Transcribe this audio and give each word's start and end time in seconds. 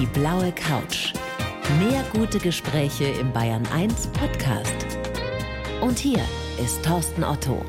Die 0.00 0.06
blaue 0.06 0.50
Couch. 0.50 1.12
Mehr 1.78 2.04
gute 2.12 2.40
Gespräche 2.40 3.04
im 3.04 3.32
Bayern 3.32 3.64
1 3.72 4.08
Podcast. 4.08 4.74
Und 5.80 6.00
hier 6.00 6.18
ist 6.60 6.84
Thorsten 6.84 7.22
Otto. 7.22 7.64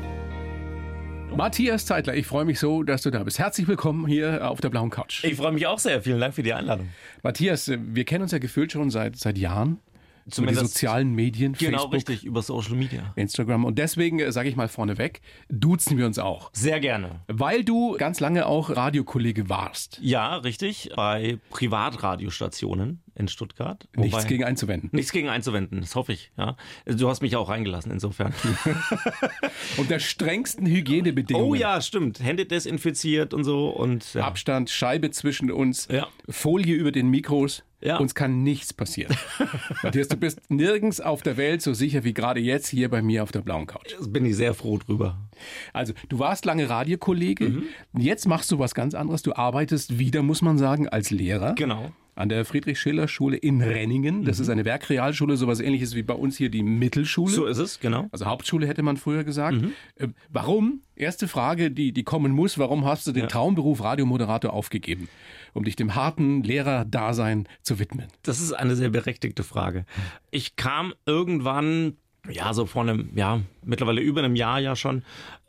Matthias 1.36 1.86
Zeitler, 1.86 2.16
ich 2.16 2.26
freue 2.26 2.44
mich 2.44 2.58
so, 2.58 2.82
dass 2.82 3.02
du 3.02 3.10
da 3.10 3.22
bist. 3.22 3.38
Herzlich 3.38 3.68
willkommen 3.68 4.08
hier 4.08 4.50
auf 4.50 4.60
der 4.60 4.70
blauen 4.70 4.90
Couch. 4.90 5.22
Ich 5.22 5.36
freue 5.36 5.52
mich 5.52 5.68
auch 5.68 5.78
sehr. 5.78 6.02
Vielen 6.02 6.18
Dank 6.18 6.34
für 6.34 6.42
die 6.42 6.52
Einladung. 6.52 6.88
Matthias, 7.22 7.70
wir 7.70 8.04
kennen 8.04 8.22
uns 8.22 8.32
ja 8.32 8.38
gefühlt 8.38 8.72
schon 8.72 8.90
seit, 8.90 9.14
seit 9.16 9.38
Jahren. 9.38 9.78
Zumindest 10.28 10.60
über 10.60 10.66
die 10.66 10.72
sozialen 10.72 11.12
Medien, 11.12 11.52
genau 11.52 11.78
Facebook, 11.78 11.94
richtig, 11.94 12.24
über 12.24 12.42
Social 12.42 12.74
Media. 12.74 13.12
Instagram. 13.16 13.64
Und 13.64 13.78
deswegen 13.78 14.18
äh, 14.18 14.32
sage 14.32 14.48
ich 14.48 14.56
mal 14.56 14.68
vorneweg, 14.68 15.20
duzen 15.48 15.98
wir 15.98 16.06
uns 16.06 16.18
auch. 16.18 16.50
Sehr 16.52 16.80
gerne. 16.80 17.20
Weil 17.28 17.64
du 17.64 17.96
ganz 17.96 18.18
lange 18.18 18.46
auch 18.46 18.70
Radiokollege 18.70 19.48
warst. 19.48 19.98
Ja, 20.02 20.36
richtig. 20.36 20.90
Bei 20.96 21.38
Privatradiostationen 21.50 23.02
in 23.16 23.28
Stuttgart. 23.28 23.88
Nichts 23.96 24.12
Wobei- 24.16 24.28
gegen 24.28 24.44
einzuwenden. 24.44 24.90
Nichts 24.92 25.10
gegen 25.12 25.28
einzuwenden, 25.28 25.80
das 25.80 25.94
hoffe 25.94 26.12
ich. 26.12 26.30
Ja. 26.36 26.56
Du 26.86 27.08
hast 27.08 27.22
mich 27.22 27.34
auch 27.36 27.48
reingelassen, 27.48 27.90
insofern. 27.92 28.32
Unter 29.76 29.98
strengsten 30.00 30.66
Hygienebedingungen. 30.66 31.48
oh 31.50 31.54
ja, 31.54 31.80
stimmt. 31.80 32.20
Hände 32.22 32.46
desinfiziert 32.46 33.34
und 33.34 33.44
so. 33.44 33.68
Und 33.68 34.14
ja. 34.14 34.24
Abstand, 34.24 34.70
Scheibe 34.70 35.10
zwischen 35.10 35.50
uns, 35.50 35.88
Ja. 35.90 36.06
Folie 36.28 36.74
über 36.74 36.92
den 36.92 37.08
Mikros. 37.08 37.62
Ja. 37.82 37.98
Uns 37.98 38.14
kann 38.14 38.42
nichts 38.42 38.72
passieren. 38.72 39.14
Matthias, 39.82 40.08
du 40.08 40.16
bist 40.16 40.40
nirgends 40.50 40.98
auf 41.00 41.22
der 41.22 41.36
Welt 41.36 41.60
so 41.60 41.74
sicher 41.74 42.04
wie 42.04 42.14
gerade 42.14 42.40
jetzt 42.40 42.68
hier 42.68 42.88
bei 42.88 43.02
mir 43.02 43.22
auf 43.22 43.32
der 43.32 43.42
blauen 43.42 43.66
Couch. 43.66 43.94
Da 44.00 44.06
bin 44.06 44.24
ich 44.24 44.34
sehr 44.34 44.54
froh 44.54 44.78
drüber. 44.78 45.18
Also, 45.74 45.92
du 46.08 46.18
warst 46.18 46.46
lange 46.46 46.68
Radiokollege. 46.70 47.50
Mhm. 47.50 47.62
Jetzt 47.98 48.26
machst 48.26 48.50
du 48.50 48.58
was 48.58 48.74
ganz 48.74 48.94
anderes. 48.94 49.22
Du 49.22 49.34
arbeitest 49.36 49.98
wieder, 49.98 50.22
muss 50.22 50.40
man 50.40 50.56
sagen, 50.56 50.88
als 50.88 51.10
Lehrer. 51.10 51.54
Genau. 51.54 51.92
An 52.16 52.30
der 52.30 52.46
Friedrich-Schiller-Schule 52.46 53.36
in 53.36 53.60
Renningen. 53.60 54.24
Das 54.24 54.40
ist 54.40 54.48
eine 54.48 54.64
Werkrealschule, 54.64 55.36
sowas 55.36 55.60
ähnliches 55.60 55.94
wie 55.94 56.02
bei 56.02 56.14
uns 56.14 56.38
hier 56.38 56.48
die 56.48 56.62
Mittelschule. 56.62 57.30
Mhm. 57.30 57.34
So 57.36 57.44
ist 57.44 57.58
es, 57.58 57.78
genau. 57.78 58.08
Also 58.10 58.24
Hauptschule 58.24 58.66
hätte 58.66 58.82
man 58.82 58.96
früher 58.96 59.22
gesagt. 59.22 59.60
Mhm. 59.60 59.72
Äh, 59.96 60.08
warum? 60.30 60.80
Erste 60.94 61.28
Frage, 61.28 61.70
die, 61.70 61.92
die 61.92 62.04
kommen 62.04 62.32
muss. 62.32 62.58
Warum 62.58 62.86
hast 62.86 63.06
du 63.06 63.12
den 63.12 63.24
Ja. 63.24 63.28
Traumberuf 63.28 63.82
Radiomoderator 63.82 64.54
aufgegeben? 64.54 65.10
Um 65.52 65.64
dich 65.64 65.76
dem 65.76 65.94
harten 65.94 66.42
Lehrerdasein 66.42 67.46
zu 67.60 67.78
widmen. 67.78 68.06
Das 68.22 68.40
ist 68.40 68.54
eine 68.54 68.76
sehr 68.76 68.88
berechtigte 68.88 69.42
Frage. 69.42 69.84
Ich 70.30 70.56
kam 70.56 70.94
irgendwann, 71.04 71.98
ja, 72.30 72.54
so 72.54 72.64
vor 72.64 72.80
einem, 72.80 73.10
ja, 73.14 73.42
mittlerweile 73.62 74.00
über 74.00 74.22
einem 74.22 74.36
Jahr 74.36 74.58
ja 74.58 74.74
schon, 74.74 75.02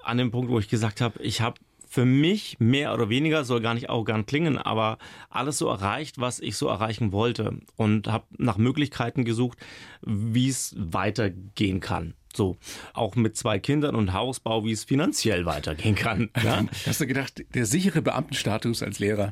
an 0.04 0.18
den 0.18 0.32
Punkt, 0.32 0.52
wo 0.52 0.60
ich 0.60 0.68
gesagt 0.68 1.00
habe, 1.00 1.22
ich 1.24 1.40
habe 1.40 1.62
für 1.88 2.06
mich 2.06 2.58
mehr 2.60 2.94
oder 2.94 3.10
weniger, 3.10 3.44
soll 3.44 3.62
gar 3.62 3.74
nicht 3.74 3.90
arrogant 3.90 4.28
klingen, 4.28 4.58
aber 4.58 4.98
alles 5.30 5.58
so 5.58 5.68
erreicht, 5.68 6.20
was 6.20 6.40
ich 6.40 6.58
so 6.58 6.68
erreichen 6.68 7.12
wollte 7.12 7.60
und 7.76 8.08
habe 8.08 8.26
nach 8.38 8.58
Möglichkeiten 8.58 9.26
gesucht, 9.26 9.58
wie 10.06 10.50
es 10.50 10.76
weitergehen 10.78 11.80
kann. 11.80 12.14
So, 12.36 12.58
auch 12.94 13.16
mit 13.16 13.36
zwei 13.36 13.58
Kindern 13.58 13.96
und 13.96 14.14
Hausbau, 14.14 14.64
wie 14.64 14.72
es 14.72 14.84
finanziell 14.84 15.46
weitergehen 15.46 15.96
kann. 15.96 16.30
Ja? 16.44 16.66
Hast 16.86 17.02
du 17.02 17.08
gedacht, 17.08 17.44
der 17.56 17.66
sichere 17.66 18.02
Beamtenstatus 18.02 18.84
als 18.84 19.00
Lehrer 19.00 19.32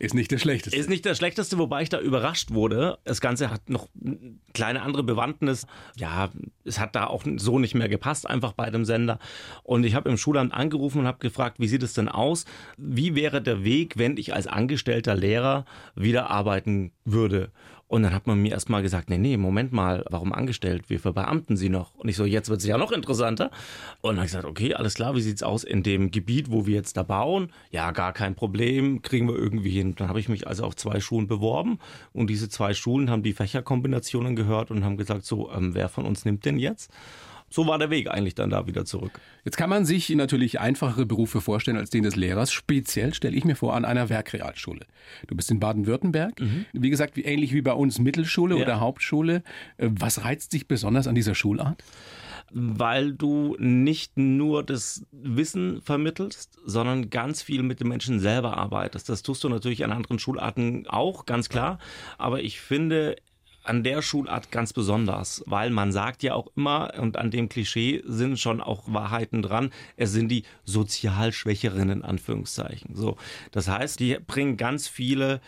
ist 0.00 0.14
nicht 0.14 0.30
der 0.30 0.38
schlechteste? 0.38 0.78
Ist 0.78 0.88
nicht 0.88 1.04
das 1.04 1.18
Schlechteste, 1.18 1.58
wobei 1.58 1.82
ich 1.82 1.90
da 1.90 2.00
überrascht 2.00 2.52
wurde. 2.52 2.98
Das 3.04 3.20
Ganze 3.20 3.50
hat 3.50 3.68
noch 3.68 3.86
eine 4.02 4.38
kleine 4.54 4.80
andere 4.80 5.02
Bewandtnis. 5.02 5.66
Ja, 5.94 6.30
es 6.64 6.80
hat 6.80 6.96
da 6.96 7.06
auch 7.06 7.22
so 7.36 7.58
nicht 7.58 7.74
mehr 7.74 7.90
gepasst, 7.90 8.26
einfach 8.26 8.52
bei 8.52 8.70
dem 8.70 8.86
Sender. 8.86 9.18
Und 9.62 9.84
ich 9.84 9.94
habe 9.94 10.08
im 10.08 10.16
Schulamt 10.16 10.54
angerufen 10.54 11.00
und 11.00 11.06
habe 11.06 11.18
gefragt, 11.18 11.60
wie 11.60 11.68
sieht 11.68 11.82
es 11.82 11.92
denn 11.92 12.08
aus? 12.08 12.46
Wie 12.78 13.14
wäre 13.14 13.42
der 13.42 13.62
Weg, 13.62 13.98
wenn 13.98 14.16
ich 14.16 14.32
als 14.32 14.46
angestellter 14.46 15.14
Lehrer 15.14 15.66
wieder 15.94 16.30
arbeiten 16.30 16.92
würde? 17.04 17.50
Und 17.90 18.04
dann 18.04 18.14
hat 18.14 18.28
man 18.28 18.40
mir 18.40 18.52
erstmal 18.52 18.82
gesagt, 18.82 19.10
nee, 19.10 19.18
nee, 19.18 19.36
Moment 19.36 19.72
mal, 19.72 20.04
warum 20.08 20.32
angestellt? 20.32 20.84
Wir 20.86 21.00
verbeamten 21.00 21.56
Sie 21.56 21.68
noch. 21.68 21.92
Und 21.96 22.08
ich 22.08 22.14
so, 22.14 22.24
jetzt 22.24 22.48
wird 22.48 22.60
es 22.60 22.66
ja 22.66 22.78
noch 22.78 22.92
interessanter. 22.92 23.50
Und 24.00 24.10
dann 24.10 24.18
habe 24.18 24.26
ich 24.26 24.30
gesagt, 24.30 24.44
okay, 24.44 24.74
alles 24.74 24.94
klar, 24.94 25.16
wie 25.16 25.20
sieht's 25.20 25.42
aus 25.42 25.64
in 25.64 25.82
dem 25.82 26.12
Gebiet, 26.12 26.52
wo 26.52 26.66
wir 26.66 26.76
jetzt 26.76 26.96
da 26.96 27.02
bauen? 27.02 27.50
Ja, 27.72 27.90
gar 27.90 28.12
kein 28.12 28.36
Problem, 28.36 29.02
kriegen 29.02 29.26
wir 29.26 29.34
irgendwie 29.34 29.70
hin. 29.70 29.96
Dann 29.96 30.08
habe 30.08 30.20
ich 30.20 30.28
mich 30.28 30.46
also 30.46 30.62
auf 30.66 30.76
zwei 30.76 31.00
Schulen 31.00 31.26
beworben 31.26 31.80
und 32.12 32.30
diese 32.30 32.48
zwei 32.48 32.74
Schulen 32.74 33.10
haben 33.10 33.24
die 33.24 33.32
Fächerkombinationen 33.32 34.36
gehört 34.36 34.70
und 34.70 34.84
haben 34.84 34.96
gesagt, 34.96 35.24
so, 35.24 35.50
ähm, 35.50 35.74
wer 35.74 35.88
von 35.88 36.06
uns 36.06 36.24
nimmt 36.24 36.44
denn 36.44 36.60
jetzt? 36.60 36.92
So 37.52 37.66
war 37.66 37.78
der 37.78 37.90
Weg 37.90 38.08
eigentlich 38.10 38.34
dann 38.36 38.50
da 38.50 38.66
wieder 38.68 38.84
zurück. 38.84 39.20
Jetzt 39.44 39.56
kann 39.56 39.68
man 39.68 39.84
sich 39.84 40.08
natürlich 40.10 40.60
einfachere 40.60 41.04
Berufe 41.04 41.40
vorstellen 41.40 41.76
als 41.76 41.90
den 41.90 42.04
des 42.04 42.14
Lehrers. 42.16 42.52
Speziell 42.52 43.12
stelle 43.12 43.36
ich 43.36 43.44
mir 43.44 43.56
vor 43.56 43.74
an 43.74 43.84
einer 43.84 44.08
Werkrealschule. 44.08 44.86
Du 45.26 45.34
bist 45.34 45.50
in 45.50 45.58
Baden-Württemberg. 45.58 46.34
Wie 46.72 46.90
gesagt, 46.90 47.16
wie, 47.16 47.22
ähnlich 47.24 47.52
wie 47.52 47.62
bei 47.62 47.72
uns 47.72 47.98
Mittelschule 47.98 48.56
Ja. 48.56 48.62
oder 48.62 48.80
Hauptschule. 48.80 49.42
Äh, 49.78 49.88
Was 49.90 50.24
reizt 50.24 50.52
dich 50.52 50.68
besonders 50.68 51.06
an 51.06 51.14
dieser 51.14 51.34
Schulart? 51.34 51.82
weil 52.52 53.12
du 53.12 53.54
nicht 53.60 54.18
nur 54.18 54.64
das 54.64 55.06
Wissen 55.12 55.80
vermittelst, 55.82 56.58
sondern 56.66 57.08
ganz 57.08 57.42
viel 57.42 57.62
mit 57.62 57.78
den 57.78 57.86
Menschen 57.86 58.18
selber 58.18 58.56
arbeitest. 58.56 59.08
Das 59.08 59.22
tust 59.22 59.44
du 59.44 59.48
natürlich 59.48 59.84
an 59.84 59.92
anderen 59.92 60.18
Schularten 60.18 60.84
auch, 60.88 61.26
ganz 61.26 61.48
klar. 61.48 61.78
Aber 62.18 62.42
ich 62.42 62.60
finde, 62.60 63.14
an 63.70 63.84
der 63.84 64.02
Schulart 64.02 64.50
ganz 64.50 64.72
besonders, 64.72 65.44
weil 65.46 65.70
man 65.70 65.92
sagt 65.92 66.24
ja 66.24 66.34
auch 66.34 66.48
immer, 66.56 66.92
und 66.98 67.16
an 67.16 67.30
dem 67.30 67.48
Klischee 67.48 68.02
sind 68.04 68.36
schon 68.36 68.60
auch 68.60 68.92
Wahrheiten 68.92 69.42
dran, 69.42 69.70
es 69.96 70.10
sind 70.10 70.28
die 70.28 70.42
sozial 70.64 71.32
Schwächeren 71.32 71.88
in 71.88 72.02
Anführungszeichen. 72.02 72.96
So, 72.96 73.16
das 73.52 73.68
heißt, 73.68 74.00
die 74.00 74.18
bringen 74.26 74.56
ganz 74.56 74.88
viele 74.88 75.40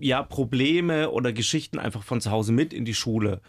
ja, 0.00 0.22
Probleme 0.22 1.10
oder 1.10 1.34
Geschichten 1.34 1.78
einfach 1.78 2.02
von 2.02 2.22
zu 2.22 2.30
Hause 2.30 2.52
mit 2.52 2.72
in 2.72 2.86
die 2.86 2.94
Schule. 2.94 3.42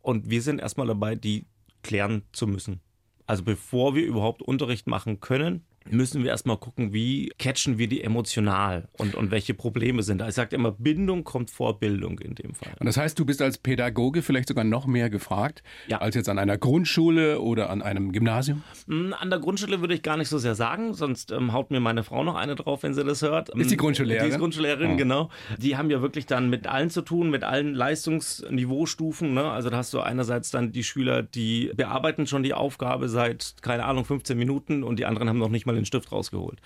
Und 0.00 0.28
wir 0.28 0.42
sind 0.42 0.58
erstmal 0.58 0.88
dabei, 0.88 1.14
die 1.14 1.46
klären 1.84 2.24
zu 2.32 2.48
müssen. 2.48 2.80
Also 3.26 3.44
bevor 3.44 3.94
wir 3.94 4.04
überhaupt 4.04 4.42
Unterricht 4.42 4.88
machen 4.88 5.20
können, 5.20 5.64
müssen 5.90 6.22
wir 6.22 6.30
erstmal 6.30 6.56
gucken, 6.56 6.92
wie 6.92 7.30
catchen 7.38 7.78
wir 7.78 7.88
die 7.88 8.02
emotional 8.02 8.88
und, 8.98 9.14
und 9.14 9.30
welche 9.30 9.54
Probleme 9.54 10.02
sind 10.02 10.18
da. 10.20 10.28
Ich 10.28 10.34
sage 10.34 10.54
immer, 10.56 10.72
Bindung 10.72 11.24
kommt 11.24 11.50
vor 11.50 11.78
Bildung 11.80 12.18
in 12.20 12.34
dem 12.34 12.54
Fall. 12.54 12.72
Und 12.78 12.86
das 12.86 12.96
heißt, 12.96 13.18
du 13.18 13.24
bist 13.24 13.42
als 13.42 13.58
Pädagoge 13.58 14.22
vielleicht 14.22 14.48
sogar 14.48 14.64
noch 14.64 14.86
mehr 14.86 15.10
gefragt 15.10 15.62
Ja. 15.88 15.98
als 15.98 16.14
jetzt 16.14 16.28
an 16.28 16.38
einer 16.38 16.58
Grundschule 16.58 17.40
oder 17.40 17.70
an 17.70 17.82
einem 17.82 18.12
Gymnasium? 18.12 18.62
Hm, 18.86 19.14
An 19.18 19.30
der 19.30 19.38
Grundschule 19.38 19.80
würde 19.80 19.94
ich 19.94 20.02
gar 20.02 20.16
nicht 20.16 20.28
so 20.28 20.38
sehr 20.38 20.54
sagen, 20.54 20.94
sonst 20.94 21.30
ähm, 21.32 21.52
haut 21.52 21.70
mir 21.70 21.80
meine 21.80 22.02
Frau 22.04 22.24
noch 22.24 22.34
eine 22.34 22.54
drauf, 22.54 22.82
wenn 22.82 22.94
sie 22.94 23.04
das 23.04 23.22
hört. 23.22 23.48
Ist 23.50 23.70
die 23.70 23.76
Grundschullehrerin? 23.76 24.28
Die 24.28 24.34
ist 24.34 24.38
Grundschullehrerin, 24.40 24.92
Oh. 24.92 24.96
genau. 24.96 25.30
Die 25.58 25.76
haben 25.76 25.90
ja 25.90 26.02
wirklich 26.02 26.26
dann 26.26 26.50
mit 26.50 26.66
allen 26.66 26.90
zu 26.90 27.02
tun, 27.02 27.30
mit 27.30 27.44
allen 27.44 27.74
Leistungsniveaustufen. 27.74 29.32
Ne? 29.34 29.44
Also 29.44 29.70
da 29.70 29.78
hast 29.78 29.92
du 29.94 30.00
einerseits 30.00 30.50
dann 30.50 30.72
die 30.72 30.84
Schüler, 30.84 31.22
die 31.22 31.70
bearbeiten 31.76 32.26
schon 32.26 32.42
die 32.42 32.54
Aufgabe 32.54 33.08
seit, 33.08 33.54
keine 33.62 33.84
Ahnung, 33.84 34.04
15 34.04 34.36
Minuten 34.36 34.82
und 34.82 34.98
die 34.98 35.06
anderen 35.06 35.28
haben 35.28 35.38
noch 35.38 35.48
nicht 35.48 35.66
mal 35.66 35.71
den 35.74 35.84
Stift 35.84 36.12
rausgeholt. 36.12 36.60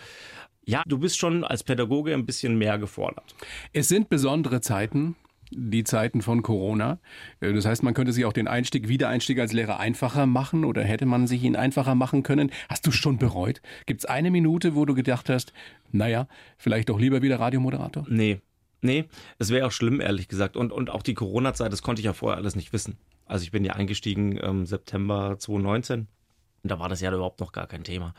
Ja, 0.64 0.82
du 0.86 0.98
bist 0.98 1.18
schon 1.18 1.44
als 1.44 1.62
Pädagoge 1.62 2.12
ein 2.12 2.26
bisschen 2.26 2.58
mehr 2.58 2.78
gefordert. 2.78 3.36
Es 3.72 3.88
sind 3.88 4.08
besondere 4.08 4.60
Zeiten, 4.60 5.14
die 5.50 5.84
Zeiten 5.84 6.22
von 6.22 6.42
Corona. 6.42 6.98
Äh, 7.40 7.52
Das 7.52 7.64
heißt, 7.66 7.82
man 7.82 7.94
könnte 7.94 8.12
sich 8.12 8.24
auch 8.24 8.32
den 8.32 8.48
Einstieg, 8.48 8.88
Wiedereinstieg 8.88 9.38
als 9.38 9.52
Lehrer 9.52 9.78
einfacher 9.78 10.26
machen 10.26 10.64
oder 10.64 10.82
hätte 10.82 11.06
man 11.06 11.26
sich 11.26 11.42
ihn 11.44 11.56
einfacher 11.56 11.94
machen 11.94 12.22
können. 12.22 12.50
Hast 12.68 12.86
du 12.86 12.90
schon 12.90 13.18
bereut? 13.18 13.60
Gibt 13.86 14.00
es 14.00 14.06
eine 14.06 14.30
Minute, 14.30 14.74
wo 14.74 14.84
du 14.84 14.94
gedacht 14.94 15.28
hast, 15.28 15.52
naja, 15.92 16.26
vielleicht 16.58 16.88
doch 16.88 16.98
lieber 16.98 17.22
wieder 17.22 17.38
Radiomoderator? 17.38 18.04
Nee, 18.08 18.40
nee, 18.82 19.04
es 19.38 19.50
wäre 19.50 19.66
auch 19.66 19.72
schlimm, 19.72 20.00
ehrlich 20.00 20.26
gesagt. 20.28 20.56
Und, 20.56 20.72
und 20.72 20.90
auch 20.90 21.02
die 21.02 21.14
Corona-Zeit, 21.14 21.72
das 21.72 21.82
konnte 21.82 22.00
ich 22.00 22.06
ja 22.06 22.12
vorher 22.12 22.38
alles 22.38 22.56
nicht 22.56 22.72
wissen. 22.72 22.96
Also 23.24 23.44
ich 23.44 23.50
bin 23.50 23.64
ja 23.64 23.74
eingestiegen 23.74 24.36
im 24.36 24.66
September 24.66 25.36
2019. 25.38 26.08
Und 26.62 26.70
da 26.70 26.80
war 26.80 26.88
das 26.88 27.00
ja 27.00 27.12
überhaupt 27.12 27.38
noch 27.40 27.52
gar 27.52 27.68
kein 27.68 27.84
Thema. 27.84 28.14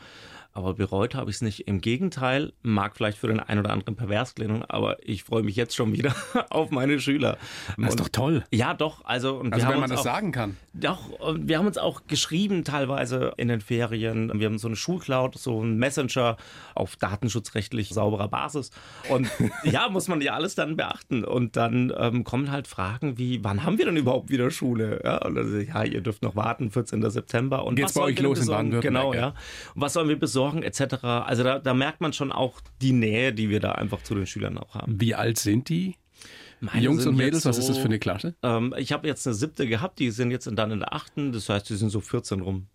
Aber 0.58 0.74
bereut 0.74 1.14
habe 1.14 1.30
ich 1.30 1.36
es 1.36 1.42
nicht. 1.42 1.68
Im 1.68 1.80
Gegenteil, 1.80 2.52
mag 2.62 2.96
vielleicht 2.96 3.16
für 3.16 3.28
den 3.28 3.38
einen 3.38 3.60
oder 3.60 3.70
anderen 3.70 3.94
pervers 3.94 4.34
klingen, 4.34 4.64
aber 4.66 4.96
ich 5.06 5.22
freue 5.22 5.44
mich 5.44 5.54
jetzt 5.54 5.76
schon 5.76 5.92
wieder 5.92 6.12
auf 6.50 6.72
meine 6.72 6.98
Schüler. 6.98 7.38
Das 7.76 7.90
ist 7.90 8.00
doch 8.00 8.08
toll. 8.08 8.42
Ja, 8.50 8.74
doch. 8.74 9.04
Also, 9.04 9.36
und 9.36 9.52
Also 9.52 9.62
wir 9.62 9.66
haben 9.66 9.74
wenn 9.74 9.80
man 9.82 9.90
uns 9.92 10.00
das 10.00 10.00
auch, 10.00 10.14
sagen 10.16 10.32
kann. 10.32 10.56
Doch, 10.72 11.10
wir 11.36 11.58
haben 11.58 11.68
uns 11.68 11.78
auch 11.78 12.08
geschrieben 12.08 12.64
teilweise 12.64 13.34
in 13.36 13.46
den 13.46 13.60
Ferien. 13.60 14.32
Wir 14.34 14.46
haben 14.46 14.58
so 14.58 14.66
eine 14.66 14.74
Schulcloud, 14.74 15.38
so 15.38 15.60
einen 15.60 15.76
Messenger 15.78 16.36
auf 16.74 16.96
datenschutzrechtlich 16.96 17.90
sauberer 17.90 18.26
Basis. 18.26 18.72
Und 19.08 19.30
ja, 19.62 19.88
muss 19.88 20.08
man 20.08 20.20
ja 20.20 20.32
alles 20.32 20.56
dann 20.56 20.76
beachten. 20.76 21.22
Und 21.22 21.56
dann 21.56 21.92
ähm, 21.96 22.24
kommen 22.24 22.50
halt 22.50 22.66
Fragen 22.66 23.16
wie, 23.16 23.44
wann 23.44 23.62
haben 23.62 23.78
wir 23.78 23.84
denn 23.84 23.96
überhaupt 23.96 24.30
wieder 24.30 24.50
Schule? 24.50 25.00
Ja, 25.04 25.24
und 25.24 25.36
dann, 25.36 25.64
ja 25.64 25.84
ihr 25.84 26.00
dürft 26.00 26.22
noch 26.24 26.34
warten, 26.34 26.72
14. 26.72 27.08
September. 27.10 27.64
Und 27.64 27.76
Geht's 27.76 27.94
was 27.94 28.02
bei 28.02 28.08
euch 28.08 28.18
los 28.18 28.40
in? 28.40 28.46
Baden-Württemberg, 28.48 28.82
Genau, 28.82 29.14
ja. 29.14 29.20
ja. 29.20 29.34
Und 29.74 29.82
was 29.82 29.92
sollen 29.92 30.08
wir 30.08 30.18
besorgen, 30.18 30.47
etc. 30.56 31.04
Also 31.04 31.42
da, 31.44 31.58
da 31.58 31.74
merkt 31.74 32.00
man 32.00 32.12
schon 32.12 32.32
auch 32.32 32.60
die 32.80 32.92
Nähe, 32.92 33.32
die 33.32 33.50
wir 33.50 33.60
da 33.60 33.72
einfach 33.72 34.02
zu 34.02 34.14
den 34.14 34.26
Schülern 34.26 34.58
auch 34.58 34.74
haben. 34.74 35.00
Wie 35.00 35.14
alt 35.14 35.38
sind 35.38 35.68
die? 35.68 35.94
Meine 36.60 36.82
Jungs 36.84 37.06
und 37.06 37.16
Mädels, 37.16 37.44
jetzt 37.44 37.46
was 37.46 37.58
ist 37.58 37.68
das 37.68 37.76
so- 37.76 37.82
für 37.82 37.88
eine 37.88 37.98
Klasse? 38.00 38.34
Ähm, 38.42 38.74
ich 38.78 38.92
habe 38.92 39.06
jetzt 39.06 39.26
eine 39.26 39.34
siebte 39.34 39.66
gehabt, 39.68 39.98
die 40.00 40.10
sind 40.10 40.30
jetzt 40.32 40.50
dann 40.52 40.70
in 40.72 40.80
der 40.80 40.92
achten, 40.92 41.30
das 41.32 41.48
heißt, 41.48 41.68
die 41.70 41.76
sind 41.76 41.90
so 41.90 42.00
14 42.00 42.40
rum. 42.40 42.66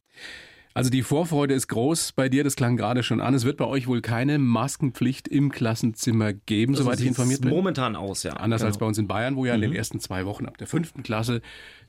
Also 0.75 0.89
die 0.89 1.03
Vorfreude 1.03 1.53
ist 1.53 1.67
groß 1.67 2.13
bei 2.13 2.29
dir, 2.29 2.43
das 2.43 2.55
klang 2.55 2.77
gerade 2.77 3.03
schon 3.03 3.21
an. 3.21 3.35
Es 3.35 3.43
wird 3.45 3.57
bei 3.57 3.65
euch 3.65 3.85
wohl 3.85 4.01
keine 4.01 4.39
Maskenpflicht 4.39 5.27
im 5.27 5.51
Klassenzimmer 5.51 6.33
geben, 6.33 6.73
Also 6.73 6.85
soweit 6.85 6.99
ich 6.99 7.05
informiert 7.05 7.41
bin. 7.41 7.51
Momentan 7.51 7.95
aus, 7.95 8.23
ja. 8.23 8.33
Anders 8.33 8.61
genau. 8.61 8.69
als 8.69 8.77
bei 8.79 8.85
uns 8.87 8.97
in 8.97 9.07
Bayern, 9.07 9.35
wo 9.35 9.45
ja 9.45 9.53
in 9.53 9.61
den 9.61 9.73
ersten 9.73 9.99
zwei 9.99 10.25
Wochen 10.25 10.47
ab 10.47 10.57
der 10.57 10.65
fünften 10.65 11.03
Klasse 11.03 11.41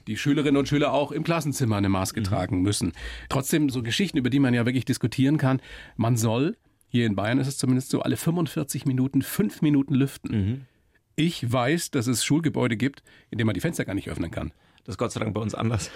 die 0.06 0.16
Schülerinnen 0.16 0.56
und 0.56 0.68
Schüler 0.68 0.92
auch 0.92 1.12
im 1.12 1.24
Klassenzimmer 1.24 1.76
eine 1.76 1.88
Maske 1.88 2.22
tragen 2.22 2.62
müssen. 2.62 2.92
Trotzdem 3.28 3.70
so 3.70 3.82
Geschichten, 3.82 4.18
über 4.18 4.30
die 4.30 4.40
man 4.40 4.54
ja 4.54 4.66
wirklich 4.66 4.84
diskutieren 4.84 5.38
kann. 5.38 5.60
Man 5.96 6.16
soll, 6.16 6.56
hier 6.88 7.06
in 7.06 7.16
Bayern 7.16 7.38
ist 7.38 7.48
es 7.48 7.58
zumindest 7.58 7.90
so, 7.90 8.02
alle 8.02 8.16
45 8.16 8.86
Minuten 8.86 9.22
fünf 9.22 9.62
Minuten 9.62 9.94
lüften. 9.94 10.66
Ich 11.16 11.50
weiß, 11.50 11.90
dass 11.90 12.06
es 12.06 12.24
Schulgebäude 12.24 12.76
gibt, 12.76 13.02
in 13.30 13.38
denen 13.38 13.46
man 13.46 13.54
die 13.54 13.60
Fenster 13.60 13.84
gar 13.84 13.94
nicht 13.94 14.08
öffnen 14.08 14.30
kann. 14.30 14.52
Das 14.84 14.94
ist 14.94 14.98
Gott 14.98 15.12
sei 15.12 15.20
Dank 15.20 15.32
bei 15.32 15.40
uns 15.40 15.54
anders. 15.54 15.90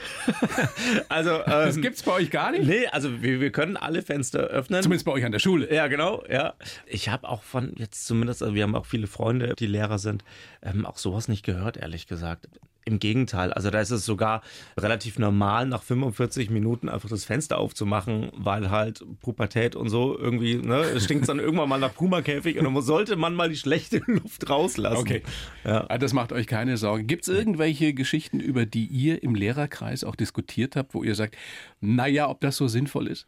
also, 1.11 1.43
Das 1.45 1.77
ähm, 1.77 1.83
gibt's 1.83 2.03
bei 2.03 2.13
euch 2.13 2.31
gar 2.31 2.53
nicht? 2.53 2.67
nee, 2.67 2.87
also 2.87 3.21
wir, 3.23 3.39
wir 3.39 3.53
können 3.53 3.77
alle 3.77 4.01
Fenster 4.01 4.41
öffnen. 4.41 4.83
Zumindest 4.83 5.05
bei 5.05 5.13
euch 5.13 5.27
an 5.27 5.33
der 5.33 5.41
Schule. 5.41 5.73
Ja, 5.73 5.89
genau, 5.89 6.25
ja. 6.31 6.55
Ich 6.87 7.11
habe 7.11 7.29
auch 7.29 7.43
von 7.43 7.75
jetzt 7.77 8.07
zumindest, 8.07 8.43
also 8.43 8.55
wir 8.55 8.63
haben 8.63 8.75
auch 8.75 8.87
viele 8.87 9.07
Freunde, 9.07 9.55
die 9.59 9.67
Lehrer 9.67 9.99
sind, 9.99 10.25
ähm, 10.63 10.87
auch 10.87 10.97
sowas 10.97 11.29
nicht 11.29 11.45
gehört, 11.45 11.77
ehrlich 11.77 12.07
gesagt. 12.07 12.49
Im 12.89 12.99
Gegenteil, 13.01 13.53
also 13.53 13.69
da 13.71 13.81
ist 13.81 13.91
es 13.91 14.07
sogar 14.07 14.41
relativ 14.79 15.19
normal, 15.19 15.67
nach 15.67 15.83
45 15.83 16.49
Minuten 16.49 16.89
einfach 16.89 17.11
das 17.11 17.27
Fenster 17.27 17.59
aufzumachen, 17.59 18.31
weil 18.35 18.71
halt 18.71 19.05
Pubertät 19.21 19.77
und 19.77 19.91
so 19.91 20.19
irgendwie, 20.19 20.57
ne, 20.57 20.81
es 20.81 21.05
stinkt 21.05 21.29
dann 21.29 21.39
irgendwann 21.39 21.69
mal 21.69 21.79
nach 21.79 21.95
Pumakäfig 21.95 22.59
und 22.59 22.65
dann 22.65 22.83
sollte 22.83 23.17
man 23.17 23.35
mal 23.35 23.51
die 23.51 23.57
schlechte 23.57 23.99
Luft 24.07 24.49
rauslassen. 24.49 24.97
Okay. 24.99 25.23
Ja. 25.65 25.85
Ah, 25.91 25.99
Das 25.99 26.15
macht 26.15 26.33
euch 26.33 26.47
keine 26.47 26.79
Sorgen. 26.79 27.07
Gibt 27.07 27.29
es 27.29 27.29
irgendwelche 27.29 27.93
Geschichten, 27.93 28.41
über 28.41 28.65
die 28.65 28.87
ihr 28.87 29.23
im 29.23 29.35
Lehrerkreis 29.35 30.03
auch 30.03 30.17
diskutiert 30.17 30.75
habt, 30.75 30.95
wo 30.95 31.05
ihr 31.05 31.15
sagt, 31.15 31.37
naja, 31.83 32.31
ob 32.31 32.41
das 32.41 32.57
so 32.57 32.69
sinnvoll 32.69 33.07
ist? 33.09 33.27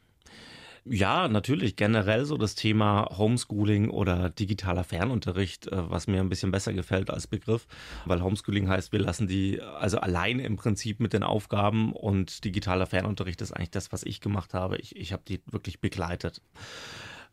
Ja, 0.85 1.29
natürlich. 1.29 1.77
Generell 1.77 2.25
so 2.25 2.37
das 2.37 2.55
Thema 2.55 3.09
Homeschooling 3.17 3.91
oder 3.91 4.31
digitaler 4.31 4.85
Fernunterricht, 4.85 5.67
äh, 5.67 5.91
was 5.91 6.06
mir 6.06 6.21
ein 6.21 6.29
bisschen 6.29 6.50
besser 6.50 6.73
gefällt 6.73 7.11
als 7.11 7.27
Begriff, 7.27 7.67
weil 8.06 8.23
Homeschooling 8.23 8.69
heißt, 8.69 8.93
wir 8.93 9.00
lassen 9.00 9.27
die 9.27 9.61
also 9.61 9.99
alleine 9.99 10.44
im 10.44 10.56
Prinzip 10.56 11.00
mit 11.00 11.12
den 11.12 11.23
Aufgaben 11.23 11.93
und 11.93 12.44
digitaler 12.44 12.87
Fernunterricht 12.87 13.41
ist 13.43 13.53
eigentlich 13.53 13.71
das, 13.71 13.93
was 13.93 14.03
ich 14.05 14.21
gemacht 14.21 14.55
habe. 14.55 14.79
Ich, 14.79 14.97
ich 14.97 15.12
habe 15.12 15.23
die 15.27 15.41
wirklich 15.50 15.81
begleitet. 15.81 16.41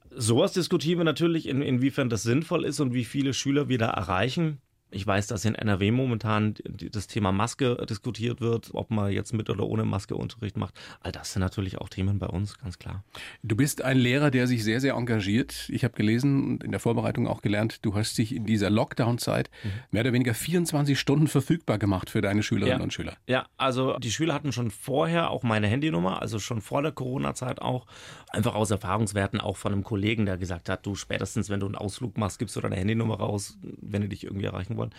Sowas 0.09 0.53
diskutieren 0.53 0.99
wir 0.99 1.05
natürlich, 1.05 1.47
in, 1.47 1.61
inwiefern 1.61 2.09
das 2.09 2.23
sinnvoll 2.23 2.65
ist 2.65 2.79
und 2.79 2.93
wie 2.93 3.05
viele 3.05 3.33
Schüler 3.33 3.69
wir 3.69 3.77
da 3.77 3.89
erreichen. 3.89 4.61
Ich 4.89 5.05
weiß, 5.05 5.27
dass 5.27 5.43
in 5.45 5.55
NRW 5.55 5.91
momentan 5.91 6.55
das 6.91 7.07
Thema 7.07 7.31
Maske 7.31 7.75
diskutiert 7.89 8.39
wird, 8.39 8.69
ob 8.73 8.89
man 8.89 9.11
jetzt 9.11 9.33
mit 9.33 9.49
oder 9.49 9.65
ohne 9.65 9.83
Maske 9.83 10.15
Unterricht 10.15 10.55
macht. 10.55 10.73
All 11.01 11.11
das 11.11 11.33
sind 11.33 11.41
natürlich 11.41 11.77
auch 11.79 11.89
Themen 11.89 12.19
bei 12.19 12.27
uns, 12.27 12.57
ganz 12.57 12.79
klar. 12.79 13.03
Du 13.43 13.55
bist 13.57 13.81
ein 13.81 13.97
Lehrer, 13.97 14.31
der 14.31 14.47
sich 14.47 14.63
sehr, 14.63 14.79
sehr 14.79 14.93
engagiert. 14.93 15.67
Ich 15.69 15.83
habe 15.83 15.93
gelesen 15.93 16.45
und 16.51 16.63
in 16.63 16.71
der 16.71 16.79
Vorbereitung 16.79 17.27
auch 17.27 17.41
gelernt, 17.41 17.85
du 17.85 17.95
hast 17.95 18.17
dich 18.17 18.33
in 18.33 18.45
dieser 18.45 18.69
Lockdown-Zeit 18.69 19.49
mehr 19.91 20.01
oder 20.03 20.13
weniger 20.13 20.33
24 20.33 20.97
Stunden 20.97 21.27
verfügbar 21.27 21.77
gemacht 21.77 22.09
für 22.09 22.21
deine 22.21 22.41
Schülerinnen 22.41 22.79
Ja. 22.79 22.83
und 22.83 22.93
Schüler. 22.93 23.13
Ja, 23.27 23.47
also 23.57 23.97
die 23.99 24.11
Schüler 24.11 24.33
hatten 24.33 24.53
schon 24.53 24.71
vorher 24.71 25.31
auch 25.31 25.43
meine 25.43 25.67
Handynummer, 25.67 26.21
also 26.21 26.39
schon 26.39 26.61
vor 26.61 26.81
der 26.81 26.93
Corona-Zeit 26.93 27.61
auch. 27.61 27.87
Einfach 28.29 28.55
aus 28.55 28.71
Erfahrungswerten 28.71 29.41
auch 29.41 29.57
von 29.57 29.73
einem 29.73 29.83
Kollegen, 29.83 30.25
der 30.25 30.37
gesagt 30.37 30.69
hat, 30.69 30.85
du 30.85 30.95
spätestens, 30.95 31.49
wenn 31.49 31.59
du 31.59 31.65
einen 31.65 31.75
Ausflug 31.75 32.17
machst, 32.17 32.39
gibst 32.39 32.55
du 32.55 32.61
deine 32.61 32.75
Handynummer 32.77 33.15
raus, 33.15 33.57
wenn 33.81 34.01
die 34.01 34.09
dich 34.09 34.23
irgendwie 34.23 34.45
erreichen 34.45 34.76
wollen. 34.77 34.93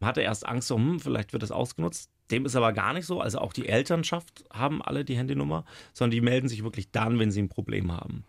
Hatte 0.00 0.20
erst 0.20 0.46
Angst, 0.46 0.68
so, 0.68 0.76
hm, 0.76 1.00
vielleicht 1.00 1.32
wird 1.32 1.42
das 1.42 1.50
ausgenutzt. 1.50 2.10
Dem 2.30 2.46
ist 2.46 2.56
aber 2.56 2.72
gar 2.72 2.92
nicht 2.92 3.06
so. 3.06 3.20
Also 3.20 3.38
auch 3.38 3.52
die 3.52 3.68
Elternschaft 3.68 4.44
haben 4.52 4.80
alle 4.82 5.04
die 5.04 5.16
Handynummer, 5.16 5.64
sondern 5.92 6.12
die 6.12 6.20
melden 6.20 6.48
sich 6.48 6.64
wirklich 6.64 6.90
dann, 6.90 7.18
wenn 7.18 7.30
sie 7.30 7.42
ein 7.42 7.48
Problem 7.48 7.92
haben. 7.92 8.24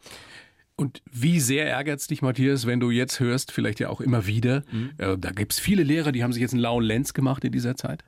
Und 0.75 1.01
wie 1.11 1.39
sehr 1.39 1.69
ärgert 1.69 1.99
es 1.99 2.07
dich, 2.07 2.21
Matthias, 2.23 2.65
wenn 2.65 2.79
du 2.79 2.89
jetzt 2.89 3.19
hörst, 3.19 3.51
vielleicht 3.51 3.79
ja 3.79 3.89
auch 3.89 4.01
immer 4.01 4.25
wieder, 4.25 4.63
äh, 4.97 5.17
da 5.17 5.29
gibt 5.29 5.53
es 5.53 5.59
viele 5.59 5.83
Lehrer, 5.83 6.11
die 6.11 6.23
haben 6.23 6.33
sich 6.33 6.41
jetzt 6.41 6.53
einen 6.53 6.63
lauen 6.63 6.83
Lenz 6.83 7.13
gemacht 7.13 7.43
in 7.45 7.51
dieser 7.51 7.75
Zeit. 7.75 8.03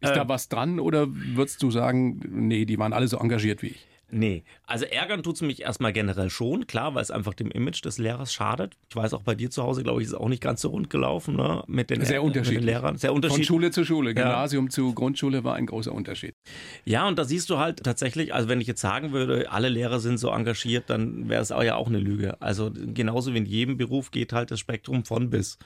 Ist 0.00 0.10
Äh. 0.10 0.14
da 0.14 0.28
was 0.28 0.50
dran 0.50 0.78
oder 0.80 1.06
würdest 1.08 1.62
du 1.62 1.70
sagen, 1.70 2.20
nee, 2.28 2.66
die 2.66 2.78
waren 2.78 2.92
alle 2.92 3.08
so 3.08 3.16
engagiert 3.18 3.62
wie 3.62 3.68
ich? 3.68 3.86
Nee, 4.16 4.44
also 4.64 4.84
ärgern 4.84 5.24
tut's 5.24 5.42
mich 5.42 5.62
erstmal 5.62 5.92
generell 5.92 6.30
schon, 6.30 6.68
klar, 6.68 6.94
weil 6.94 7.02
es 7.02 7.10
einfach 7.10 7.34
dem 7.34 7.50
Image 7.50 7.84
des 7.84 7.98
Lehrers 7.98 8.32
schadet. 8.32 8.76
Ich 8.88 8.94
weiß 8.94 9.12
auch 9.12 9.22
bei 9.22 9.34
dir 9.34 9.50
zu 9.50 9.64
Hause, 9.64 9.82
glaube 9.82 10.00
ich, 10.00 10.06
ist 10.06 10.12
es 10.12 10.18
auch 10.18 10.28
nicht 10.28 10.40
ganz 10.40 10.60
so 10.60 10.68
rund 10.68 10.88
gelaufen, 10.88 11.34
ne? 11.34 11.64
Mit 11.66 11.90
den, 11.90 12.04
Sehr 12.04 12.20
mit 12.20 12.28
unterschiedlich. 12.28 12.60
den 12.60 12.64
Lehrern. 12.66 12.96
Sehr 12.96 13.10
Von 13.10 13.16
unterschiedlich. 13.16 13.48
Schule 13.48 13.72
zu 13.72 13.84
Schule, 13.84 14.14
Gymnasium 14.14 14.70
zu 14.70 14.94
Grundschule 14.94 15.42
war 15.42 15.56
ein 15.56 15.66
großer 15.66 15.90
Unterschied. 15.90 16.36
Ja, 16.84 17.08
und 17.08 17.18
da 17.18 17.24
siehst 17.24 17.50
du 17.50 17.58
halt 17.58 17.82
tatsächlich, 17.82 18.32
also 18.32 18.48
wenn 18.48 18.60
ich 18.60 18.68
jetzt 18.68 18.80
sagen 18.80 19.10
würde, 19.10 19.50
alle 19.50 19.68
Lehrer 19.68 19.98
sind 19.98 20.18
so 20.18 20.30
engagiert, 20.30 20.84
dann 20.86 21.28
wäre 21.28 21.42
es 21.42 21.50
auch 21.50 21.64
ja 21.64 21.74
auch 21.74 21.88
eine 21.88 21.98
Lüge. 21.98 22.40
Also 22.40 22.70
genauso 22.72 23.34
wie 23.34 23.38
in 23.38 23.46
jedem 23.46 23.76
Beruf 23.76 24.12
geht 24.12 24.32
halt 24.32 24.52
das 24.52 24.60
Spektrum 24.60 25.04
von 25.04 25.28
bis. 25.28 25.58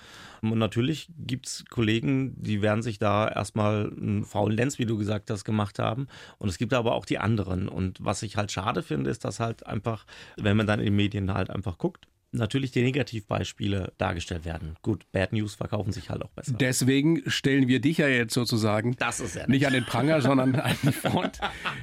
Und 0.43 0.58
natürlich 0.58 1.11
gibt's 1.19 1.64
Kollegen, 1.70 2.35
die 2.40 2.62
werden 2.62 2.82
sich 2.82 2.99
da 2.99 3.29
erstmal 3.29 3.93
einen 3.93 4.25
faulen 4.25 4.56
Lenz, 4.56 4.79
wie 4.79 4.87
du 4.87 4.99
gesagt 4.99 5.31
hast, 5.31 5.44
gemacht 5.44 5.79
haben. 5.79 6.08
Und 6.38 6.49
es 6.49 6.58
gibt 6.58 6.73
aber 6.75 6.94
auch 6.94 7.05
die 7.05 7.19
anderen. 7.19 7.69
Und 7.69 7.99
was 8.02 8.23
ich 8.23 8.37
halt 8.37 8.52
schade 8.52 8.82
finde, 8.82 9.11
ist, 9.11 9.25
dass 9.25 9.40
halt 9.40 9.67
einfach, 9.67 10.06
wenn 10.37 10.56
man 10.56 10.67
dann 10.67 10.81
in 10.81 10.87
den 10.87 10.96
Medien 10.96 11.35
halt 11.35 11.50
einfach 11.50 11.79
guckt, 11.79 12.06
natürlich 12.32 12.70
die 12.72 12.82
Negativbeispiele 12.82 13.92
dargestellt 13.98 14.44
werden. 14.44 14.76
Gut, 14.82 15.10
Bad 15.12 15.32
News 15.32 15.54
verkaufen 15.54 15.92
sich 15.92 16.10
halt 16.10 16.22
auch 16.22 16.30
besser. 16.30 16.52
Deswegen 16.58 17.22
stellen 17.30 17.69
wir 17.69 17.80
dich 17.80 17.98
ja 17.98 18.08
jetzt 18.08 18.34
sozusagen 18.34 18.96
Das 18.98 19.20
ist 19.20 19.34
ja 19.34 19.46
nicht 19.46 19.66
an 19.66 19.72
den 19.72 19.84
Pranger, 19.84 20.20
sondern 20.20 20.54
an 20.60 20.76
die 20.82 20.92
Front. 20.92 21.38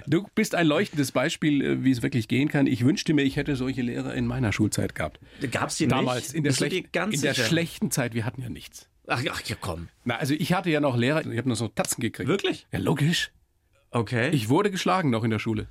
Du 0.07 0.25
bist 0.35 0.55
ein 0.55 0.67
leuchtendes 0.67 1.11
Beispiel, 1.11 1.61
äh, 1.63 1.83
wie 1.83 1.91
es 1.91 2.01
wirklich 2.01 2.27
gehen 2.27 2.47
kann. 2.47 2.67
Ich 2.67 2.85
wünschte 2.85 3.13
mir, 3.13 3.23
ich 3.23 3.35
hätte 3.35 3.55
solche 3.55 3.81
Lehrer 3.81 4.13
in 4.13 4.27
meiner 4.27 4.51
Schulzeit 4.51 4.95
gehabt. 4.95 5.19
Gab's 5.51 5.77
die 5.77 5.87
Damals, 5.87 6.33
nicht? 6.33 6.35
in 6.35 6.43
der, 6.43 7.07
in 7.11 7.21
der 7.21 7.33
schlechten 7.33 7.91
Zeit, 7.91 8.13
wir 8.13 8.25
hatten 8.25 8.41
ja 8.41 8.49
nichts. 8.49 8.87
Ach, 9.07 9.23
ach 9.29 9.41
ja, 9.41 9.55
komm. 9.59 9.89
Na, 10.03 10.17
also 10.17 10.33
ich 10.33 10.53
hatte 10.53 10.69
ja 10.69 10.79
noch 10.79 10.97
Lehrer, 10.97 11.25
ich 11.25 11.37
habe 11.37 11.47
nur 11.47 11.55
so 11.55 11.67
Tatzen 11.67 12.01
gekriegt. 12.01 12.27
Wirklich? 12.27 12.67
Ja, 12.71 12.79
logisch. 12.79 13.31
Okay. 13.91 14.29
Ich 14.31 14.49
wurde 14.49 14.71
geschlagen 14.71 15.09
noch 15.09 15.23
in 15.23 15.29
der 15.31 15.39
Schule. 15.39 15.67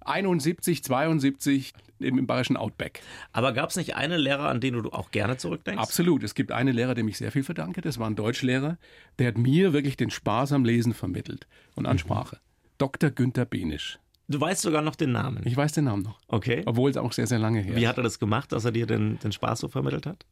1971, 0.00 0.84
72 0.84 1.72
im, 1.98 2.26
bayerischen 2.26 2.56
Outback. 2.56 3.02
Aber 3.32 3.52
gab 3.52 3.70
es 3.70 3.76
nicht 3.76 3.94
einen 3.94 4.18
Lehrer, 4.18 4.48
an 4.48 4.60
den 4.60 4.74
du 4.74 4.90
auch 4.90 5.10
gerne 5.10 5.36
zurückdenkst? 5.36 5.80
Absolut. 5.80 6.22
Es 6.22 6.34
gibt 6.34 6.52
einen 6.52 6.74
Lehrer, 6.74 6.94
dem 6.94 7.08
ich 7.08 7.18
sehr 7.18 7.32
viel 7.32 7.44
verdanke. 7.44 7.80
Das 7.80 7.98
war 7.98 8.08
ein 8.08 8.16
Deutschlehrer. 8.16 8.78
Der 9.18 9.28
hat 9.28 9.38
mir 9.38 9.72
wirklich 9.72 9.96
den 9.96 10.10
Spaß 10.10 10.52
am 10.52 10.64
Lesen 10.64 10.94
vermittelt 10.94 11.46
und 11.74 11.86
an 11.86 11.98
Sprache. 11.98 12.38
Dr. 12.78 13.10
Günther 13.10 13.44
Benisch. 13.44 13.98
Du 14.28 14.40
weißt 14.40 14.62
sogar 14.62 14.80
noch 14.80 14.94
den 14.94 15.12
Namen. 15.12 15.42
Ich 15.44 15.56
weiß 15.56 15.72
den 15.72 15.84
Namen 15.84 16.04
noch. 16.04 16.18
Okay. 16.28 16.62
Obwohl 16.64 16.90
es 16.90 16.96
auch 16.96 17.12
sehr, 17.12 17.26
sehr 17.26 17.40
lange 17.40 17.60
her 17.60 17.74
Wie 17.74 17.82
ist. 17.82 17.88
hat 17.88 17.96
er 17.98 18.04
das 18.04 18.18
gemacht, 18.20 18.52
dass 18.52 18.64
er 18.64 18.72
dir 18.72 18.86
den, 18.86 19.18
den 19.18 19.32
Spaß 19.32 19.58
so 19.60 19.68
vermittelt 19.68 20.06
hat? 20.06 20.24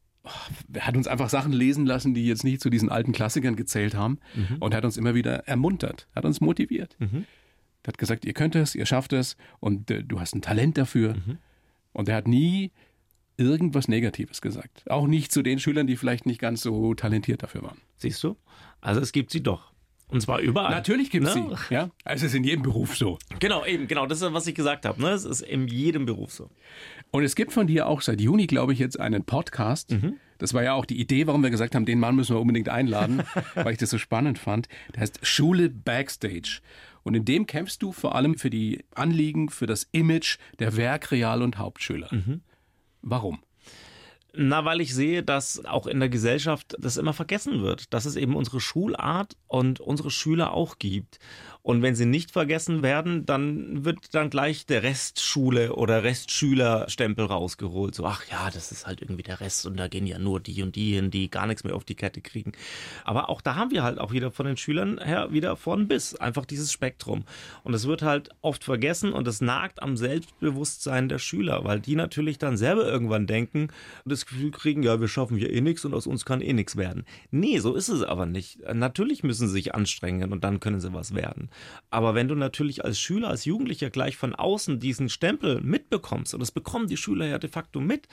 Er 0.73 0.87
hat 0.87 0.97
uns 0.97 1.09
einfach 1.09 1.29
Sachen 1.29 1.53
lesen 1.53 1.84
lassen, 1.84 2.15
die 2.15 2.27
jetzt 2.27 2.44
nicht 2.44 2.60
zu 2.60 2.70
diesen 2.70 2.91
alten 2.91 3.13
Klassikern 3.13 3.56
gezählt 3.56 3.94
haben. 3.94 4.19
Und 4.60 4.75
hat 4.75 4.84
uns 4.84 4.96
immer 4.96 5.15
wieder 5.15 5.46
ermuntert, 5.48 6.06
hat 6.15 6.25
uns 6.25 6.41
motiviert. 6.41 6.96
Er 7.85 7.89
hat 7.89 7.99
gesagt, 7.99 8.25
ihr 8.25 8.35
könnt 8.35 8.55
es, 8.55 8.75
ihr 8.75 8.87
schafft 8.87 9.13
es 9.13 9.37
und 9.61 9.91
äh, 9.91 10.03
du 10.05 10.20
hast 10.20 10.35
ein 10.35 10.43
Talent 10.43 10.77
dafür. 10.79 11.17
Und 11.93 12.08
er 12.08 12.17
hat 12.17 12.29
nie 12.29 12.70
irgendwas 13.37 13.89
Negatives 13.89 14.41
gesagt. 14.41 14.85
Auch 14.91 15.06
nicht 15.06 15.32
zu 15.32 15.43
den 15.43 15.58
Schülern, 15.58 15.87
die 15.87 15.97
vielleicht 15.97 16.27
nicht 16.27 16.41
ganz 16.41 16.61
so 16.61 16.94
talentiert 16.94 17.43
dafür 17.43 17.63
waren. 17.63 17.79
Siehst 17.97 18.23
du? 18.25 18.37
Also 18.81 19.01
es 19.01 19.13
gibt 19.13 19.31
sie 19.31 19.43
doch. 19.43 19.73
Und 20.11 20.20
zwar 20.23 20.41
überall. 20.41 20.70
Natürlich 20.70 21.11
gibt 21.11 21.27
es 21.27 21.35
Ne? 21.35 21.55
sie. 21.69 21.75
Ja? 21.75 21.91
Also 22.05 22.25
es 22.27 22.32
ist 22.32 22.37
in 22.37 22.44
jedem 22.44 22.63
Beruf 22.63 22.97
so. 22.97 23.19
Genau, 23.41 23.65
eben, 23.67 23.87
genau. 23.89 24.06
Das 24.06 24.23
ist, 24.23 24.32
was 24.32 24.47
ich 24.47 24.55
gesagt 24.55 24.87
habe. 24.87 25.01
Ne? 25.03 25.11
Es 25.11 25.25
ist 25.25 25.43
in 25.43 25.69
jedem 25.69 26.06
Beruf 26.06 26.32
so. 26.32 26.51
Und 27.11 27.25
es 27.25 27.37
gibt 27.37 27.53
von 27.53 27.67
dir 27.67 27.87
auch 27.87 28.01
seit 28.01 28.20
Juni, 28.20 28.47
glaube 28.47 28.73
ich, 28.73 28.79
jetzt 28.79 28.99
einen 28.99 29.25
Podcast. 29.25 29.94
Das 30.39 30.55
war 30.55 30.63
ja 30.63 30.73
auch 30.73 30.87
die 30.87 30.99
Idee, 30.99 31.27
warum 31.27 31.43
wir 31.43 31.51
gesagt 31.51 31.75
haben, 31.75 31.85
den 31.85 32.01
Mann 32.01 32.17
müssen 32.17 32.35
wir 32.35 32.41
unbedingt 32.41 32.69
einladen, 32.70 33.23
weil 33.55 33.73
ich 33.73 33.79
das 33.79 33.91
so 33.91 33.99
spannend 33.99 34.39
fand. 34.39 34.69
Der 34.94 35.03
heißt 35.03 35.20
Schule 35.23 35.69
Backstage. 35.69 36.61
Und 37.08 37.15
in 37.15 37.24
dem 37.24 37.46
kämpfst 37.46 37.82
du 37.82 37.91
vor 37.93 38.15
allem 38.15 38.36
für 38.36 38.50
die 38.50 38.84
Anliegen, 38.94 39.48
für 39.48 39.67
das 39.67 39.88
Image 39.93 40.38
der 40.58 40.77
Werk-, 40.77 41.10
Real- 41.10 41.43
und 41.43 41.58
Hauptschüler. 41.58 42.10
Warum? 43.03 43.41
Na, 44.34 44.65
weil 44.67 44.82
ich 44.82 44.94
sehe, 44.94 45.22
dass 45.22 45.65
auch 45.65 45.86
in 45.86 46.00
der 46.00 46.10
Gesellschaft 46.10 46.77
das 46.79 46.98
immer 46.98 47.15
vergessen 47.15 47.62
wird, 47.62 47.93
dass 47.94 48.05
es 48.05 48.15
eben 48.15 48.36
unsere 48.36 48.60
Schulart 48.60 49.36
und 49.46 49.81
unsere 49.81 50.10
Schüler 50.10 50.53
auch 50.53 50.79
gibt. 50.79 51.19
Und 51.62 51.82
wenn 51.82 51.94
sie 51.94 52.06
nicht 52.06 52.31
vergessen 52.31 52.82
werden, 52.82 53.27
dann 53.27 53.84
wird 53.84 54.15
dann 54.15 54.31
gleich 54.31 54.65
der 54.65 54.82
Restschule 54.82 55.74
oder 55.74 56.03
Restschülerstempel 56.03 57.27
rausgeholt. 57.27 57.94
So, 57.94 58.06
ach 58.06 58.24
ja, 58.31 58.50
das 58.50 58.72
ist 58.72 58.86
halt 58.86 59.03
irgendwie 59.03 59.22
der 59.22 59.41
Rest 59.41 59.67
und 59.67 59.77
da 59.77 59.88
gehen 59.88 60.06
ja 60.06 60.19
nur 60.19 60.41
die 60.41 60.62
und 60.62 60.77
die 60.77 60.94
hin, 60.94 61.10
die 61.10 61.31
gar 61.31 61.46
nichts 61.46 61.65
mehr 61.65 61.74
auf 61.74 61.84
die 61.84 61.94
Kette 61.94 62.20
kriegen. 62.20 62.53
Aber 63.05 63.29
auch 63.29 63.41
da 63.41 63.56
haben 63.56 63.70
wir 63.70 63.82
halt 63.82 63.98
auch 63.98 64.12
wieder 64.12 64.31
von 64.31 64.46
den 64.46 64.56
Schülern 64.56 64.98
her 64.98 65.32
wieder 65.32 65.56
von 65.56 65.88
bis 65.88 66.15
einfach 66.15 66.46
dieses 66.46 66.72
Spektrum. 66.72 67.24
Und 67.65 67.74
es 67.74 67.86
wird 67.86 68.03
halt 68.03 68.31
oft 68.41 68.65
vergessen 68.65 69.12
und 69.12 69.29
es 69.29 69.41
nagt 69.41 69.82
am 69.82 69.96
Selbstbewusstsein 69.96 71.08
der 71.08 71.19
Schüler, 71.19 71.65
weil 71.65 71.81
die 71.81 71.96
natürlich 71.96 72.38
dann 72.38 72.56
selber 72.56 72.86
irgendwann 72.86 73.27
denken, 73.27 73.69
das 74.05 74.27
Gefühl 74.27 74.50
kriegen, 74.53 74.82
ja, 74.82 75.00
wir 75.00 75.08
schaffen 75.08 75.36
hier 75.36 75.53
eh 75.53 75.60
nichts 75.60 75.84
und 75.84 75.94
aus 75.94 76.06
uns 76.06 76.24
kann 76.24 76.41
eh 76.41 76.53
nichts 76.53 76.77
werden. 76.77 77.05
Nee, 77.31 77.58
so 77.58 77.74
ist 77.74 77.88
es 77.88 78.03
aber 78.03 78.27
nicht. 78.27 78.60
Natürlich 78.72 79.22
müssen 79.22 79.48
sie 79.48 79.53
sich 79.53 79.74
anstrengen 79.74 80.32
und 80.32 80.44
dann 80.44 80.60
können 80.60 80.81
sie 80.81 80.93
was 80.94 81.15
werden. 81.15 81.50
Aber 81.91 82.15
wenn 82.15 82.29
du 82.29 82.34
natürlich 82.34 82.84
als 82.84 83.00
Schüler, 83.00 83.29
als 83.29 83.44
Jugendlicher 83.44 83.91
gleich 83.91 84.17
von 84.17 84.34
außen 84.34 84.81
diesen 84.81 85.08
Stempel 85.08 85.60
mitbekommst, 85.60 86.34
und 86.34 86.41
das 86.41 86.50
bekommen 86.50 86.86
die 86.86 86.96
Schüler 86.96 87.27
ja 87.27 87.38
de 87.38 87.50
facto 87.50 87.81
mit, 87.81 88.08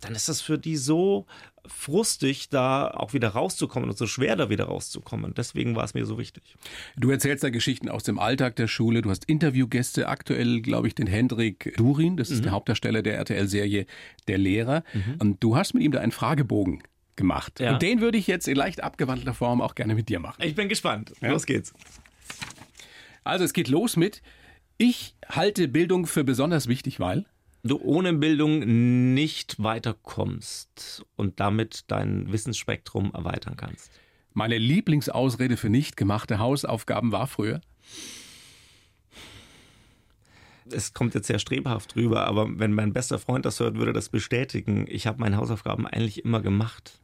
dann 0.00 0.14
ist 0.14 0.28
das 0.28 0.40
für 0.40 0.58
die 0.58 0.76
so 0.76 1.26
frustig, 1.66 2.48
da 2.48 2.88
auch 2.88 3.12
wieder 3.12 3.28
rauszukommen 3.28 3.90
und 3.90 3.98
so 3.98 4.06
schwer 4.06 4.34
da 4.34 4.48
wieder 4.48 4.64
rauszukommen. 4.64 5.34
Deswegen 5.36 5.76
war 5.76 5.84
es 5.84 5.94
mir 5.94 6.06
so 6.06 6.18
wichtig. 6.18 6.56
Du 6.96 7.10
erzählst 7.10 7.44
da 7.44 7.50
Geschichten 7.50 7.88
aus 7.88 8.02
dem 8.02 8.18
Alltag 8.18 8.56
der 8.56 8.66
Schule. 8.66 9.02
Du 9.02 9.10
hast 9.10 9.26
Interviewgäste, 9.26 10.08
aktuell 10.08 10.62
glaube 10.62 10.88
ich 10.88 10.94
den 10.94 11.06
Hendrik 11.06 11.74
Durin, 11.76 12.16
das 12.16 12.30
ist 12.30 12.38
mhm. 12.38 12.44
der 12.44 12.52
Hauptdarsteller 12.52 13.02
der 13.02 13.18
RTL-Serie 13.18 13.86
Der 14.26 14.38
Lehrer. 14.38 14.84
Mhm. 14.94 15.16
Und 15.18 15.44
du 15.44 15.56
hast 15.56 15.74
mit 15.74 15.82
ihm 15.82 15.92
da 15.92 16.00
einen 16.00 16.12
Fragebogen 16.12 16.82
gemacht. 17.16 17.60
Ja. 17.60 17.74
Und 17.74 17.82
den 17.82 18.00
würde 18.00 18.16
ich 18.16 18.26
jetzt 18.26 18.48
in 18.48 18.56
leicht 18.56 18.82
abgewandelter 18.82 19.34
Form 19.34 19.60
auch 19.60 19.74
gerne 19.74 19.94
mit 19.94 20.08
dir 20.08 20.20
machen. 20.20 20.42
Ich 20.42 20.54
bin 20.54 20.68
gespannt. 20.68 21.12
Ja? 21.20 21.30
Los 21.30 21.44
geht's. 21.44 21.74
Also 23.24 23.44
es 23.44 23.52
geht 23.52 23.68
los 23.68 23.96
mit, 23.96 24.22
ich 24.78 25.14
halte 25.28 25.68
Bildung 25.68 26.06
für 26.06 26.24
besonders 26.24 26.66
wichtig, 26.66 27.00
weil 27.00 27.26
du 27.62 27.78
ohne 27.80 28.14
Bildung 28.14 29.14
nicht 29.14 29.62
weiterkommst 29.62 31.04
und 31.16 31.40
damit 31.40 31.84
dein 31.88 32.32
Wissensspektrum 32.32 33.12
erweitern 33.12 33.56
kannst. 33.56 33.90
Meine 34.32 34.58
Lieblingsausrede 34.58 35.56
für 35.56 35.68
nicht 35.68 35.96
gemachte 35.96 36.38
Hausaufgaben 36.38 37.12
war 37.12 37.26
früher? 37.26 37.60
Es 40.72 40.94
kommt 40.94 41.14
jetzt 41.14 41.26
sehr 41.26 41.40
strebhaft 41.40 41.96
rüber, 41.96 42.26
aber 42.26 42.48
wenn 42.58 42.72
mein 42.72 42.92
bester 42.92 43.18
Freund 43.18 43.44
das 43.44 43.58
hört, 43.58 43.76
würde 43.76 43.92
das 43.92 44.08
bestätigen. 44.08 44.86
Ich 44.88 45.06
habe 45.06 45.18
meine 45.18 45.36
Hausaufgaben 45.36 45.86
eigentlich 45.86 46.24
immer 46.24 46.40
gemacht. 46.40 47.00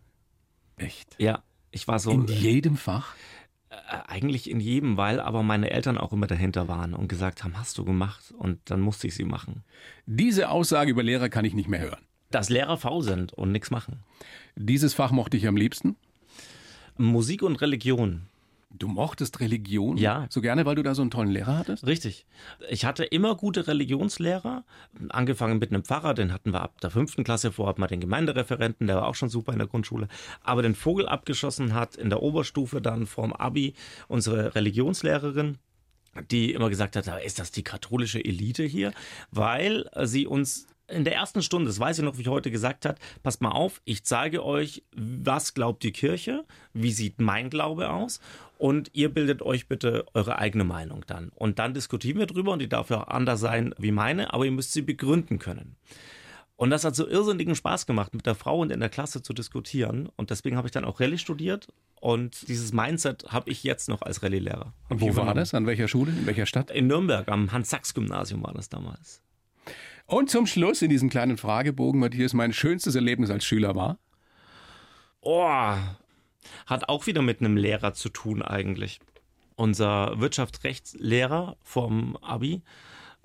Echt? 0.76 1.16
Ja, 1.18 1.42
ich 1.72 1.88
war 1.88 1.98
so. 1.98 2.12
In 2.12 2.26
jedem 2.26 2.76
Fach? 2.76 3.16
Äh, 3.88 3.98
eigentlich 4.08 4.50
in 4.50 4.60
jedem, 4.60 4.96
weil 4.96 5.20
aber 5.20 5.42
meine 5.42 5.70
Eltern 5.70 5.98
auch 5.98 6.12
immer 6.12 6.26
dahinter 6.26 6.68
waren 6.68 6.94
und 6.94 7.08
gesagt 7.08 7.44
haben, 7.44 7.58
hast 7.58 7.78
du 7.78 7.84
gemacht 7.84 8.34
und 8.36 8.58
dann 8.70 8.80
musste 8.80 9.06
ich 9.06 9.14
sie 9.14 9.24
machen. 9.24 9.64
Diese 10.06 10.50
Aussage 10.50 10.90
über 10.90 11.02
Lehrer 11.02 11.28
kann 11.28 11.44
ich 11.44 11.54
nicht 11.54 11.68
mehr 11.68 11.80
hören. 11.80 12.00
Dass 12.30 12.48
Lehrer 12.48 12.76
faul 12.76 13.02
sind 13.02 13.32
und 13.32 13.52
nichts 13.52 13.70
machen. 13.70 14.00
Dieses 14.56 14.94
Fach 14.94 15.12
mochte 15.12 15.36
ich 15.36 15.46
am 15.46 15.56
liebsten? 15.56 15.96
Musik 16.96 17.42
und 17.42 17.60
Religion. 17.60 18.22
Du 18.78 18.88
mochtest 18.88 19.40
Religion 19.40 19.96
ja. 19.96 20.26
so 20.30 20.40
gerne, 20.40 20.66
weil 20.66 20.74
du 20.74 20.82
da 20.82 20.94
so 20.94 21.02
einen 21.02 21.10
tollen 21.10 21.30
Lehrer 21.30 21.58
hattest? 21.58 21.86
Richtig. 21.86 22.26
Ich 22.68 22.84
hatte 22.84 23.04
immer 23.04 23.34
gute 23.34 23.66
Religionslehrer, 23.66 24.64
angefangen 25.08 25.58
mit 25.58 25.70
einem 25.70 25.84
Pfarrer, 25.84 26.14
den 26.14 26.32
hatten 26.32 26.52
wir 26.52 26.60
ab 26.60 26.80
der 26.80 26.90
fünften 26.90 27.24
Klasse 27.24 27.52
vor, 27.52 27.68
hatten 27.68 27.80
wir 27.80 27.86
den 27.86 28.00
Gemeindereferenten, 28.00 28.86
der 28.86 28.96
war 28.96 29.06
auch 29.06 29.14
schon 29.14 29.28
super 29.28 29.52
in 29.52 29.58
der 29.58 29.68
Grundschule, 29.68 30.08
aber 30.42 30.62
den 30.62 30.74
Vogel 30.74 31.08
abgeschossen 31.08 31.74
hat 31.74 31.96
in 31.96 32.10
der 32.10 32.22
Oberstufe 32.22 32.80
dann 32.80 33.06
vorm 33.06 33.32
Abi 33.32 33.74
unsere 34.08 34.54
Religionslehrerin, 34.54 35.58
die 36.30 36.52
immer 36.52 36.70
gesagt 36.70 36.96
hat, 36.96 37.06
ist 37.24 37.38
das 37.38 37.52
die 37.52 37.62
katholische 37.62 38.24
Elite 38.24 38.64
hier? 38.64 38.92
Weil 39.30 39.88
sie 40.04 40.26
uns 40.26 40.66
in 40.88 41.04
der 41.04 41.14
ersten 41.14 41.42
Stunde, 41.42 41.66
das 41.66 41.80
weiß 41.80 41.98
ich 41.98 42.04
noch, 42.04 42.16
wie 42.16 42.22
ich 42.22 42.28
heute 42.28 42.50
gesagt 42.50 42.84
hat, 42.84 42.98
passt 43.22 43.42
mal 43.42 43.50
auf, 43.50 43.80
ich 43.84 44.04
zeige 44.04 44.44
euch, 44.44 44.82
was 44.94 45.54
glaubt 45.54 45.82
die 45.82 45.92
Kirche, 45.92 46.44
wie 46.72 46.92
sieht 46.92 47.20
mein 47.20 47.50
Glaube 47.50 47.90
aus 47.90 48.20
und 48.58 48.90
ihr 48.92 49.12
bildet 49.12 49.42
euch 49.42 49.68
bitte 49.68 50.06
eure 50.14 50.38
eigene 50.38 50.64
Meinung 50.64 51.04
dann. 51.06 51.30
Und 51.34 51.58
dann 51.58 51.74
diskutieren 51.74 52.18
wir 52.18 52.26
drüber 52.26 52.52
und 52.52 52.60
die 52.60 52.68
darf 52.68 52.90
ja 52.90 53.02
auch 53.02 53.08
anders 53.08 53.40
sein 53.40 53.74
wie 53.78 53.92
meine, 53.92 54.32
aber 54.32 54.44
ihr 54.44 54.52
müsst 54.52 54.72
sie 54.72 54.82
begründen 54.82 55.38
können. 55.38 55.76
Und 56.56 56.70
das 56.70 56.84
hat 56.84 56.96
so 56.96 57.06
irrsinnigen 57.06 57.54
Spaß 57.54 57.84
gemacht, 57.84 58.14
mit 58.14 58.24
der 58.24 58.34
Frau 58.34 58.60
und 58.60 58.72
in 58.72 58.80
der 58.80 58.88
Klasse 58.88 59.20
zu 59.20 59.34
diskutieren. 59.34 60.08
Und 60.16 60.30
deswegen 60.30 60.56
habe 60.56 60.66
ich 60.66 60.72
dann 60.72 60.86
auch 60.86 61.00
Rallye 61.00 61.18
studiert. 61.18 61.68
Und 62.00 62.48
dieses 62.48 62.72
Mindset 62.72 63.26
habe 63.28 63.50
ich 63.50 63.62
jetzt 63.62 63.90
noch 63.90 64.00
als 64.00 64.22
Rallye-Lehrer. 64.22 64.72
Und 64.88 65.02
wo 65.02 65.14
war 65.16 65.34
das? 65.34 65.52
An 65.52 65.66
welcher 65.66 65.86
Schule? 65.86 66.12
In 66.12 66.24
welcher 66.24 66.46
Stadt? 66.46 66.70
In 66.70 66.86
Nürnberg, 66.86 67.28
am 67.28 67.52
Hans-Sachs-Gymnasium 67.52 68.42
war 68.42 68.54
das 68.54 68.70
damals. 68.70 69.20
Und 70.06 70.30
zum 70.30 70.46
Schluss 70.46 70.82
in 70.82 70.90
diesem 70.90 71.10
kleinen 71.10 71.36
Fragebogen, 71.36 71.98
Matthias, 71.98 72.32
mein 72.32 72.52
schönstes 72.52 72.94
Erlebnis 72.94 73.30
als 73.30 73.44
Schüler 73.44 73.74
war? 73.74 73.98
Oh, 75.20 75.74
hat 76.66 76.88
auch 76.88 77.06
wieder 77.06 77.22
mit 77.22 77.40
einem 77.40 77.56
Lehrer 77.56 77.92
zu 77.92 78.08
tun 78.08 78.40
eigentlich. 78.40 79.00
Unser 79.56 80.20
Wirtschaftsrechtslehrer 80.20 81.56
vom 81.60 82.16
Abi. 82.18 82.62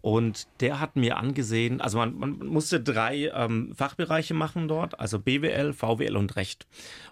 Und 0.01 0.47
der 0.59 0.79
hat 0.79 0.95
mir 0.95 1.17
angesehen, 1.17 1.79
also 1.81 1.99
man, 1.99 2.17
man 2.17 2.47
musste 2.47 2.81
drei 2.81 3.27
ähm, 3.27 3.75
Fachbereiche 3.75 4.33
machen 4.33 4.67
dort, 4.67 4.99
also 4.99 5.19
BWL, 5.19 5.73
VWL 5.73 6.17
und 6.17 6.35
Recht. 6.35 6.65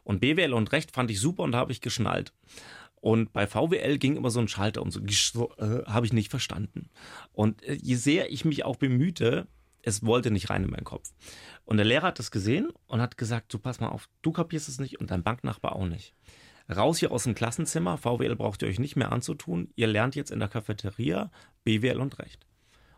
Und 0.04 0.22
BWL 0.22 0.54
und 0.54 0.72
Recht 0.72 0.90
fand 0.90 1.12
ich 1.12 1.20
super 1.20 1.44
und 1.44 1.56
habe 1.56 1.72
ich 1.72 1.82
geschnallt. 1.82 2.34
Und 2.96 3.32
bei 3.32 3.46
VWL 3.46 4.00
ging 4.00 4.16
immer 4.16 4.32
so 4.32 4.40
ein 4.40 4.48
Schalter 4.48 4.82
um, 4.82 4.90
so, 4.90 5.02
äh, 5.58 5.86
habe 5.86 6.08
ich 6.08 6.14
nicht 6.14 6.32
verstanden. 6.32 6.90
Und 7.32 7.62
äh, 7.64 7.76
je 7.76 7.96
sehr 7.96 8.32
ich 8.32 8.44
mich 8.44 8.66
auch 8.66 8.78
bemühte, 8.78 9.48
es 9.82 10.06
wollte 10.06 10.32
nicht 10.32 10.50
rein 10.50 10.64
in 10.64 10.70
meinen 10.72 10.84
Kopf. 10.84 11.12
Und 11.66 11.78
der 11.78 11.86
Lehrer 11.86 12.08
hat 12.08 12.20
das 12.20 12.32
gesehen 12.32 12.70
und 12.88 13.02
hat 13.02 13.18
gesagt, 13.18 13.54
du 13.54 13.60
pass 13.60 13.80
mal 13.80 13.90
auf, 13.90 14.10
du 14.22 14.32
kapierst 14.32 14.70
es 14.70 14.80
nicht 14.80 15.00
und 15.00 15.12
dein 15.12 15.24
Banknachbar 15.24 15.76
auch 15.76 15.88
nicht. 15.88 16.14
Raus 16.74 17.00
hier 17.00 17.12
aus 17.12 17.24
dem 17.24 17.36
Klassenzimmer, 17.36 17.98
VWL 17.98 18.36
braucht 18.36 18.62
ihr 18.62 18.68
euch 18.68 18.80
nicht 18.80 18.96
mehr 18.96 19.12
anzutun, 19.12 19.72
ihr 19.76 19.88
lernt 19.88 20.16
jetzt 20.16 20.32
in 20.32 20.40
der 20.40 20.50
Cafeteria 20.50 21.32
BWL 21.64 22.00
und 22.00 22.20
Recht. 22.20 22.46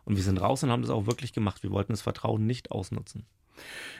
Und 0.04 0.16
wir 0.16 0.22
sind 0.22 0.40
raus 0.40 0.62
und 0.62 0.70
haben 0.70 0.82
das 0.82 0.90
auch 0.90 1.06
wirklich 1.06 1.32
gemacht. 1.32 1.62
Wir 1.62 1.70
wollten 1.70 1.92
das 1.92 2.02
Vertrauen 2.02 2.44
nicht 2.44 2.70
ausnutzen. 2.70 3.24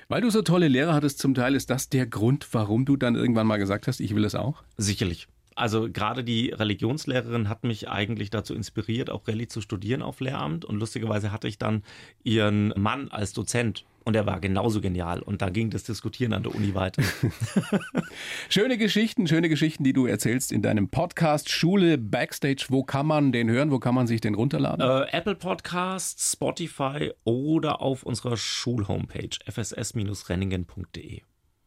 Weil 0.08 0.20
du 0.20 0.30
so 0.30 0.42
tolle 0.42 0.68
Lehrer 0.68 0.94
hattest 0.94 1.18
zum 1.18 1.34
Teil, 1.34 1.54
ist 1.54 1.70
das 1.70 1.88
der 1.88 2.06
Grund, 2.06 2.48
warum 2.52 2.84
du 2.84 2.96
dann 2.96 3.14
irgendwann 3.14 3.46
mal 3.46 3.58
gesagt 3.58 3.86
hast, 3.86 4.00
ich 4.00 4.14
will 4.14 4.24
es 4.24 4.34
auch? 4.34 4.62
Sicherlich. 4.76 5.28
Also 5.54 5.90
gerade 5.90 6.24
die 6.24 6.50
Religionslehrerin 6.50 7.48
hat 7.48 7.64
mich 7.64 7.88
eigentlich 7.88 8.30
dazu 8.30 8.54
inspiriert, 8.54 9.10
auch 9.10 9.26
Rallye 9.26 9.48
zu 9.48 9.60
studieren 9.60 10.02
auf 10.02 10.20
Lehramt. 10.20 10.64
Und 10.64 10.78
lustigerweise 10.78 11.32
hatte 11.32 11.48
ich 11.48 11.58
dann 11.58 11.82
ihren 12.22 12.72
Mann 12.76 13.08
als 13.10 13.32
Dozent. 13.32 13.84
Und 14.04 14.16
er 14.16 14.26
war 14.26 14.40
genauso 14.40 14.80
genial. 14.80 15.20
Und 15.22 15.42
da 15.42 15.50
ging 15.50 15.70
das 15.70 15.84
Diskutieren 15.84 16.32
an 16.32 16.42
der 16.42 16.54
Uni 16.54 16.74
weiter. 16.74 17.02
schöne 18.48 18.76
Geschichten, 18.76 19.28
schöne 19.28 19.48
Geschichten, 19.48 19.84
die 19.84 19.92
du 19.92 20.06
erzählst 20.06 20.50
in 20.50 20.60
deinem 20.60 20.88
Podcast 20.88 21.50
Schule 21.50 21.98
Backstage. 21.98 22.66
Wo 22.68 22.82
kann 22.82 23.06
man 23.06 23.30
den 23.30 23.48
hören? 23.48 23.70
Wo 23.70 23.78
kann 23.78 23.94
man 23.94 24.08
sich 24.08 24.20
den 24.20 24.34
runterladen? 24.34 24.80
Äh, 24.80 25.16
Apple 25.16 25.36
Podcasts, 25.36 26.32
Spotify 26.32 27.12
oder 27.24 27.80
auf 27.80 28.02
unserer 28.02 28.36
Schulhomepage 28.36 29.38
fss-renningen.de. 29.46 31.22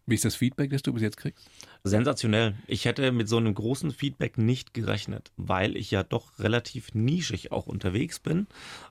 Wie 0.08 0.14
ist 0.14 0.24
das 0.24 0.36
Feedback, 0.36 0.70
das 0.70 0.84
du 0.84 0.94
bis 0.94 1.02
jetzt 1.02 1.18
kriegst? 1.18 1.50
Sensationell. 1.84 2.56
Ich 2.68 2.86
hätte 2.86 3.12
mit 3.12 3.28
so 3.28 3.38
einem 3.38 3.56
großen 3.56 3.90
Feedback 3.90 4.38
nicht 4.38 4.76
gerechnet, 4.76 5.32
weil 5.36 5.76
ich 5.76 5.90
ja 5.90 6.04
doch 6.04 6.38
relativ 6.38 6.94
nischig 6.94 7.52
auch 7.52 7.66
unterwegs 7.66 8.20
bin, 8.20 8.46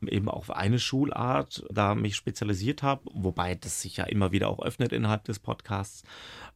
eben 0.05 0.29
auf 0.29 0.51
eine 0.51 0.81
Schulart 0.81 1.65
da 1.71 1.95
mich 1.95 2.17
spezialisiert 2.17 2.83
habe, 2.83 3.03
wobei 3.13 3.55
das 3.55 3.81
sich 3.81 3.97
ja 3.97 4.05
immer 4.05 4.33
wieder 4.33 4.49
auch 4.49 4.61
öffnet 4.61 4.93
innerhalb 4.93 5.23
des 5.25 5.39
Podcasts 5.39 6.03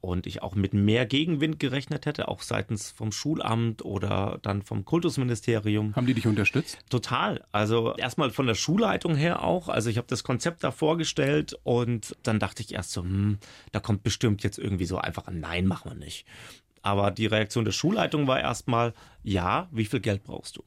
und 0.01 0.27
ich 0.27 0.43
auch 0.43 0.55
mit 0.55 0.75
mehr 0.75 1.07
Gegenwind 1.07 1.59
gerechnet 1.59 2.07
hätte, 2.07 2.29
auch 2.29 2.43
seitens 2.43 2.91
vom 2.91 3.13
Schulamt 3.13 3.85
oder 3.85 4.39
dann 4.43 4.63
vom 4.63 4.85
Kultusministerium. 4.85 5.95
Haben 5.95 6.07
die 6.07 6.15
dich 6.15 6.27
unterstützt? 6.27 6.79
Total. 6.89 7.45
Also 7.53 7.95
erstmal 7.97 8.31
von 8.31 8.47
der 8.47 8.55
Schulleitung 8.55 9.17
her 9.17 9.43
auch. 9.43 9.69
Also 9.69 9.91
ich 9.91 9.99
habe 9.99 10.07
das 10.09 10.25
Konzept 10.25 10.63
da 10.65 10.71
vorgestellt 10.71 11.59
und 11.65 12.17
dann 12.23 12.39
dachte 12.39 12.63
ich 12.63 12.75
erst 12.75 12.93
so, 12.93 13.03
hm, 13.03 13.39
da 13.73 13.81
kommt 13.81 14.03
bestimmt 14.03 14.43
jetzt 14.45 14.48
irgendwie 14.57 14.87
so 14.87 14.99
einfach 14.99 15.27
ein 15.27 15.41
Nein, 15.41 15.67
machen 15.67 15.91
wir 15.91 15.97
nicht. 15.97 16.27
Aber 16.81 17.11
die 17.11 17.27
Reaktion 17.27 17.67
der 17.67 17.73
Schulleitung 17.73 18.27
war 18.27 18.41
erstmal, 18.41 18.95
ja, 19.23 19.69
wie 19.71 19.85
viel 19.85 20.01
Geld 20.01 20.25
brauchst 20.25 20.57
du? 20.57 20.63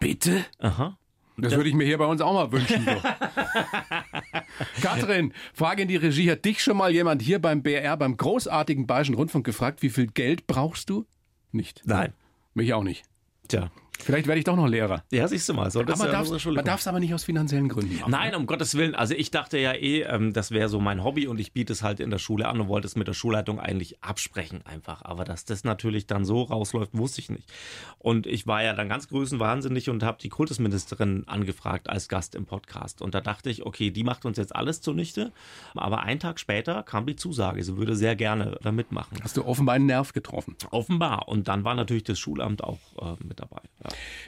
Bitte? 0.00 0.44
Aha. 0.58 0.98
Das, 1.36 1.50
das 1.50 1.56
würde 1.56 1.68
ich 1.68 1.74
mir 1.74 1.84
hier 1.84 1.98
bei 1.98 2.04
uns 2.04 2.20
auch 2.20 2.32
mal 2.32 2.52
wünschen. 2.52 2.86
Katrin, 4.82 5.32
Frage 5.52 5.82
in 5.82 5.88
die 5.88 5.96
Regie. 5.96 6.30
Hat 6.30 6.44
dich 6.44 6.62
schon 6.62 6.76
mal 6.76 6.92
jemand 6.92 7.22
hier 7.22 7.40
beim 7.40 7.62
BR, 7.62 7.96
beim 7.96 8.16
großartigen 8.16 8.86
Bayerischen 8.86 9.14
Rundfunk 9.14 9.44
gefragt, 9.44 9.82
wie 9.82 9.90
viel 9.90 10.06
Geld 10.06 10.46
brauchst 10.46 10.90
du? 10.90 11.06
Nicht. 11.50 11.82
Nein. 11.86 12.12
Mich 12.54 12.72
auch 12.72 12.84
nicht. 12.84 13.04
Tja. 13.48 13.70
Vielleicht 13.98 14.26
werde 14.26 14.38
ich 14.38 14.44
doch 14.44 14.56
noch 14.56 14.66
Lehrer. 14.66 15.02
Ja, 15.10 15.26
siehst 15.28 15.48
du 15.48 15.54
mal. 15.54 15.70
So, 15.70 15.80
aber 15.80 15.96
man 15.96 16.10
darf 16.10 16.80
es 16.80 16.86
aber 16.86 17.00
nicht 17.00 17.14
aus 17.14 17.24
finanziellen 17.24 17.68
Gründen 17.68 18.00
machen. 18.00 18.10
Nein, 18.10 18.34
um 18.34 18.46
Gottes 18.46 18.74
Willen. 18.74 18.94
Also 18.94 19.14
ich 19.14 19.30
dachte 19.30 19.58
ja 19.58 19.72
eh, 19.72 20.02
ähm, 20.02 20.32
das 20.32 20.50
wäre 20.50 20.68
so 20.68 20.80
mein 20.80 21.02
Hobby 21.02 21.26
und 21.26 21.40
ich 21.40 21.52
biete 21.52 21.72
es 21.72 21.82
halt 21.82 22.00
in 22.00 22.10
der 22.10 22.18
Schule 22.18 22.48
an 22.48 22.60
und 22.60 22.68
wollte 22.68 22.86
es 22.86 22.96
mit 22.96 23.08
der 23.08 23.14
Schulleitung 23.14 23.58
eigentlich 23.60 24.02
absprechen 24.02 24.60
einfach. 24.66 25.02
Aber 25.02 25.24
dass 25.24 25.44
das 25.44 25.64
natürlich 25.64 26.06
dann 26.06 26.24
so 26.24 26.42
rausläuft, 26.42 26.96
wusste 26.96 27.20
ich 27.20 27.30
nicht. 27.30 27.50
Und 27.98 28.26
ich 28.26 28.46
war 28.46 28.62
ja 28.62 28.74
dann 28.74 28.88
ganz 28.88 29.08
größenwahnsinnig 29.08 29.88
und 29.88 30.02
habe 30.02 30.18
die 30.20 30.28
Kultusministerin 30.28 31.24
angefragt 31.26 31.88
als 31.88 32.08
Gast 32.08 32.34
im 32.34 32.44
Podcast. 32.44 33.00
Und 33.00 33.14
da 33.14 33.20
dachte 33.20 33.48
ich, 33.48 33.64
okay, 33.64 33.90
die 33.90 34.04
macht 34.04 34.26
uns 34.26 34.36
jetzt 34.36 34.54
alles 34.54 34.80
zunichte. 34.80 35.32
Aber 35.74 36.02
einen 36.02 36.20
Tag 36.20 36.40
später 36.40 36.82
kam 36.82 37.06
die 37.06 37.16
Zusage, 37.16 37.62
sie 37.62 37.76
würde 37.76 37.96
sehr 37.96 38.16
gerne 38.16 38.58
da 38.62 38.72
mitmachen. 38.72 39.18
Hast 39.22 39.36
du 39.36 39.44
offenbar 39.46 39.76
einen 39.76 39.86
Nerv 39.86 40.12
getroffen? 40.12 40.56
Offenbar. 40.70 41.28
Und 41.28 41.48
dann 41.48 41.64
war 41.64 41.74
natürlich 41.74 42.04
das 42.04 42.18
Schulamt 42.18 42.62
auch 42.62 42.78
äh, 43.00 43.24
mit 43.24 43.40
dabei. 43.40 43.62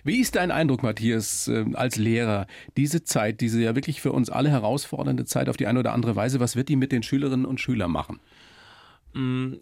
Wie 0.04 0.20
ist 0.20 0.36
dein 0.36 0.50
Eindruck, 0.50 0.82
Matthias, 0.82 1.48
äh, 1.48 1.64
als 1.74 1.96
Lehrer? 1.96 2.46
Diese 2.76 3.04
Zeit, 3.04 3.40
diese 3.40 3.60
ja 3.62 3.74
wirklich 3.74 4.00
für 4.00 4.12
uns 4.12 4.30
alle 4.30 4.50
herausfordernde 4.50 5.24
Zeit 5.24 5.48
auf 5.48 5.56
die 5.56 5.66
eine 5.66 5.80
oder 5.80 5.92
andere 5.92 6.16
Weise, 6.16 6.40
was 6.40 6.56
wird 6.56 6.68
die 6.68 6.76
mit 6.76 6.92
den 6.92 7.02
Schülerinnen 7.02 7.46
und 7.46 7.60
Schülern 7.60 7.90
machen? 7.90 8.20
Mm, 9.14 9.54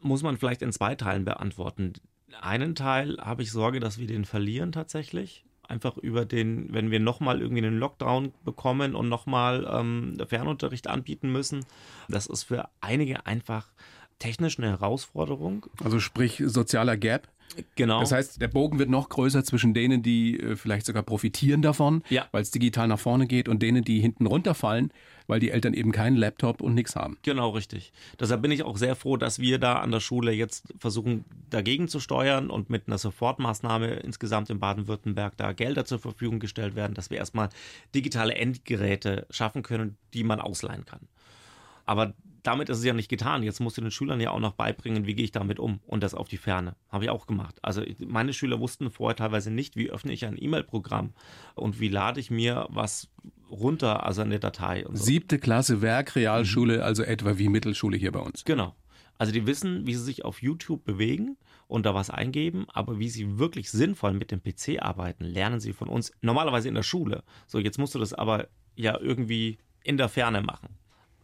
muss 0.00 0.22
man 0.22 0.36
vielleicht 0.36 0.62
in 0.62 0.72
zwei 0.72 0.94
Teilen 0.94 1.24
beantworten. 1.24 1.94
Einen 2.40 2.74
Teil 2.74 3.18
habe 3.20 3.42
ich 3.42 3.50
Sorge, 3.50 3.78
dass 3.78 3.98
wir 3.98 4.06
den 4.06 4.24
verlieren 4.24 4.72
tatsächlich 4.72 5.44
einfach 5.72 5.96
über 5.96 6.24
den, 6.24 6.72
wenn 6.72 6.90
wir 6.90 7.00
nochmal 7.00 7.40
irgendwie 7.40 7.64
einen 7.64 7.78
Lockdown 7.78 8.32
bekommen 8.44 8.94
und 8.94 9.08
nochmal 9.08 9.66
ähm, 9.70 10.18
Fernunterricht 10.26 10.86
anbieten 10.86 11.32
müssen, 11.32 11.64
das 12.08 12.26
ist 12.26 12.44
für 12.44 12.68
einige 12.80 13.26
einfach 13.26 13.72
technisch 14.18 14.58
eine 14.58 14.68
Herausforderung. 14.68 15.66
Also 15.82 15.98
sprich 15.98 16.42
sozialer 16.44 16.96
Gap. 16.96 17.28
Genau. 17.74 18.00
Das 18.00 18.12
heißt, 18.12 18.40
der 18.40 18.48
Bogen 18.48 18.78
wird 18.78 18.90
noch 18.90 19.08
größer 19.08 19.44
zwischen 19.44 19.74
denen, 19.74 20.02
die 20.02 20.38
äh, 20.38 20.56
vielleicht 20.56 20.86
sogar 20.86 21.02
profitieren 21.02 21.62
davon, 21.62 22.02
ja. 22.08 22.26
weil 22.32 22.42
es 22.42 22.50
digital 22.50 22.88
nach 22.88 22.98
vorne 22.98 23.26
geht, 23.26 23.48
und 23.48 23.62
denen, 23.62 23.84
die 23.84 24.00
hinten 24.00 24.26
runterfallen, 24.26 24.92
weil 25.26 25.40
die 25.40 25.50
Eltern 25.50 25.74
eben 25.74 25.92
keinen 25.92 26.16
Laptop 26.16 26.60
und 26.60 26.74
nichts 26.74 26.96
haben. 26.96 27.18
Genau, 27.22 27.50
richtig. 27.50 27.92
Deshalb 28.18 28.42
bin 28.42 28.50
ich 28.50 28.62
auch 28.62 28.76
sehr 28.76 28.96
froh, 28.96 29.16
dass 29.16 29.38
wir 29.38 29.58
da 29.58 29.74
an 29.74 29.90
der 29.90 30.00
Schule 30.00 30.32
jetzt 30.32 30.72
versuchen, 30.78 31.24
dagegen 31.50 31.88
zu 31.88 32.00
steuern 32.00 32.50
und 32.50 32.70
mit 32.70 32.86
einer 32.86 32.98
Sofortmaßnahme 32.98 33.88
insgesamt 33.96 34.50
in 34.50 34.58
Baden-Württemberg 34.58 35.36
da 35.36 35.52
Gelder 35.52 35.84
zur 35.84 35.98
Verfügung 35.98 36.40
gestellt 36.40 36.74
werden, 36.74 36.94
dass 36.94 37.10
wir 37.10 37.18
erstmal 37.18 37.48
digitale 37.94 38.34
Endgeräte 38.34 39.26
schaffen 39.30 39.62
können, 39.62 39.96
die 40.14 40.24
man 40.24 40.40
ausleihen 40.40 40.84
kann. 40.84 41.00
Aber 41.84 42.14
damit 42.42 42.68
ist 42.68 42.78
es 42.78 42.84
ja 42.84 42.92
nicht 42.92 43.08
getan. 43.08 43.42
Jetzt 43.42 43.60
musst 43.60 43.76
du 43.76 43.80
den 43.80 43.90
Schülern 43.90 44.20
ja 44.20 44.30
auch 44.30 44.40
noch 44.40 44.52
beibringen, 44.52 45.06
wie 45.06 45.14
gehe 45.14 45.24
ich 45.24 45.32
damit 45.32 45.58
um 45.58 45.80
und 45.86 46.02
das 46.02 46.14
auf 46.14 46.28
die 46.28 46.36
Ferne. 46.36 46.74
Habe 46.88 47.04
ich 47.04 47.10
auch 47.10 47.26
gemacht. 47.26 47.58
Also 47.62 47.82
meine 47.98 48.32
Schüler 48.32 48.58
wussten 48.60 48.90
vorher 48.90 49.16
teilweise 49.16 49.50
nicht, 49.50 49.76
wie 49.76 49.90
öffne 49.90 50.12
ich 50.12 50.24
ein 50.26 50.36
E-Mail-Programm 50.40 51.12
und 51.54 51.80
wie 51.80 51.88
lade 51.88 52.20
ich 52.20 52.30
mir 52.30 52.66
was 52.70 53.10
runter, 53.50 54.04
also 54.04 54.22
eine 54.22 54.40
Datei. 54.40 54.84
So. 54.88 55.04
Siebte 55.04 55.38
Klasse 55.38 55.82
Werk, 55.82 56.16
Realschule, 56.16 56.78
mhm. 56.78 56.82
also 56.82 57.02
etwa 57.02 57.38
wie 57.38 57.48
Mittelschule 57.48 57.96
hier 57.96 58.12
bei 58.12 58.20
uns. 58.20 58.44
Genau. 58.44 58.74
Also 59.18 59.32
die 59.32 59.46
wissen, 59.46 59.86
wie 59.86 59.94
sie 59.94 60.02
sich 60.02 60.24
auf 60.24 60.42
YouTube 60.42 60.84
bewegen 60.84 61.36
und 61.68 61.86
da 61.86 61.94
was 61.94 62.10
eingeben, 62.10 62.66
aber 62.72 62.98
wie 62.98 63.08
sie 63.08 63.38
wirklich 63.38 63.70
sinnvoll 63.70 64.14
mit 64.14 64.32
dem 64.32 64.42
PC 64.42 64.82
arbeiten, 64.82 65.24
lernen 65.24 65.60
sie 65.60 65.72
von 65.72 65.88
uns 65.88 66.12
normalerweise 66.22 66.68
in 66.68 66.74
der 66.74 66.82
Schule. 66.82 67.22
So, 67.46 67.58
jetzt 67.58 67.78
musst 67.78 67.94
du 67.94 68.00
das 68.00 68.14
aber 68.14 68.48
ja 68.74 68.98
irgendwie 68.98 69.58
in 69.84 69.96
der 69.96 70.08
Ferne 70.08 70.42
machen. 70.42 70.70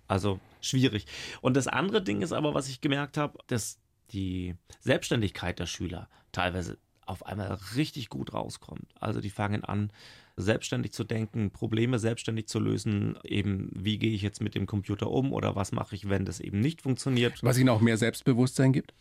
Also 0.06 0.38
schwierig. 0.60 1.06
Und 1.40 1.56
das 1.56 1.66
andere 1.66 2.02
Ding 2.02 2.22
ist 2.22 2.32
aber, 2.32 2.54
was 2.54 2.68
ich 2.68 2.80
gemerkt 2.80 3.16
habe, 3.16 3.38
dass 3.46 3.78
die 4.12 4.54
Selbstständigkeit 4.80 5.58
der 5.58 5.66
Schüler 5.66 6.08
teilweise 6.32 6.78
auf 7.06 7.24
einmal 7.24 7.58
richtig 7.74 8.08
gut 8.10 8.34
rauskommt. 8.34 8.86
Also 9.00 9.20
die 9.20 9.30
fangen 9.30 9.64
an, 9.64 9.90
selbstständig 10.36 10.92
zu 10.92 11.04
denken, 11.04 11.50
Probleme 11.50 11.98
selbstständig 11.98 12.46
zu 12.46 12.60
lösen, 12.60 13.18
eben 13.24 13.70
wie 13.74 13.98
gehe 13.98 14.12
ich 14.12 14.22
jetzt 14.22 14.40
mit 14.40 14.54
dem 14.54 14.66
Computer 14.66 15.10
um 15.10 15.32
oder 15.32 15.56
was 15.56 15.72
mache 15.72 15.94
ich, 15.94 16.08
wenn 16.08 16.24
das 16.24 16.38
eben 16.38 16.60
nicht 16.60 16.82
funktioniert. 16.82 17.42
Was 17.42 17.58
ihnen 17.58 17.70
auch 17.70 17.80
mehr 17.80 17.96
Selbstbewusstsein 17.96 18.72
gibt? 18.72 18.94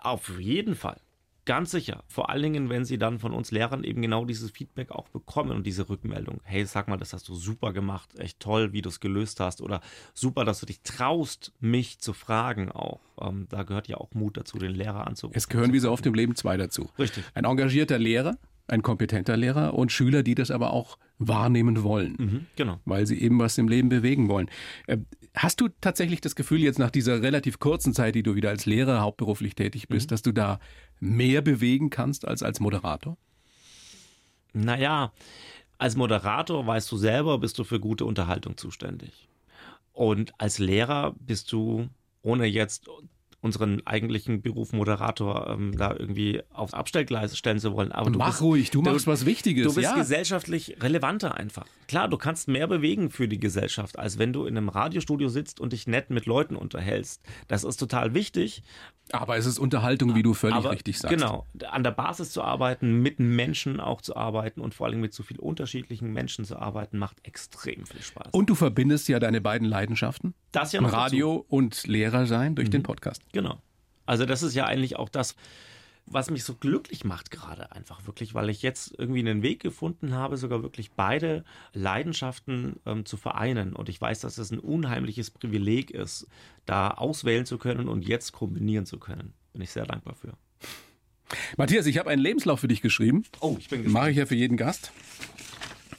Auf 0.00 0.38
jeden 0.40 0.74
Fall. 0.74 1.00
Ganz 1.44 1.72
sicher. 1.72 2.04
Vor 2.06 2.30
allen 2.30 2.42
Dingen, 2.42 2.70
wenn 2.70 2.84
sie 2.84 2.98
dann 2.98 3.18
von 3.18 3.32
uns 3.32 3.50
Lehrern 3.50 3.82
eben 3.82 4.00
genau 4.00 4.24
dieses 4.24 4.52
Feedback 4.52 4.92
auch 4.92 5.08
bekommen 5.08 5.50
und 5.50 5.66
diese 5.66 5.88
Rückmeldung. 5.88 6.40
Hey, 6.44 6.64
sag 6.66 6.86
mal, 6.86 6.96
das 6.96 7.12
hast 7.12 7.28
du 7.28 7.34
super 7.34 7.72
gemacht. 7.72 8.16
Echt 8.18 8.38
toll, 8.38 8.72
wie 8.72 8.80
du 8.80 8.88
es 8.88 9.00
gelöst 9.00 9.40
hast. 9.40 9.60
Oder 9.60 9.80
super, 10.14 10.44
dass 10.44 10.60
du 10.60 10.66
dich 10.66 10.82
traust, 10.82 11.52
mich 11.58 11.98
zu 11.98 12.12
fragen 12.12 12.70
auch. 12.70 13.00
Ähm, 13.20 13.46
da 13.48 13.64
gehört 13.64 13.88
ja 13.88 13.96
auch 13.96 14.12
Mut 14.14 14.36
dazu, 14.36 14.58
den 14.58 14.72
Lehrer 14.72 15.06
anzurufen. 15.06 15.36
Es 15.36 15.48
gehören 15.48 15.72
wie 15.72 15.80
so 15.80 15.90
oft 15.90 16.06
im 16.06 16.14
Leben 16.14 16.36
zwei 16.36 16.56
dazu. 16.56 16.88
Richtig. 16.96 17.24
Ein 17.34 17.44
engagierter 17.44 17.98
Lehrer, 17.98 18.38
ein 18.68 18.82
kompetenter 18.82 19.36
Lehrer 19.36 19.74
und 19.74 19.90
Schüler, 19.90 20.22
die 20.22 20.36
das 20.36 20.52
aber 20.52 20.72
auch 20.72 20.96
wahrnehmen 21.28 21.82
wollen. 21.82 22.16
Mhm, 22.18 22.46
genau. 22.56 22.78
Weil 22.84 23.06
sie 23.06 23.20
eben 23.20 23.38
was 23.38 23.58
im 23.58 23.68
Leben 23.68 23.88
bewegen 23.88 24.28
wollen. 24.28 24.48
Äh, 24.86 24.98
hast 25.34 25.60
du 25.60 25.68
tatsächlich 25.80 26.20
das 26.20 26.34
Gefühl, 26.34 26.60
jetzt 26.60 26.78
nach 26.78 26.90
dieser 26.90 27.22
relativ 27.22 27.58
kurzen 27.58 27.94
Zeit, 27.94 28.14
die 28.14 28.22
du 28.22 28.34
wieder 28.34 28.50
als 28.50 28.66
Lehrer 28.66 29.00
hauptberuflich 29.00 29.54
tätig 29.54 29.88
bist, 29.88 30.08
mhm. 30.08 30.10
dass 30.10 30.22
du 30.22 30.32
da 30.32 30.58
mehr 31.00 31.42
bewegen 31.42 31.90
kannst 31.90 32.26
als 32.26 32.42
als 32.42 32.60
Moderator? 32.60 33.16
Naja, 34.52 35.12
als 35.78 35.96
Moderator 35.96 36.66
weißt 36.66 36.92
du 36.92 36.96
selber, 36.96 37.38
bist 37.38 37.58
du 37.58 37.64
für 37.64 37.80
gute 37.80 38.04
Unterhaltung 38.04 38.56
zuständig. 38.56 39.28
Und 39.92 40.32
als 40.38 40.58
Lehrer 40.58 41.14
bist 41.18 41.52
du, 41.52 41.88
ohne 42.22 42.46
jetzt 42.46 42.88
unseren 43.42 43.84
eigentlichen 43.84 44.40
Beruf 44.40 44.72
Moderator 44.72 45.48
ähm, 45.50 45.76
da 45.76 45.94
irgendwie 45.98 46.42
aufs 46.52 46.74
Abstellgleis 46.74 47.36
stellen 47.36 47.58
zu 47.58 47.74
wollen. 47.74 47.90
Aber 47.90 48.08
Mach 48.10 48.28
bist, 48.28 48.40
ruhig, 48.40 48.70
du 48.70 48.82
machst 48.82 49.08
was 49.08 49.26
Wichtiges. 49.26 49.66
Du 49.66 49.74
bist 49.74 49.90
ja. 49.90 49.96
gesellschaftlich 49.96 50.76
relevanter 50.80 51.34
einfach. 51.34 51.66
Klar, 51.88 52.08
du 52.08 52.16
kannst 52.16 52.46
mehr 52.46 52.68
bewegen 52.68 53.10
für 53.10 53.26
die 53.26 53.40
Gesellschaft, 53.40 53.98
als 53.98 54.18
wenn 54.18 54.32
du 54.32 54.46
in 54.46 54.56
einem 54.56 54.68
Radiostudio 54.68 55.28
sitzt 55.28 55.58
und 55.58 55.72
dich 55.72 55.88
nett 55.88 56.10
mit 56.10 56.26
Leuten 56.26 56.54
unterhältst. 56.54 57.20
Das 57.48 57.64
ist 57.64 57.78
total 57.78 58.14
wichtig. 58.14 58.62
Aber 59.10 59.36
es 59.36 59.46
ist 59.46 59.58
Unterhaltung, 59.58 60.14
wie 60.14 60.22
du 60.22 60.32
völlig 60.34 60.56
Aber, 60.56 60.70
richtig 60.70 61.00
sagst. 61.00 61.12
Genau, 61.12 61.46
an 61.68 61.82
der 61.82 61.90
Basis 61.90 62.30
zu 62.30 62.42
arbeiten, 62.42 63.02
mit 63.02 63.18
Menschen 63.18 63.80
auch 63.80 64.00
zu 64.00 64.16
arbeiten 64.16 64.60
und 64.60 64.72
vor 64.72 64.86
allem 64.86 65.00
mit 65.00 65.12
so 65.12 65.24
vielen 65.24 65.40
unterschiedlichen 65.40 66.12
Menschen 66.12 66.44
zu 66.44 66.56
arbeiten, 66.56 66.96
macht 66.96 67.26
extrem 67.26 67.84
viel 67.84 68.02
Spaß. 68.02 68.28
Und 68.30 68.48
du 68.48 68.54
verbindest 68.54 69.08
ja 69.08 69.18
deine 69.18 69.40
beiden 69.40 69.66
Leidenschaften. 69.66 70.34
Das 70.52 70.72
ja 70.72 70.80
noch 70.80 70.92
Radio 70.92 71.38
dazu. 71.38 71.46
und 71.48 71.86
Lehrer 71.86 72.26
sein 72.26 72.54
durch 72.54 72.68
mhm. 72.68 72.72
den 72.72 72.82
Podcast. 72.82 73.22
Genau. 73.32 73.60
Also 74.06 74.26
das 74.26 74.42
ist 74.42 74.54
ja 74.54 74.66
eigentlich 74.66 74.96
auch 74.96 75.08
das, 75.08 75.34
was 76.06 76.30
mich 76.30 76.44
so 76.44 76.54
glücklich 76.54 77.04
macht 77.04 77.30
gerade 77.30 77.72
einfach 77.72 78.06
wirklich, 78.06 78.34
weil 78.34 78.50
ich 78.50 78.62
jetzt 78.62 78.94
irgendwie 78.98 79.20
einen 79.20 79.42
Weg 79.42 79.60
gefunden 79.60 80.14
habe, 80.14 80.36
sogar 80.36 80.62
wirklich 80.62 80.90
beide 80.92 81.44
Leidenschaften 81.72 82.80
ähm, 82.86 83.06
zu 83.06 83.16
vereinen. 83.16 83.74
Und 83.74 83.88
ich 83.88 84.00
weiß, 84.00 84.20
dass 84.20 84.38
es 84.38 84.50
ein 84.50 84.58
unheimliches 84.58 85.30
Privileg 85.30 85.90
ist, 85.90 86.26
da 86.66 86.90
auswählen 86.90 87.46
zu 87.46 87.58
können 87.58 87.88
und 87.88 88.06
jetzt 88.06 88.32
kombinieren 88.32 88.84
zu 88.84 88.98
können. 88.98 89.32
Bin 89.52 89.62
ich 89.62 89.70
sehr 89.70 89.86
dankbar 89.86 90.14
für. 90.14 90.32
Matthias, 91.56 91.86
ich 91.86 91.98
habe 91.98 92.10
einen 92.10 92.20
Lebenslauf 92.20 92.60
für 92.60 92.68
dich 92.68 92.82
geschrieben. 92.82 93.24
Oh, 93.40 93.56
ich 93.58 93.68
bin 93.68 93.82
gespannt. 93.82 93.92
Mache 93.92 94.10
ich 94.10 94.16
ja 94.16 94.26
für 94.26 94.34
jeden 94.34 94.56
Gast. 94.56 94.92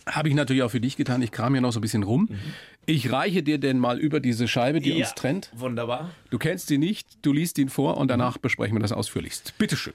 Habe 0.06 0.28
ich 0.28 0.36
natürlich 0.36 0.64
auch 0.64 0.72
für 0.72 0.82
dich 0.82 0.98
getan. 0.98 1.22
Ich 1.22 1.32
kram 1.32 1.56
ja 1.56 1.62
noch 1.62 1.72
so 1.72 1.80
ein 1.80 1.82
bisschen 1.82 2.04
rum. 2.04 2.28
Mhm. 2.30 2.40
Ich 2.86 3.12
reiche 3.12 3.44
dir 3.44 3.60
denn 3.60 3.80
mal 3.80 4.00
über 4.00 4.20
diese 4.20 4.48
Scheibe, 4.48 4.82
die 4.82 4.92
ja, 4.92 4.98
uns 4.98 5.16
trennt. 5.16 5.52
Wunderbar. 5.56 6.12
Du 6.30 6.38
kennst 6.38 6.70
ihn 6.72 6.82
nicht, 6.82 7.08
du 7.22 7.32
liest 7.32 7.58
ihn 7.58 7.70
vor 7.70 7.98
und 7.98 8.10
danach 8.10 8.38
besprechen 8.38 8.76
wir 8.76 8.82
das 8.82 8.92
ausführlichst. 8.92 9.58
Bitteschön. 9.58 9.94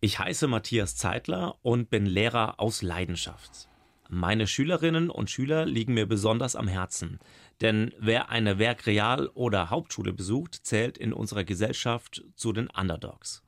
Ich 0.00 0.18
heiße 0.18 0.46
Matthias 0.48 0.96
Zeitler 0.96 1.56
und 1.62 1.90
bin 1.90 2.06
Lehrer 2.06 2.60
aus 2.60 2.82
Leidenschaft. 2.82 3.68
Meine 4.10 4.46
Schülerinnen 4.46 5.08
und 5.08 5.30
Schüler 5.30 5.64
liegen 5.64 5.94
mir 5.94 6.06
besonders 6.06 6.56
am 6.56 6.68
Herzen, 6.68 7.18
denn 7.62 7.92
wer 7.98 8.28
eine 8.28 8.58
Werkreal- 8.58 9.28
oder 9.28 9.70
Hauptschule 9.70 10.12
besucht, 10.12 10.60
zählt 10.62 10.98
in 10.98 11.12
unserer 11.12 11.44
Gesellschaft 11.44 12.22
zu 12.36 12.52
den 12.52 12.68
Underdogs. 12.68 13.43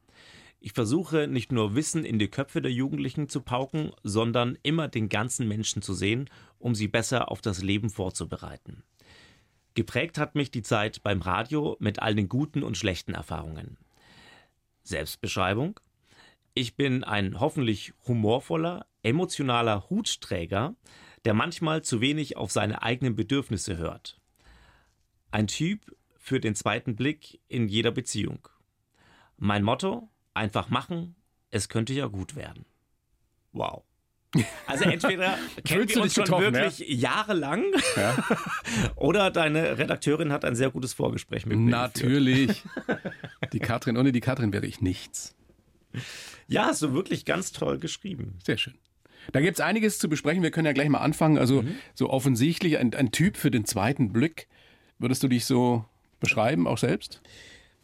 Ich 0.59 0.73
versuche 0.73 1.29
nicht 1.29 1.53
nur 1.53 1.75
Wissen 1.75 2.05
in 2.05 2.19
die 2.19 2.29
Köpfe 2.29 2.63
der 2.63 2.73
Jugendlichen 2.73 3.29
zu 3.29 3.41
pauken, 3.41 3.93
sondern 4.03 4.59
immer 4.63 4.89
den 4.89 5.09
ganzen 5.09 5.47
Menschen 5.47 5.83
zu 5.83 5.95
sehen, 5.95 6.31
um 6.59 6.75
sie 6.75 6.89
besser 6.89 7.31
auf 7.31 7.41
das 7.41 7.63
Leben 7.63 7.91
vorzubereiten. 7.91 8.83
Geprägt 9.75 10.17
hat 10.19 10.35
mich 10.35 10.51
die 10.51 10.63
Zeit 10.63 11.03
beim 11.03 11.21
Radio 11.21 11.77
mit 11.81 12.01
all 12.01 12.15
den 12.15 12.29
guten 12.29 12.63
und 12.63 12.79
schlechten 12.79 13.13
Erfahrungen. 13.13 13.77
Selbstbeschreibung? 14.83 15.79
Ich 16.55 16.77
bin 16.77 17.05
ein 17.05 17.39
hoffentlich 17.39 17.93
humorvoller, 18.07 18.87
emotionaler 19.03 19.91
Hutträger, 19.91 20.75
der 21.27 21.35
manchmal 21.35 21.83
zu 21.83 22.01
wenig 22.01 22.39
auf 22.39 22.51
seine 22.51 22.83
eigenen 22.83 23.15
Bedürfnisse 23.15 23.77
hört. 23.77 24.19
Ein 25.31 25.49
Typ 25.49 25.95
für 26.17 26.41
den 26.41 26.55
zweiten 26.55 26.97
Blick 26.97 27.41
in 27.47 27.69
jeder 27.69 27.91
Beziehung. 27.91 28.49
Mein 29.37 29.63
Motto? 29.63 30.09
Einfach 30.37 30.69
machen, 30.69 31.15
es 31.51 31.71
könnte 31.71 31.95
ja 31.95 32.09
gut 32.09 32.37
werden. 32.37 32.67
Wow. 33.53 33.85
Also 34.67 34.85
entweder 34.85 35.39
kennen 35.65 35.89
wir 35.89 36.03
uns 36.03 36.15
schon 36.15 36.29
wirklich 36.29 36.81
ja? 36.81 37.11
jahrelang 37.11 37.65
ja. 37.97 38.17
oder 38.97 39.31
deine 39.31 39.79
Redakteurin 39.79 40.31
hat 40.31 40.45
ein 40.45 40.55
sehr 40.55 40.71
gutes 40.71 40.93
Vorgespräch 40.93 41.47
mit 41.47 41.59
mir. 41.59 41.71
Natürlich. 41.71 42.63
die 43.55 43.61
Katrin, 43.61 43.97
ohne 43.97 44.13
die 44.13 44.21
Katrin 44.21 44.53
wäre 44.53 44.67
ich 44.67 44.83
nichts. 44.83 45.35
Ja, 46.49 46.67
hast 46.67 46.83
du 46.83 46.93
wirklich 46.93 47.25
ganz 47.25 47.53
toll 47.53 47.79
geschrieben. 47.79 48.39
Sehr 48.45 48.59
schön. 48.59 48.75
Da 49.33 49.41
gibt 49.41 49.59
es 49.59 49.65
einiges 49.65 49.99
zu 49.99 50.11
besprechen. 50.11 50.43
Wir 50.43 50.51
können 50.51 50.67
ja 50.67 50.73
gleich 50.73 50.91
mal 50.91 50.99
anfangen. 50.99 51.39
Also 51.39 51.63
mhm. 51.63 51.77
so 51.95 52.11
offensichtlich 52.11 52.77
ein, 52.77 52.93
ein 52.95 53.13
Typ 53.13 53.39
für 53.39 53.51
den 53.51 53.65
zweiten 53.65 54.13
Blick. 54.13 54.49
Würdest 54.99 55.23
du 55.23 55.29
dich 55.29 55.47
so 55.47 55.87
beschreiben, 56.21 56.67
auch 56.67 56.79
selbst? 56.79 57.23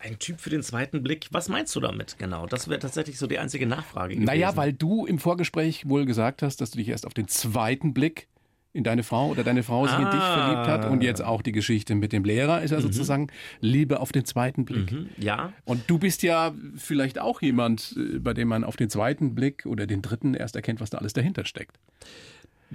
Ein 0.05 0.19
Typ 0.19 0.41
für 0.41 0.51
den 0.51 0.63
zweiten 0.63 1.03
Blick. 1.03 1.29
Was 1.31 1.49
meinst 1.49 1.75
du 1.77 1.81
damit 1.81 2.19
genau? 2.19 2.47
Das 2.47 2.67
wäre 2.69 2.81
tatsächlich 2.81 3.19
so 3.19 3.27
die 3.29 3.39
einzige 3.39 3.67
Nachfrage 3.67 4.15
gewesen. 4.15 4.27
Naja, 4.27 4.57
weil 4.57 4.73
du 4.73 5.07
im 5.07 5.19
Vorgespräch 5.19 5.89
wohl 5.89 6.07
gesagt 6.07 6.43
hast, 6.43 6.61
dass 6.61 6.73
du 6.73 6.79
dich 6.79 6.89
erst 6.89 7.07
auf 7.07 7.15
den 7.15 7.29
zweiten 7.29 7.95
Blick 7.95 8.27
in 8.75 8.85
deine 8.85 9.03
Frau 9.03 9.29
oder 9.29 9.45
deine 9.45 9.63
Frau 9.63 9.87
sich 9.87 9.99
in 9.99 10.07
dich 10.11 10.15
Ah. 10.21 10.35
verliebt 10.49 10.67
hat 10.67 10.91
und 10.91 11.03
jetzt 11.03 11.23
auch 11.23 11.43
die 11.43 11.53
Geschichte 11.53 11.95
mit 11.95 12.13
dem 12.13 12.25
Lehrer 12.25 12.63
ist 12.63 12.71
ja 12.71 12.81
sozusagen 12.81 13.27
Liebe 13.61 14.01
auf 14.01 14.13
den 14.13 14.25
zweiten 14.25 14.65
Blick. 14.65 14.91
Mhm, 14.91 15.11
ja, 15.19 15.53
Und 15.67 15.83
du 15.89 15.99
bist 15.99 16.23
ja 16.23 16.55
vielleicht 16.77 17.19
auch 17.19 17.43
jemand, 17.43 17.95
äh, 17.99 18.19
bei 18.19 18.33
dem 18.33 18.49
man 18.49 18.65
auf 18.65 18.77
den 18.77 18.89
zweiten 18.89 19.35
Blick 19.35 19.67
oder 19.67 19.87
den 19.87 20.01
dritten 20.01 20.33
erst 20.33 20.57
erkennt, 20.57 20.81
was 20.81 20.89
da 20.89 20.99
alles 20.99 21.13
dahinter 21.13 21.45
steckt. 21.45 21.79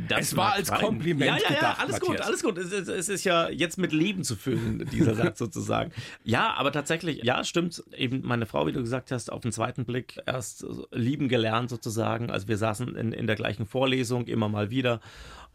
Das 0.08 0.20
Es 0.20 0.38
war 0.38 0.54
als 0.54 0.68
sein. 0.68 0.80
Kompliment 0.80 1.26
ja, 1.26 1.38
ja, 1.38 1.44
ja, 1.44 1.56
gedacht, 1.56 1.80
alles 1.80 2.00
gut, 2.00 2.10
Matthias. 2.10 2.28
alles 2.28 2.44
gut. 2.44 2.58
Es 2.60 2.72
ist, 2.72 2.88
es 2.88 3.10
ist 3.10 3.24
ja 3.24 3.50
jetzt 3.50 3.78
mit 3.78 3.94
Leben 3.94 4.24
zu 4.24 4.36
füllen, 4.36 4.88
dieser 4.92 5.16
Satz 5.16 5.40
sozusagen. 5.40 5.92
Ja, 6.24 6.54
aber 6.54 6.72
tatsächlich, 6.72 7.24
ja, 7.24 7.44
stimmt. 7.44 7.84
Eben 7.96 8.22
meine 8.24 8.46
Frau, 8.46 8.68
wie 8.68 8.72
du 8.74 8.82
gesagt 8.82 9.12
hast, 9.12 9.32
auf 9.32 9.42
den 9.42 9.52
zweiten 9.52 9.86
Blick 9.86 10.20
erst 10.28 10.66
lieben 10.92 11.30
gelernt 11.30 11.70
sozusagen. 11.72 12.30
Also 12.30 12.48
wir 12.48 12.58
saßen 12.58 12.96
in, 12.96 13.12
in 13.12 13.26
der 13.26 13.36
gleichen 13.36 13.66
Vorlesung 13.66 14.28
immer 14.28 14.50
mal 14.50 14.70
wieder. 14.70 15.02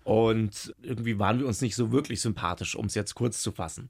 Und 0.04 0.74
irgendwie 0.82 1.18
waren 1.18 1.38
wir 1.38 1.46
uns 1.46 1.60
nicht 1.60 1.76
so 1.76 1.92
wirklich 1.92 2.20
sympathisch, 2.20 2.74
um 2.74 2.86
es 2.86 2.94
jetzt 2.94 3.14
kurz 3.14 3.42
zu 3.42 3.52
fassen. 3.52 3.88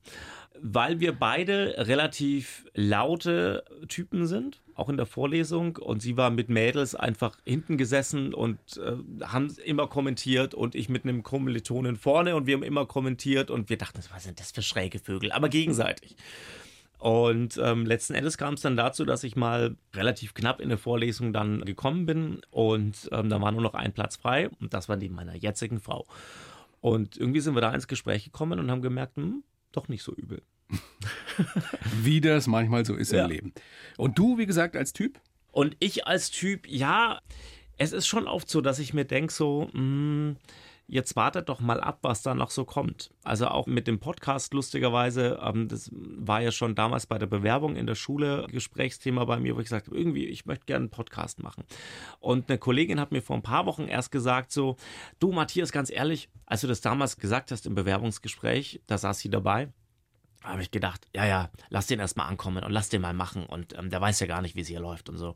Weil 0.60 1.00
wir 1.00 1.12
beide 1.12 1.74
relativ 1.78 2.66
laute 2.74 3.64
Typen 3.88 4.26
sind, 4.26 4.60
auch 4.74 4.88
in 4.88 4.96
der 4.96 5.06
Vorlesung. 5.06 5.76
Und 5.76 6.02
sie 6.02 6.16
war 6.16 6.30
mit 6.30 6.48
Mädels 6.48 6.94
einfach 6.94 7.36
hinten 7.44 7.78
gesessen 7.78 8.34
und 8.34 8.58
äh, 8.76 9.24
haben 9.24 9.54
immer 9.64 9.86
kommentiert 9.86 10.54
und 10.54 10.74
ich 10.74 10.88
mit 10.88 11.04
einem 11.04 11.22
Kommilitonen 11.22 11.96
vorne 11.96 12.36
und 12.36 12.46
wir 12.46 12.56
haben 12.56 12.62
immer 12.62 12.86
kommentiert 12.86 13.50
und 13.50 13.70
wir 13.70 13.78
dachten, 13.78 14.00
was 14.12 14.24
sind 14.24 14.38
das 14.38 14.52
für 14.52 14.62
schräge 14.62 14.98
Vögel, 14.98 15.32
aber 15.32 15.48
gegenseitig. 15.48 16.16
Und 17.02 17.58
ähm, 17.60 17.84
letzten 17.84 18.14
Endes 18.14 18.38
kam 18.38 18.54
es 18.54 18.60
dann 18.60 18.76
dazu, 18.76 19.04
dass 19.04 19.24
ich 19.24 19.34
mal 19.34 19.74
relativ 19.92 20.34
knapp 20.34 20.60
in 20.60 20.68
der 20.68 20.78
Vorlesung 20.78 21.32
dann 21.32 21.64
gekommen 21.64 22.06
bin 22.06 22.42
und 22.52 23.08
ähm, 23.10 23.28
da 23.28 23.40
war 23.40 23.50
nur 23.50 23.60
noch 23.60 23.74
ein 23.74 23.92
Platz 23.92 24.14
frei 24.14 24.48
und 24.60 24.72
das 24.72 24.88
war 24.88 24.96
die 24.96 25.08
meiner 25.08 25.34
jetzigen 25.34 25.80
Frau. 25.80 26.06
Und 26.80 27.16
irgendwie 27.16 27.40
sind 27.40 27.56
wir 27.56 27.60
da 27.60 27.74
ins 27.74 27.88
Gespräch 27.88 28.22
gekommen 28.22 28.60
und 28.60 28.70
haben 28.70 28.82
gemerkt, 28.82 29.16
hm, 29.16 29.42
doch 29.72 29.88
nicht 29.88 30.04
so 30.04 30.12
übel. 30.14 30.42
Wie 32.02 32.20
das 32.20 32.46
manchmal 32.46 32.84
so 32.86 32.94
ist 32.94 33.10
Ja. 33.10 33.24
im 33.24 33.30
Leben. 33.30 33.52
Und 33.96 34.16
du, 34.16 34.38
wie 34.38 34.46
gesagt, 34.46 34.76
als 34.76 34.92
Typ? 34.92 35.18
Und 35.50 35.76
ich 35.80 36.06
als 36.06 36.30
Typ, 36.30 36.68
ja, 36.68 37.20
es 37.78 37.92
ist 37.92 38.06
schon 38.06 38.28
oft 38.28 38.48
so, 38.48 38.60
dass 38.60 38.78
ich 38.78 38.94
mir 38.94 39.04
denke, 39.04 39.32
so, 39.32 39.68
mh, 39.72 40.36
jetzt 40.86 41.16
wartet 41.16 41.48
doch 41.48 41.60
mal 41.60 41.80
ab, 41.80 41.98
was 42.02 42.22
da 42.22 42.34
noch 42.34 42.50
so 42.50 42.64
kommt. 42.64 43.12
Also 43.22 43.48
auch 43.48 43.66
mit 43.66 43.86
dem 43.86 44.00
Podcast, 44.00 44.52
lustigerweise, 44.54 45.40
ähm, 45.42 45.68
das 45.68 45.90
war 45.92 46.40
ja 46.42 46.52
schon 46.52 46.74
damals 46.74 47.06
bei 47.06 47.18
der 47.18 47.26
Bewerbung 47.26 47.76
in 47.76 47.86
der 47.86 47.94
Schule 47.94 48.46
Gesprächsthema 48.50 49.24
bei 49.24 49.38
mir, 49.38 49.56
wo 49.56 49.60
ich 49.60 49.66
gesagt 49.66 49.86
habe, 49.86 49.96
irgendwie, 49.96 50.26
ich 50.26 50.46
möchte 50.46 50.66
gerne 50.66 50.84
einen 50.84 50.90
Podcast 50.90 51.42
machen. 51.42 51.64
Und 52.20 52.48
eine 52.48 52.58
Kollegin 52.58 53.00
hat 53.00 53.12
mir 53.12 53.22
vor 53.22 53.36
ein 53.36 53.42
paar 53.42 53.66
Wochen 53.66 53.88
erst 53.88 54.12
gesagt, 54.12 54.52
so, 54.52 54.76
du 55.18 55.32
Matthias, 55.32 55.72
ganz 55.72 55.90
ehrlich, 55.90 56.28
als 56.46 56.62
du 56.62 56.66
das 56.66 56.80
damals 56.80 57.16
gesagt 57.16 57.50
hast 57.50 57.66
im 57.66 57.74
Bewerbungsgespräch, 57.74 58.80
da 58.86 58.98
saß 58.98 59.18
sie 59.18 59.30
dabei, 59.30 59.72
habe 60.44 60.62
ich 60.62 60.70
gedacht, 60.70 61.06
ja, 61.14 61.24
ja, 61.24 61.50
lass 61.70 61.86
den 61.86 62.00
erstmal 62.00 62.28
ankommen 62.28 62.62
und 62.64 62.72
lass 62.72 62.88
den 62.88 63.00
mal 63.02 63.14
machen. 63.14 63.44
Und 63.46 63.76
ähm, 63.78 63.90
der 63.90 64.00
weiß 64.00 64.20
ja 64.20 64.26
gar 64.26 64.42
nicht, 64.42 64.56
wie 64.56 64.60
es 64.60 64.68
hier 64.68 64.80
läuft 64.80 65.08
und 65.08 65.16
so. 65.16 65.34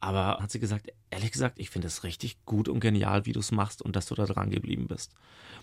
Aber 0.00 0.38
hat 0.40 0.50
sie 0.50 0.60
gesagt, 0.60 0.88
ehrlich 1.10 1.32
gesagt, 1.32 1.58
ich 1.58 1.70
finde 1.70 1.88
es 1.88 2.04
richtig 2.04 2.44
gut 2.44 2.68
und 2.68 2.80
genial, 2.80 3.26
wie 3.26 3.32
du 3.32 3.40
es 3.40 3.52
machst 3.52 3.82
und 3.82 3.96
dass 3.96 4.06
du 4.06 4.14
da 4.14 4.24
dran 4.26 4.50
geblieben 4.50 4.86
bist. 4.88 5.12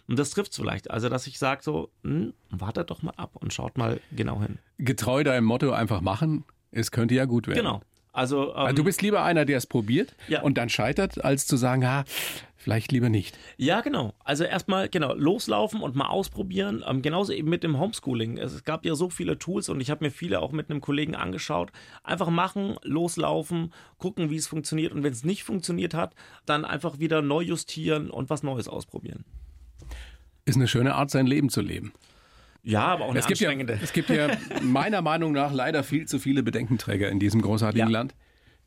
Und 0.07 0.17
das 0.19 0.31
trifft 0.31 0.51
es 0.51 0.57
vielleicht. 0.57 0.91
Also, 0.91 1.09
dass 1.09 1.27
ich 1.27 1.39
sage 1.39 1.63
so, 1.63 1.89
hm, 2.03 2.33
wartet 2.49 2.89
doch 2.89 3.01
mal 3.01 3.13
ab 3.17 3.35
und 3.35 3.53
schaut 3.53 3.77
mal 3.77 3.99
genau 4.11 4.41
hin. 4.41 4.57
Getreu 4.77 5.23
deinem 5.23 5.45
Motto 5.45 5.71
einfach 5.71 6.01
machen, 6.01 6.43
es 6.71 6.91
könnte 6.91 7.15
ja 7.15 7.25
gut 7.25 7.47
werden. 7.47 7.57
Genau. 7.59 7.81
Also, 8.11 8.49
ähm, 8.51 8.57
Also 8.57 8.75
du 8.75 8.83
bist 8.83 9.01
lieber 9.01 9.23
einer, 9.23 9.43
der 9.45 9.57
es 9.57 9.65
probiert 9.65 10.15
Ja. 10.27 10.41
und 10.43 10.55
dann 10.59 10.69
scheitert, 10.69 11.23
als 11.23 11.47
zu 11.47 11.57
sagen, 11.57 11.87
ha, 11.87 12.03
vielleicht 12.63 12.91
lieber 12.91 13.09
nicht. 13.09 13.37
Ja, 13.57 13.81
genau. 13.81 14.13
Also 14.23 14.43
erstmal 14.43 14.89
genau 14.89 15.13
loslaufen 15.13 15.81
und 15.81 15.95
mal 15.95 16.07
ausprobieren. 16.07 16.83
Ähm, 16.87 17.01
genauso 17.01 17.33
eben 17.33 17.49
mit 17.49 17.63
dem 17.63 17.79
Homeschooling. 17.79 18.37
Es, 18.37 18.63
gab 18.63 18.85
ja 18.85 18.95
so 18.95 19.09
viele 19.09 19.37
Tools 19.37 19.69
und 19.69 19.81
ich 19.81 19.91
habe 19.91 20.03
mir 20.05 20.11
viele 20.11 20.39
auch 20.41 20.51
mit 20.51 20.69
einem 20.69 20.81
Kollegen 20.81 21.15
angeschaut. 21.15 21.71
Einfach 22.03 22.29
machen, 22.29 22.75
loslaufen, 22.83 23.73
gucken, 23.97 24.29
wie 24.29 24.37
es 24.37 24.47
funktioniert 24.47 24.93
und 24.93 25.03
wenn 25.03 25.13
es 25.13 25.23
nicht 25.23 25.43
funktioniert 25.43 25.93
hat, 25.93 26.15
dann 26.45 26.65
einfach 26.65 26.99
wieder 26.99 27.21
neu 27.21 27.41
justieren 27.41 28.09
und 28.09 28.29
was 28.29 28.41
Neues 28.43 28.67
ausprobieren. 28.67 29.25
Ist 30.45 30.55
eine 30.55 30.67
schöne 30.67 30.95
Art, 30.95 31.11
sein 31.11 31.27
Leben 31.27 31.49
zu 31.49 31.61
leben. 31.61 31.93
Ja, 32.63 32.85
aber 32.85 33.05
auch 33.05 33.09
eine 33.09 33.19
Es 33.19 33.27
gibt, 33.27 33.39
ja, 33.41 33.49
anstrengende. 33.49 33.79
es 33.83 33.91
gibt 33.93 34.09
ja 34.09 34.29
meiner 34.61 35.01
Meinung 35.01 35.33
nach 35.33 35.51
leider 35.51 35.83
viel 35.83 36.05
zu 36.07 36.17
viele 36.19 36.43
Bedenkenträger 36.43 37.09
in 37.09 37.19
diesem 37.19 37.41
großartigen 37.41 37.87
Ja. 37.89 37.91
Land, 37.91 38.15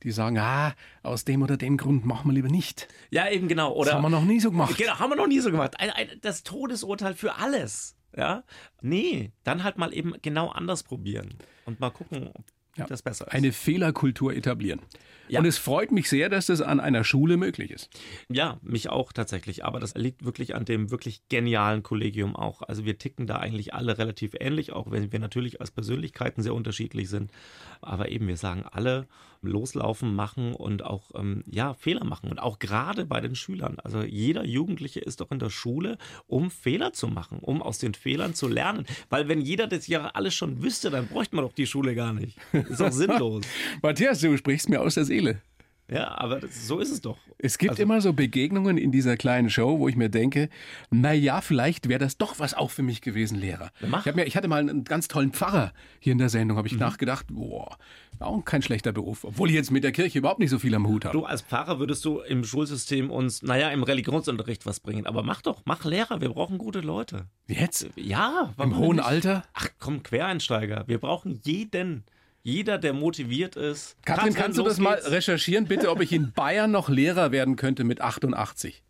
die 0.07 0.13
sagen, 0.13 0.39
ah, 0.39 0.75
aus 1.03 1.25
dem 1.25 1.43
oder 1.43 1.57
dem 1.59 1.77
Grund 1.77 2.07
machen 2.07 2.31
wir 2.31 2.33
lieber 2.35 2.49
nicht. 2.49 2.89
Ja, 3.11 3.29
eben 3.29 3.49
genau. 3.49 3.73
Oder 3.75 3.87
Das 3.91 3.95
haben 3.97 4.03
wir 4.03 4.09
noch 4.09 4.25
nie 4.25 4.41
so 4.41 4.51
gemacht. 4.51 4.79
Genau, 4.79 4.99
haben 4.99 5.11
wir 5.11 5.17
noch 5.17 5.27
nie 5.27 5.41
so 5.41 5.51
gemacht. 5.51 5.79
Ein, 5.79 5.91
ein, 5.91 6.09
das 6.23 6.45
Todesurteil 6.45 7.15
für 7.15 7.35
alles. 7.37 7.97
Ja? 8.17 8.45
Nee, 8.81 9.33
dann 9.45 9.65
halt 9.65 9.77
mal 9.77 9.93
eben 9.93 10.15
genau 10.23 10.49
anders 10.49 10.85
probieren 10.85 11.35
und 11.67 11.81
mal 11.81 11.91
gucken, 11.91 12.29
ob 12.29 12.45
Ja. 12.77 12.87
das 12.87 13.03
besser 13.03 13.27
ist. 13.27 13.33
Eine 13.33 13.53
Fehlerkultur 13.53 14.33
etablieren. 14.35 14.81
Ja. 15.29 15.41
Und 15.41 15.47
es 15.47 15.59
freut 15.59 15.91
mich 15.91 16.09
sehr, 16.09 16.29
dass 16.29 16.47
das 16.47 16.61
an 16.61 16.79
einer 16.79 17.03
Schule 17.03 17.37
möglich 17.37 17.73
ist. 17.73 17.91
Ja, 18.29 18.59
mich 18.63 18.91
auch 18.91 19.13
tatsächlich. 19.13 19.65
Aber 19.65 19.81
das 19.81 19.95
liegt 19.95 20.25
wirklich 20.25 20.55
an 20.55 20.65
dem 20.65 20.91
wirklich 20.93 21.21
genialen 21.29 21.83
Kollegium 21.83 22.37
auch. 22.37 22.63
Also 22.63 22.85
wir 22.85 22.97
ticken 22.97 23.27
da 23.27 23.39
eigentlich 23.39 23.75
alle 23.75 23.99
relativ 23.99 24.35
ähnlich, 24.39 24.73
auch 24.73 24.89
wenn 24.91 25.11
wir 25.11 25.19
natürlich 25.19 25.61
als 25.61 25.73
Persönlichkeiten 25.73 26.43
sehr 26.43 26.55
unterschiedlich 26.55 27.09
sind. 27.09 27.33
Aber 27.81 28.11
eben, 28.11 28.29
wir 28.29 28.37
sagen 28.37 28.63
alle, 28.71 29.09
loslaufen, 29.47 30.15
machen 30.15 30.55
und 30.55 30.85
auch 30.85 31.11
ähm, 31.15 31.43
ja, 31.51 31.75
Fehler 31.75 32.05
machen. 32.05 32.31
Und 32.31 32.39
auch 32.39 32.59
gerade 32.59 33.05
bei 33.05 33.21
den 33.21 33.35
Schülern. 33.35 33.79
Also 33.83 34.03
jeder 34.03 34.45
Jugendliche 34.45 35.01
ist 35.01 35.21
doch 35.21 35.31
in 35.31 35.39
der 35.39 35.51
Schule, 35.51 35.99
um 36.27 36.51
Fehler 36.51 36.93
zu 36.93 37.09
machen, 37.09 37.39
um 37.41 37.63
aus 37.63 37.79
den 37.79 37.95
Fehlern 37.95 38.35
zu 38.35 38.49
lernen. 38.49 38.87
Weil 39.09 39.29
wenn 39.29 39.41
jeder 39.41 39.67
das 39.67 39.87
ja 39.87 40.09
alles 40.09 40.35
schon 40.35 40.63
wüsste, 40.63 40.91
dann 40.91 41.09
bräuchte 41.09 41.37
man 41.37 41.45
doch 41.45 41.53
die 41.53 41.67
Schule 41.67 41.95
gar 41.95 42.13
nicht. 42.13 42.39
Ist 42.53 42.81
doch 42.81 42.93
sinnlos. 42.93 43.45
Matthias, 43.83 44.21
du 44.21 44.37
sprichst 44.37 44.69
mir 44.69 44.81
aus 44.81 44.95
der 44.95 45.05
Seele. 45.05 45.41
Ja, 45.89 46.19
aber 46.19 46.41
das, 46.41 46.67
so 46.67 46.81
ist 46.81 46.91
es 46.91 47.01
doch. 47.01 47.17
Es 47.39 47.59
gibt 47.59 47.71
Also- 47.73 47.83
immer 47.83 48.01
so 48.01 48.13
Begegnungen 48.13 48.77
in 48.79 48.91
dieser 48.91 49.17
kleinen 49.17 49.51
Show, 49.51 49.79
wo 49.79 49.89
ich 49.89 49.95
mir 49.95 50.09
denke, 50.09 50.49
na 50.91 51.13
ja, 51.13 51.41
vielleicht 51.41 51.89
wäre 51.89 52.01
das 52.01 52.17
doch 52.19 52.39
was 52.41 52.55
auch 52.55 52.71
für 52.73 52.83
mich 52.83 53.03
gewesen, 53.03 53.39
Lehrer. 53.39 53.71
mach. 53.87 54.05
Ich, 54.07 54.15
mir, 54.15 54.25
ich 54.27 54.37
hatte 54.37 54.49
mal 54.49 54.59
einen 54.61 54.83
ganz 54.85 55.07
tollen 55.07 55.33
Pfarrer 55.33 55.73
hier 56.01 56.13
in 56.13 56.19
der 56.19 56.29
Sendung, 56.29 56.57
Mhm. 56.57 56.59
habe 56.59 56.69
ich 56.69 56.77
nachgedacht, 56.77 57.27
boah, 57.31 57.77
auch 58.19 58.45
kein 58.45 58.63
schlechter 58.63 58.93
Beruf, 58.93 59.23
obwohl 59.25 59.49
ich 59.51 59.55
jetzt 59.55 59.71
mit 59.71 59.85
der 59.85 59.93
Kirche 59.93 60.19
überhaupt 60.19 60.41
nicht 60.41 60.51
so 60.51 60.59
viel 60.59 60.75
am 60.75 60.89
Hut 60.89 61.05
habe. 61.05 61.17
Du 61.17 61.25
als 61.25 61.43
Pfarrer 61.43 61.79
würdest 61.79 62.05
du 62.05 62.21
im 62.21 62.43
Schulsystem 62.43 63.11
uns, 63.11 63.43
naja, 63.43 63.69
im 63.71 63.83
Religionsunterricht 63.83 64.67
was 64.67 64.81
bringen. 64.81 65.07
Aber 65.07 65.23
mach 65.23 65.43
doch, 65.43 65.63
mach 65.67 65.85
Lehrer, 65.85 66.21
wir 66.21 66.31
brauchen 66.31 66.59
gute 66.59 66.81
Leute. 66.81 67.27
Jetzt? 67.47 67.89
Ja, 67.95 68.55
Im 68.61 68.77
hohen 68.77 68.97
nicht? 68.97 69.07
Alter? 69.07 69.45
Ach 69.55 69.69
komm, 69.79 70.03
Quereinsteiger. 70.03 70.85
Wir 70.89 70.99
brauchen 70.99 71.39
jeden. 71.45 72.05
Jeder, 72.47 72.79
der 72.79 72.93
motiviert 72.93 73.57
ist. 73.57 73.97
Katrin, 74.05 74.33
kannst 74.33 74.57
du 74.57 74.63
das 74.63 74.79
mal 74.79 74.95
geht's. 74.95 75.11
recherchieren, 75.11 75.65
bitte, 75.67 75.91
ob 75.91 76.01
ich 76.01 76.13
in 76.13 76.31
Bayern 76.31 76.71
noch 76.71 76.89
Lehrer 76.89 77.33
werden 77.33 77.57
könnte 77.57 77.83
mit 77.83 78.01
88? 78.01 78.85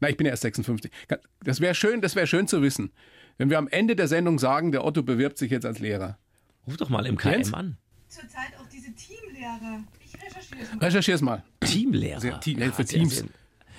Na, 0.00 0.08
ich 0.08 0.16
bin 0.16 0.24
ja 0.24 0.30
erst 0.30 0.40
56. 0.42 0.90
Das 1.44 1.60
wäre 1.60 1.74
schön, 1.74 2.00
das 2.00 2.16
wäre 2.16 2.26
schön 2.26 2.48
zu 2.48 2.62
wissen. 2.62 2.90
Wenn 3.36 3.50
wir 3.50 3.58
am 3.58 3.68
Ende 3.68 3.96
der 3.96 4.08
Sendung 4.08 4.38
sagen, 4.38 4.72
der 4.72 4.82
Otto 4.84 5.02
bewirbt 5.02 5.36
sich 5.36 5.50
jetzt 5.50 5.66
als 5.66 5.78
Lehrer. 5.78 6.16
Ruf 6.66 6.78
doch 6.78 6.88
mal 6.88 7.04
im 7.04 7.18
KM 7.18 7.32
Jens? 7.32 7.52
an. 7.52 7.76
Zurzeit 8.08 8.58
auch 8.58 8.66
diese 8.72 8.94
Teamlehre. 8.94 9.84
Ich 10.06 10.14
recherchiere 10.14 10.62
es 10.62 10.72
mal. 10.72 10.78
Recherchier's 10.86 11.20
mal. 11.20 11.42
Teamlehrer. 11.60 12.20
Sehr- 12.20 12.40
Team- 12.40 12.58
ja, 12.60 12.72
für 12.72 12.84
Teams. 12.86 13.16
sehr- 13.18 13.26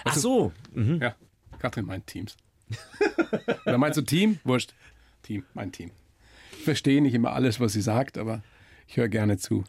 Ach 0.04 0.16
so. 0.16 0.52
Mhm. 0.74 1.00
Ja, 1.02 1.16
Katrin 1.58 1.86
meint 1.88 2.06
Teams. 2.06 2.38
Oder 3.66 3.80
meinst 3.80 3.98
du 3.98 4.04
Team? 4.04 4.40
Wurscht. 4.44 4.74
Team, 5.24 5.44
mein 5.56 5.72
Team. 5.72 5.90
Ich 6.60 6.64
verstehe 6.66 7.02
nicht 7.02 7.16
immer 7.16 7.34
alles, 7.34 7.60
was 7.60 7.74
sie 7.74 7.82
sagt, 7.82 8.18
aber 8.20 8.44
ich 8.88 8.98
höre 8.98 9.08
gerne 9.10 9.38
zu. 9.38 9.64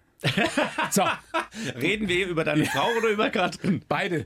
So, 0.90 1.02
Reden 1.80 2.08
wir 2.08 2.26
über 2.28 2.44
deine 2.44 2.64
Frau 2.64 2.86
oder 2.98 3.08
über 3.10 3.30
Katrin? 3.30 3.82
beide. 3.88 4.24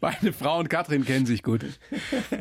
Beide 0.00 0.32
Frau 0.32 0.58
und 0.58 0.68
Katrin 0.68 1.04
kennen 1.04 1.24
sich 1.24 1.42
gut. 1.42 1.64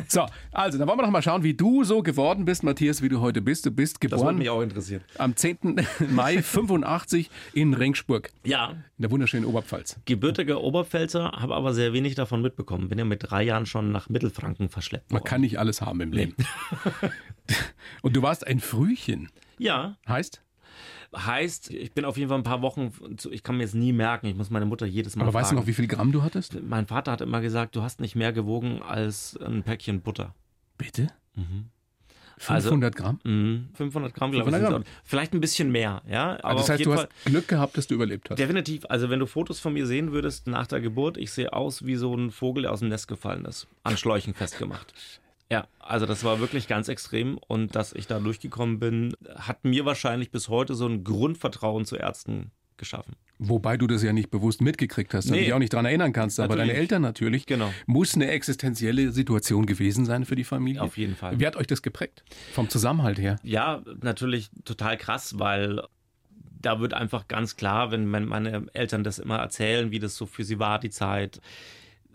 So, 0.07 0.25
also, 0.51 0.77
dann 0.77 0.87
wollen 0.87 0.99
wir 0.99 1.03
doch 1.03 1.09
mal 1.11 1.21
schauen, 1.21 1.43
wie 1.43 1.53
du 1.53 1.83
so 1.83 2.03
geworden 2.03 2.45
bist, 2.45 2.63
Matthias, 2.63 3.01
wie 3.01 3.09
du 3.09 3.21
heute 3.21 3.41
bist. 3.41 3.65
Du 3.65 3.71
bist 3.71 3.97
Das 3.97 4.11
würde 4.11 4.17
geboren 4.17 4.37
mich 4.37 4.49
auch 4.49 4.61
interessieren. 4.61 5.01
am 5.17 5.35
10. 5.35 5.81
Mai 6.09 6.41
85 6.43 7.29
in 7.53 7.73
Ringsburg, 7.73 8.29
Ja, 8.43 8.71
in 8.71 8.83
der 9.01 9.11
wunderschönen 9.11 9.45
Oberpfalz. 9.45 9.97
gebürtiger 10.05 10.61
Oberpfälzer, 10.61 11.31
habe 11.31 11.55
aber 11.55 11.73
sehr 11.73 11.93
wenig 11.93 12.15
davon 12.15 12.41
mitbekommen. 12.41 12.89
Bin 12.89 12.99
ja 12.99 13.05
mit 13.05 13.23
drei 13.31 13.43
Jahren 13.43 13.65
schon 13.65 13.91
nach 13.91 14.09
Mittelfranken 14.09 14.69
verschleppt 14.69 15.11
Man 15.11 15.21
worden. 15.21 15.29
kann 15.29 15.41
nicht 15.41 15.57
alles 15.57 15.81
haben 15.81 16.01
im 16.01 16.11
Leben. 16.11 16.35
Und 18.01 18.15
du 18.15 18.21
warst 18.21 18.45
ein 18.45 18.59
Frühchen. 18.59 19.29
Ja, 19.57 19.97
Heißt? 20.07 20.41
heißt, 21.15 21.69
ich 21.69 21.91
bin 21.93 22.05
auf 22.05 22.17
jeden 22.17 22.29
Fall 22.29 22.39
ein 22.39 22.43
paar 22.43 22.61
Wochen, 22.63 22.91
zu, 23.17 23.31
ich 23.31 23.43
kann 23.43 23.57
mir 23.57 23.63
jetzt 23.63 23.75
nie 23.75 23.93
merken, 23.93 24.25
ich 24.27 24.35
muss 24.35 24.49
meine 24.49 24.65
Mutter 24.65 24.85
jedes 24.87 25.15
Mal 25.15 25.23
Aber 25.25 25.33
weißt 25.33 25.51
du 25.51 25.55
fragen. 25.55 25.61
noch, 25.61 25.67
wie 25.67 25.73
viel 25.73 25.87
Gramm 25.87 26.11
du 26.11 26.23
hattest? 26.23 26.59
Mein 26.63 26.87
Vater 26.87 27.11
hat 27.11 27.21
immer 27.21 27.39
gesagt, 27.41 27.75
du 27.75 27.83
hast 27.83 27.99
nicht 28.01 28.15
mehr 28.15 28.33
gewogen 28.33 28.81
als 28.81 29.37
ein 29.45 29.61
Päckchen 29.63 30.01
Butter. 30.01 30.33
Bitte? 30.77 31.09
500 32.39 32.95
Gramm? 32.95 33.19
mh, 33.23 33.75
500 33.75 34.13
Gramm, 34.13 34.31
glaube 34.31 34.49
ich. 34.49 34.55
500 34.55 34.73
sind's 34.83 34.89
auch. 34.89 35.01
Vielleicht 35.07 35.33
ein 35.33 35.39
bisschen 35.39 35.71
mehr, 35.71 36.01
ja. 36.09 36.31
Aber 36.41 36.45
Also 36.45 36.57
das 36.61 36.69
heißt, 36.69 36.85
du 36.85 36.93
Fall, 36.95 37.07
hast 37.13 37.25
Glück 37.25 37.47
gehabt, 37.47 37.77
dass 37.77 37.85
du 37.87 37.93
überlebt 37.93 38.29
hast. 38.31 38.39
Definitiv. 38.39 38.85
Also 38.89 39.09
wenn 39.11 39.19
du 39.19 39.27
Fotos 39.27 39.59
von 39.59 39.73
mir 39.73 39.85
sehen 39.85 40.11
würdest 40.11 40.47
nach 40.47 40.65
der 40.67 40.81
Geburt, 40.81 41.17
ich 41.17 41.31
sehe 41.31 41.53
aus 41.53 41.85
wie 41.85 41.95
so 41.95 42.13
ein 42.15 42.31
Vogel, 42.31 42.63
der 42.63 42.71
aus 42.71 42.79
dem 42.79 42.89
Nest 42.89 43.07
gefallen 43.07 43.45
ist. 43.45 43.67
An 43.83 43.97
Schläuchen 43.97 44.33
festgemacht. 44.33 44.93
Ja, 45.53 45.67
also 45.79 46.05
das 46.07 46.23
war 46.23 46.39
wirklich 46.39 46.67
ganz 46.67 46.87
extrem 46.87 47.37
und 47.37 47.75
dass 47.75 47.93
ich 47.93 48.07
da 48.07 48.19
durchgekommen 48.19 48.79
bin, 48.79 49.13
hat 49.35 49.63
mir 49.65 49.85
wahrscheinlich 49.85 50.31
bis 50.31 50.49
heute 50.49 50.73
so 50.73 50.87
ein 50.87 51.03
Grundvertrauen 51.03 51.85
zu 51.85 51.95
Ärzten 51.95 52.49
geschaffen. 52.77 53.13
Wobei 53.37 53.77
du 53.77 53.85
das 53.85 54.01
ja 54.01 54.13
nicht 54.13 54.31
bewusst 54.31 54.61
mitgekriegt 54.61 55.13
hast 55.13 55.25
und 55.27 55.33
Nee. 55.33 55.41
dich 55.45 55.53
auch 55.53 55.59
nicht 55.59 55.73
daran 55.73 55.85
erinnern 55.85 56.11
kannst. 56.11 56.39
Aber 56.39 56.55
Natürlich. 56.55 56.69
deine 56.71 56.79
Eltern 56.79 57.01
natürlich. 57.03 57.45
Genau. 57.45 57.71
Muss 57.85 58.15
eine 58.15 58.29
existenzielle 58.31 59.11
Situation 59.11 59.65
gewesen 59.67 60.05
sein 60.05 60.25
für 60.25 60.35
die 60.35 60.43
Familie. 60.43 60.81
Auf 60.81 60.97
jeden 60.97 61.15
Fall. 61.15 61.39
Wie 61.39 61.45
hat 61.45 61.55
euch 61.55 61.67
das 61.67 61.81
geprägt? 61.83 62.23
Vom 62.53 62.69
Zusammenhalt 62.69 63.19
her. 63.19 63.35
Ja, 63.43 63.83
natürlich 64.01 64.49
total 64.65 64.97
krass, 64.97 65.37
weil 65.37 65.81
da 66.61 66.79
wird 66.79 66.93
einfach 66.93 67.27
ganz 67.27 67.55
klar, 67.57 67.91
wenn 67.91 68.07
mein- 68.07 68.25
meine 68.25 68.65
Eltern 68.73 69.03
das 69.03 69.19
immer 69.19 69.37
erzählen, 69.37 69.91
wie 69.91 69.99
das 69.99 70.15
so 70.15 70.25
für 70.25 70.43
sie 70.43 70.57
war, 70.57 70.79
die 70.79 70.89
Zeit, 70.89 71.41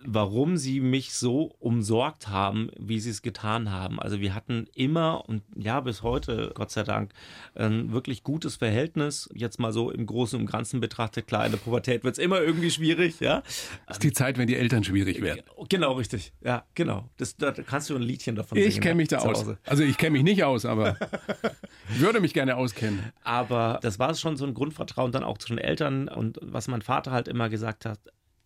warum 0.05 0.57
sie 0.57 0.81
mich 0.81 1.13
so 1.13 1.55
umsorgt 1.59 2.29
haben, 2.29 2.71
wie 2.79 3.01
sie 3.01 3.11
es 3.11 3.23
getan 3.23 3.71
haben. 3.71 4.01
Also 4.01 4.21
wir 4.21 4.35
hatten 4.35 4.67
immer 4.75 5.29
und 5.29 5.43
ja 5.57 5.81
bis 5.81 6.03
heute, 6.03 6.53
Gott 6.55 6.71
sei 6.71 6.83
Dank, 6.83 7.13
ein 7.55 7.93
wirklich 7.93 8.23
gutes 8.23 8.57
Verhältnis. 8.57 9.29
Jetzt 9.35 9.59
mal 9.59 9.73
so 9.73 9.91
im 9.91 10.07
Großen 10.07 10.39
und 10.39 10.47
Ganzen 10.47 10.81
betrachtet, 10.81 11.27
klar, 11.27 11.45
in 11.47 11.53
der 11.53 11.59
Pubertät 11.59 12.05
wird 12.05 12.17
es 12.17 12.19
immer 12.19 12.41
irgendwie 12.41 12.71
schwierig, 12.71 13.21
ja. 13.21 13.43
Das 13.87 13.97
ist 13.97 14.03
die 14.03 14.13
Zeit, 14.13 14.39
wenn 14.39 14.47
die 14.47 14.57
Eltern 14.57 14.85
schwierig 14.85 15.21
werden. 15.21 15.43
Genau, 15.69 15.93
richtig. 15.93 16.33
Ja, 16.43 16.65
genau. 16.75 17.09
Das, 17.17 17.37
da 17.37 17.53
kannst 17.53 17.91
du 17.91 17.97
ein 17.97 18.03
Liedchen 18.03 18.37
davon 18.37 18.57
singen. 18.57 18.69
Ich 18.69 18.81
kenne 18.81 18.97
mich 18.97 19.09
da 19.09 19.19
aus. 19.19 19.41
Hause. 19.41 19.59
Also 19.65 19.83
ich 19.83 19.99
kenne 19.99 20.13
mich 20.13 20.23
nicht 20.23 20.45
aus, 20.45 20.65
aber 20.65 20.97
ich 21.91 22.01
würde 22.01 22.21
mich 22.21 22.35
gerne 22.35 22.57
auskennen. 22.57 23.13
Aber 23.25 23.79
das 23.83 23.99
war 23.99 24.15
schon 24.15 24.37
so 24.37 24.47
ein 24.47 24.55
Grundvertrauen 24.55 25.13
dann 25.13 25.25
auch 25.25 25.39
zu 25.39 25.49
den 25.49 25.59
Eltern 25.59 26.09
und 26.09 26.39
was 26.43 26.69
mein 26.69 26.83
Vater 26.83 27.11
halt 27.11 27.29
immer 27.29 27.49
gesagt 27.49 27.85
hat, 27.85 27.99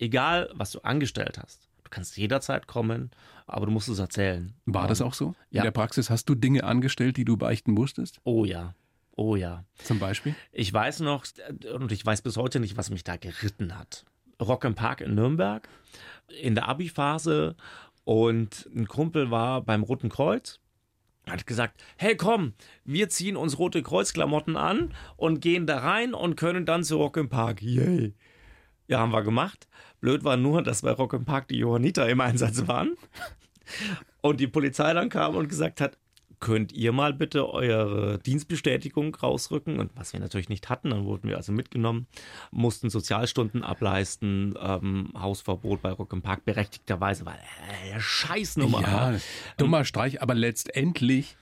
egal 0.02 0.50
was 0.54 0.72
du 0.72 0.80
angestellt 0.80 1.38
hast, 1.42 1.68
du 1.84 1.90
kannst 1.90 2.16
jederzeit 2.16 2.66
kommen, 2.66 3.10
aber 3.46 3.66
du 3.66 3.72
musst 3.72 3.88
es 3.88 3.98
erzählen. 3.98 4.52
War 4.66 4.88
das 4.88 5.00
auch 5.00 5.14
so? 5.14 5.34
In 5.50 5.58
Ja. 5.58 5.62
der 5.62 5.70
Praxis 5.70 6.10
hast 6.10 6.28
du 6.28 6.34
Dinge 6.34 6.64
angestellt, 6.64 7.16
die 7.16 7.24
du 7.24 7.36
beichten 7.36 7.72
musstest? 7.72 8.20
Oh 8.24 8.44
ja, 8.44 8.74
oh 9.16 9.36
ja. 9.36 9.64
Zum 9.82 9.98
Beispiel? 9.98 10.34
Ich 10.52 10.72
weiß 10.72 11.00
noch, 11.00 11.24
und 11.74 11.92
ich 11.92 12.04
weiß 12.04 12.22
bis 12.22 12.36
heute 12.36 12.60
nicht, 12.60 12.76
was 12.76 12.90
mich 12.90 13.04
da 13.04 13.16
geritten 13.16 13.78
hat. 13.78 14.04
Rock 14.40 14.64
im 14.64 14.74
Park 14.74 15.00
in 15.00 15.14
Nürnberg, 15.14 15.68
in 16.40 16.54
der 16.54 16.68
Abi-Phase 16.68 17.54
und 18.04 18.68
ein 18.74 18.88
Kumpel 18.88 19.30
war 19.30 19.62
beim 19.62 19.82
Roten 19.84 20.08
Kreuz. 20.08 20.58
Hat 21.28 21.46
gesagt, 21.46 21.80
hey 21.96 22.16
komm, 22.16 22.54
wir 22.84 23.08
ziehen 23.08 23.36
uns 23.36 23.56
Rote 23.58 23.82
Kreuz-Klamotten 23.84 24.56
an 24.56 24.92
und 25.16 25.40
gehen 25.40 25.68
da 25.68 25.78
rein 25.78 26.14
und 26.14 26.34
können 26.34 26.66
dann 26.66 26.82
zu 26.82 26.96
Rock 26.96 27.16
im 27.16 27.28
Park. 27.28 27.62
Yay. 27.62 28.14
Ja, 28.88 28.98
haben 28.98 29.12
wir 29.12 29.22
gemacht. 29.22 29.68
Blöd 30.02 30.24
war 30.24 30.36
nur, 30.36 30.62
dass 30.62 30.82
bei 30.82 30.90
Rock 30.90 31.14
im 31.14 31.24
Park 31.24 31.48
die 31.48 31.58
Johanniter 31.58 32.08
im 32.08 32.20
Einsatz 32.20 32.66
waren. 32.66 32.96
Und 34.20 34.40
die 34.40 34.48
Polizei 34.48 34.92
dann 34.92 35.08
kam 35.08 35.36
und 35.36 35.48
gesagt 35.48 35.80
hat, 35.80 35.96
könnt 36.40 36.72
ihr 36.72 36.90
mal 36.90 37.14
bitte 37.14 37.48
eure 37.48 38.18
Dienstbestätigung 38.18 39.14
rausrücken? 39.14 39.78
Und 39.78 39.92
was 39.94 40.12
wir 40.12 40.18
natürlich 40.18 40.48
nicht 40.48 40.68
hatten, 40.68 40.90
dann 40.90 41.04
wurden 41.04 41.28
wir 41.28 41.36
also 41.36 41.52
mitgenommen, 41.52 42.08
mussten 42.50 42.90
Sozialstunden 42.90 43.62
ableisten, 43.62 44.58
ähm, 44.60 45.12
Hausverbot 45.16 45.80
bei 45.82 45.92
Rock 45.92 46.12
im 46.12 46.20
Park, 46.20 46.44
berechtigterweise, 46.44 47.24
weil 47.24 47.38
äh, 47.94 48.00
Scheißnummer. 48.00 48.82
Ja, 48.82 49.14
dummer 49.56 49.84
Streich, 49.84 50.20
aber 50.20 50.34
letztendlich 50.34 51.36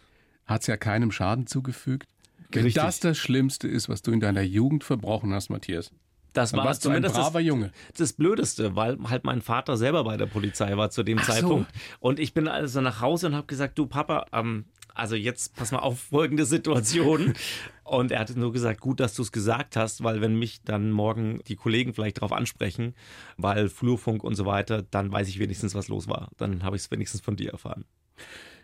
hat 0.45 0.61
es 0.61 0.67
ja 0.67 0.77
keinem 0.77 1.13
Schaden 1.13 1.47
zugefügt. 1.47 2.09
Wenn 2.53 2.65
Richtig. 2.65 2.83
das 2.83 3.01
das 3.01 3.17
Schlimmste 3.17 3.69
ist, 3.69 3.89
was 3.89 4.03
du 4.03 4.13
in 4.13 4.21
deiner 4.21 4.43
Jugend 4.43 4.85
verbrochen 4.85 5.33
hast, 5.33 5.49
Matthias, 5.49 5.93
Das 6.33 6.53
war 6.53 6.73
zumindest 6.79 7.17
das, 7.17 7.33
Junge. 7.43 7.73
das 7.97 8.13
Blödeste, 8.13 8.77
weil 8.77 8.99
halt 9.09 9.25
mein 9.25 9.43
Vater 9.43 9.77
selber 9.77 10.05
bei 10.05 10.17
der 10.17 10.27
Polizei 10.27 10.77
war 10.77 10.91
zu 10.91 11.03
dem 11.03 11.19
Ach 11.19 11.25
so. 11.27 11.33
Zeitpunkt. 11.33 11.71
Und 11.99 12.21
ich 12.21 12.35
bin 12.35 12.47
also 12.49 12.81
nach 12.81 13.01
Hause 13.01 13.29
und 13.29 13.35
habe 13.35 13.47
gesagt, 13.47 13.79
du 13.79 13.87
Papa, 13.87 14.27
ähm, 14.33 14.65
also 14.95 15.17
jetzt 15.17 15.57
pass 15.57 15.73
mal 15.73 15.79
auf 15.79 15.99
folgende 15.99 16.45
Situation. 16.45 17.35
Und 17.85 18.13
er 18.13 18.21
hat 18.21 18.37
nur 18.37 18.53
gesagt, 18.53 18.81
gut, 18.81 19.01
dass 19.01 19.15
du 19.15 19.23
es 19.23 19.33
gesagt 19.33 19.75
hast, 19.75 20.05
weil 20.05 20.21
wenn 20.21 20.39
mich 20.39 20.63
dann 20.63 20.93
morgen 20.93 21.41
die 21.49 21.57
Kollegen 21.57 21.93
vielleicht 21.93 22.19
darauf 22.19 22.31
ansprechen, 22.31 22.95
weil 23.37 23.69
Flurfunk 23.69 24.23
und 24.23 24.37
so 24.37 24.47
weiter, 24.47 24.83
dann 24.83 25.11
weiß 25.11 25.27
ich 25.27 25.41
wenigstens, 25.41 25.75
was 25.75 25.89
los 25.89 26.07
war. 26.07 26.29
Dann 26.37 26.63
habe 26.63 26.77
ich 26.77 26.83
es 26.83 26.91
wenigstens 26.93 27.21
von 27.21 27.35
dir 27.35 27.51
erfahren. 27.51 27.85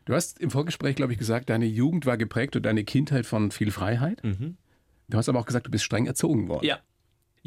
Du 0.05 0.15
hast 0.15 0.39
im 0.39 0.51
Vorgespräch, 0.51 0.95
glaube 0.95 1.13
ich, 1.13 1.19
gesagt, 1.19 1.51
deine 1.51 1.67
Jugend 1.67 2.07
war 2.07 2.17
geprägt 2.17 2.55
und 2.55 2.65
deine 2.65 2.85
Kindheit 2.85 3.27
von 3.27 3.51
viel 3.51 3.73
Freiheit. 3.73 4.23
Du 4.23 5.19
hast 5.19 5.29
aber 5.29 5.41
auch 5.41 5.47
gesagt, 5.47 5.67
du 5.67 5.73
bist 5.73 5.85
streng 5.85 6.07
erzogen 6.07 6.49
worden. 6.49 6.65
Ja. 6.65 6.79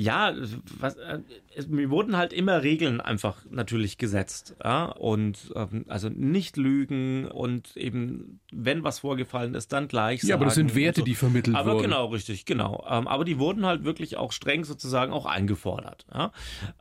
Ja, 0.02 0.34
was, 0.80 0.96
äh, 0.96 1.20
es- 1.54 1.68
mir 1.68 1.90
wurden 1.90 2.16
halt 2.16 2.32
immer 2.32 2.64
Regeln 2.64 3.02
einfach 3.02 3.44
natürlich 3.50 3.98
gesetzt. 3.98 4.56
Ja? 4.64 4.86
Und 4.86 5.52
ähm, 5.56 5.84
also 5.90 6.08
nicht 6.08 6.56
lügen 6.56 7.26
und 7.28 7.76
eben, 7.76 8.40
wenn 8.50 8.86
was 8.86 9.00
vorgefallen 9.00 9.56
ist, 9.56 9.74
dann 9.74 9.90
gleich 9.90 10.22
sagen. 10.22 10.30
Ja, 10.30 10.36
aber 10.38 10.46
das 10.46 10.56
sind 10.56 10.74
Werte, 10.74 11.02
und 11.02 11.06
die 11.10 11.16
vermittelt 11.16 11.54
aber 11.58 11.74
wurden. 11.74 11.84
genau, 11.84 12.06
richtig, 12.06 12.46
genau. 12.46 12.86
Ähm, 12.90 13.10
aber 13.10 13.26
die 13.26 13.40
wurden 13.40 13.66
halt 13.66 13.84
wirklich 13.84 14.16
auch 14.16 14.32
streng 14.32 14.64
sozusagen 14.64 15.12
auch 15.12 15.26
eingefordert. 15.26 16.06
Ja? 16.14 16.32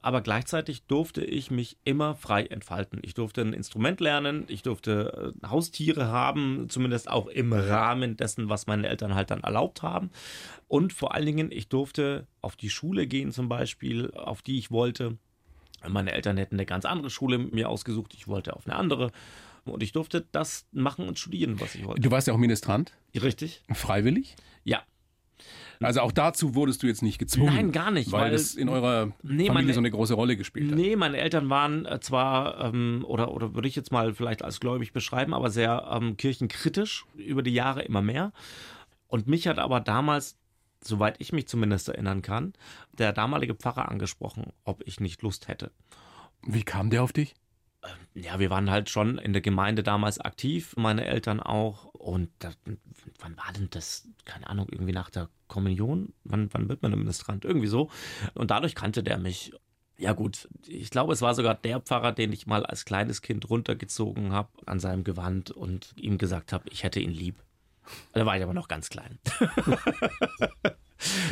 Aber 0.00 0.20
gleichzeitig 0.20 0.84
durfte 0.86 1.24
ich 1.24 1.50
mich 1.50 1.76
immer 1.82 2.14
frei 2.14 2.44
entfalten. 2.44 3.00
Ich 3.02 3.14
durfte 3.14 3.40
ein 3.40 3.52
Instrument 3.52 3.98
lernen, 3.98 4.44
ich 4.46 4.62
durfte 4.62 5.34
äh, 5.42 5.48
Haustiere 5.48 6.06
haben, 6.06 6.66
zumindest 6.68 7.10
auch 7.10 7.26
im 7.26 7.52
Rahmen 7.52 8.16
dessen, 8.16 8.48
was 8.48 8.68
meine 8.68 8.88
Eltern 8.88 9.16
halt 9.16 9.32
dann 9.32 9.40
erlaubt 9.40 9.82
haben. 9.82 10.10
Und 10.68 10.92
vor 10.92 11.14
allen 11.14 11.26
Dingen, 11.26 11.50
ich 11.50 11.68
durfte 11.68 12.26
auf 12.42 12.54
die 12.56 12.70
Schule 12.70 13.06
gehen 13.06 13.32
zum 13.32 13.48
Beispiel, 13.48 14.10
auf 14.12 14.42
die 14.42 14.58
ich 14.58 14.70
wollte. 14.70 15.16
Meine 15.88 16.12
Eltern 16.12 16.36
hätten 16.36 16.56
eine 16.56 16.66
ganz 16.66 16.84
andere 16.84 17.08
Schule 17.10 17.38
mir 17.38 17.68
ausgesucht, 17.68 18.12
ich 18.14 18.28
wollte 18.28 18.54
auf 18.54 18.66
eine 18.66 18.76
andere. 18.76 19.10
Und 19.64 19.82
ich 19.82 19.92
durfte 19.92 20.26
das 20.32 20.66
machen 20.72 21.06
und 21.08 21.18
studieren, 21.18 21.60
was 21.60 21.74
ich 21.74 21.84
wollte. 21.86 22.00
Du 22.02 22.10
warst 22.10 22.26
ja 22.26 22.34
auch 22.34 22.38
Ministrant, 22.38 22.92
Richtig? 23.14 23.62
freiwillig. 23.72 24.34
Ja. 24.64 24.82
Also 25.80 26.00
auch 26.00 26.10
dazu 26.10 26.54
wurdest 26.56 26.82
du 26.82 26.86
jetzt 26.88 27.02
nicht 27.02 27.18
gezwungen. 27.18 27.54
Nein, 27.54 27.70
gar 27.72 27.90
nicht, 27.92 28.10
Weil, 28.10 28.22
weil- 28.22 28.30
das 28.32 28.54
in 28.56 28.68
eurer 28.68 29.12
Nee, 29.22 29.46
Familie 29.46 29.52
meine- 29.52 29.72
so 29.74 29.78
eine 29.80 29.90
große 29.90 30.14
Rolle 30.14 30.36
gespielt 30.36 30.70
hat. 30.72 30.76
Nee, 30.76 30.96
meine 30.96 31.18
Eltern 31.18 31.48
waren 31.48 31.86
äh, 31.86 32.00
zwar, 32.00 32.58
ähm, 32.74 33.04
oder, 33.06 33.30
oder 33.32 33.54
würde 33.54 33.68
ich 33.68 33.76
jetzt 33.76 33.92
mal 33.92 34.12
vielleicht 34.14 34.42
als 34.42 34.58
gläubig 34.58 34.92
beschreiben, 34.92 35.32
aber 35.34 35.50
sehr 35.50 35.88
ähm, 35.92 36.16
kirchenkritisch 36.16 37.04
über 37.14 37.42
die 37.42 37.54
Jahre 37.54 37.82
immer 37.82 38.02
mehr. 38.02 38.32
Und 39.06 39.28
mich 39.28 39.46
hat 39.46 39.58
aber 39.60 39.78
damals, 39.80 40.36
soweit 40.82 41.16
ich 41.18 41.32
mich 41.32 41.48
zumindest 41.48 41.88
erinnern 41.88 42.22
kann, 42.22 42.52
der 42.92 43.12
damalige 43.12 43.54
Pfarrer 43.54 43.88
angesprochen, 43.88 44.52
ob 44.64 44.82
ich 44.86 45.00
nicht 45.00 45.22
Lust 45.22 45.48
hätte. 45.48 45.72
Wie 46.46 46.62
kam 46.62 46.90
der 46.90 47.02
auf 47.02 47.12
dich? 47.12 47.34
Ja, 48.14 48.38
wir 48.38 48.50
waren 48.50 48.70
halt 48.70 48.90
schon 48.90 49.18
in 49.18 49.32
der 49.32 49.42
Gemeinde 49.42 49.82
damals 49.82 50.18
aktiv, 50.18 50.74
meine 50.76 51.04
Eltern 51.04 51.40
auch. 51.40 51.84
Und 51.94 52.30
da, 52.40 52.50
wann 53.20 53.36
war 53.36 53.52
denn 53.56 53.68
das? 53.70 54.08
Keine 54.24 54.48
Ahnung, 54.48 54.68
irgendwie 54.70 54.92
nach 54.92 55.10
der 55.10 55.28
Kommunion? 55.46 56.12
Wann, 56.24 56.48
wann 56.52 56.68
wird 56.68 56.82
man 56.82 56.92
ein 56.92 56.98
Ministrant? 56.98 57.44
Irgendwie 57.44 57.68
so. 57.68 57.90
Und 58.34 58.50
dadurch 58.50 58.74
kannte 58.74 59.02
der 59.02 59.18
mich. 59.18 59.52
Ja 59.96 60.12
gut, 60.12 60.48
ich 60.64 60.90
glaube, 60.90 61.12
es 61.12 61.22
war 61.22 61.34
sogar 61.34 61.56
der 61.56 61.80
Pfarrer, 61.80 62.12
den 62.12 62.32
ich 62.32 62.46
mal 62.46 62.64
als 62.64 62.84
kleines 62.84 63.20
Kind 63.20 63.50
runtergezogen 63.50 64.32
habe 64.32 64.48
an 64.66 64.78
seinem 64.78 65.02
Gewand 65.02 65.50
und 65.50 65.92
ihm 65.96 66.18
gesagt 66.18 66.52
habe, 66.52 66.68
ich 66.70 66.84
hätte 66.84 67.00
ihn 67.00 67.10
lieb. 67.10 67.42
Da 68.12 68.26
war 68.26 68.36
ich 68.36 68.42
aber 68.42 68.54
noch 68.54 68.68
ganz 68.68 68.88
klein. 68.88 69.18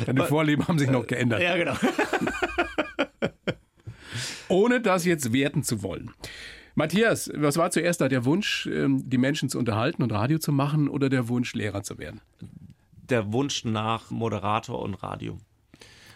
Deine 0.06 0.24
Vorlieben 0.24 0.66
haben 0.68 0.78
sich 0.78 0.90
noch 0.90 1.06
geändert. 1.06 1.42
Ja, 1.42 1.56
genau. 1.56 1.74
Ohne 4.48 4.80
das 4.80 5.04
jetzt 5.04 5.32
werten 5.32 5.64
zu 5.64 5.82
wollen. 5.82 6.12
Matthias, 6.74 7.30
was 7.34 7.56
war 7.56 7.70
zuerst 7.70 8.00
da? 8.00 8.08
Der 8.08 8.24
Wunsch, 8.24 8.66
ähm, 8.66 9.08
die 9.08 9.18
Menschen 9.18 9.48
zu 9.48 9.58
unterhalten 9.58 10.02
und 10.02 10.12
Radio 10.12 10.38
zu 10.38 10.52
machen 10.52 10.88
oder 10.88 11.08
der 11.08 11.28
Wunsch, 11.28 11.54
Lehrer 11.54 11.82
zu 11.82 11.98
werden? 11.98 12.20
Der 13.08 13.32
Wunsch 13.32 13.64
nach 13.64 14.10
Moderator 14.10 14.82
und 14.82 14.94
Radio. 14.94 15.38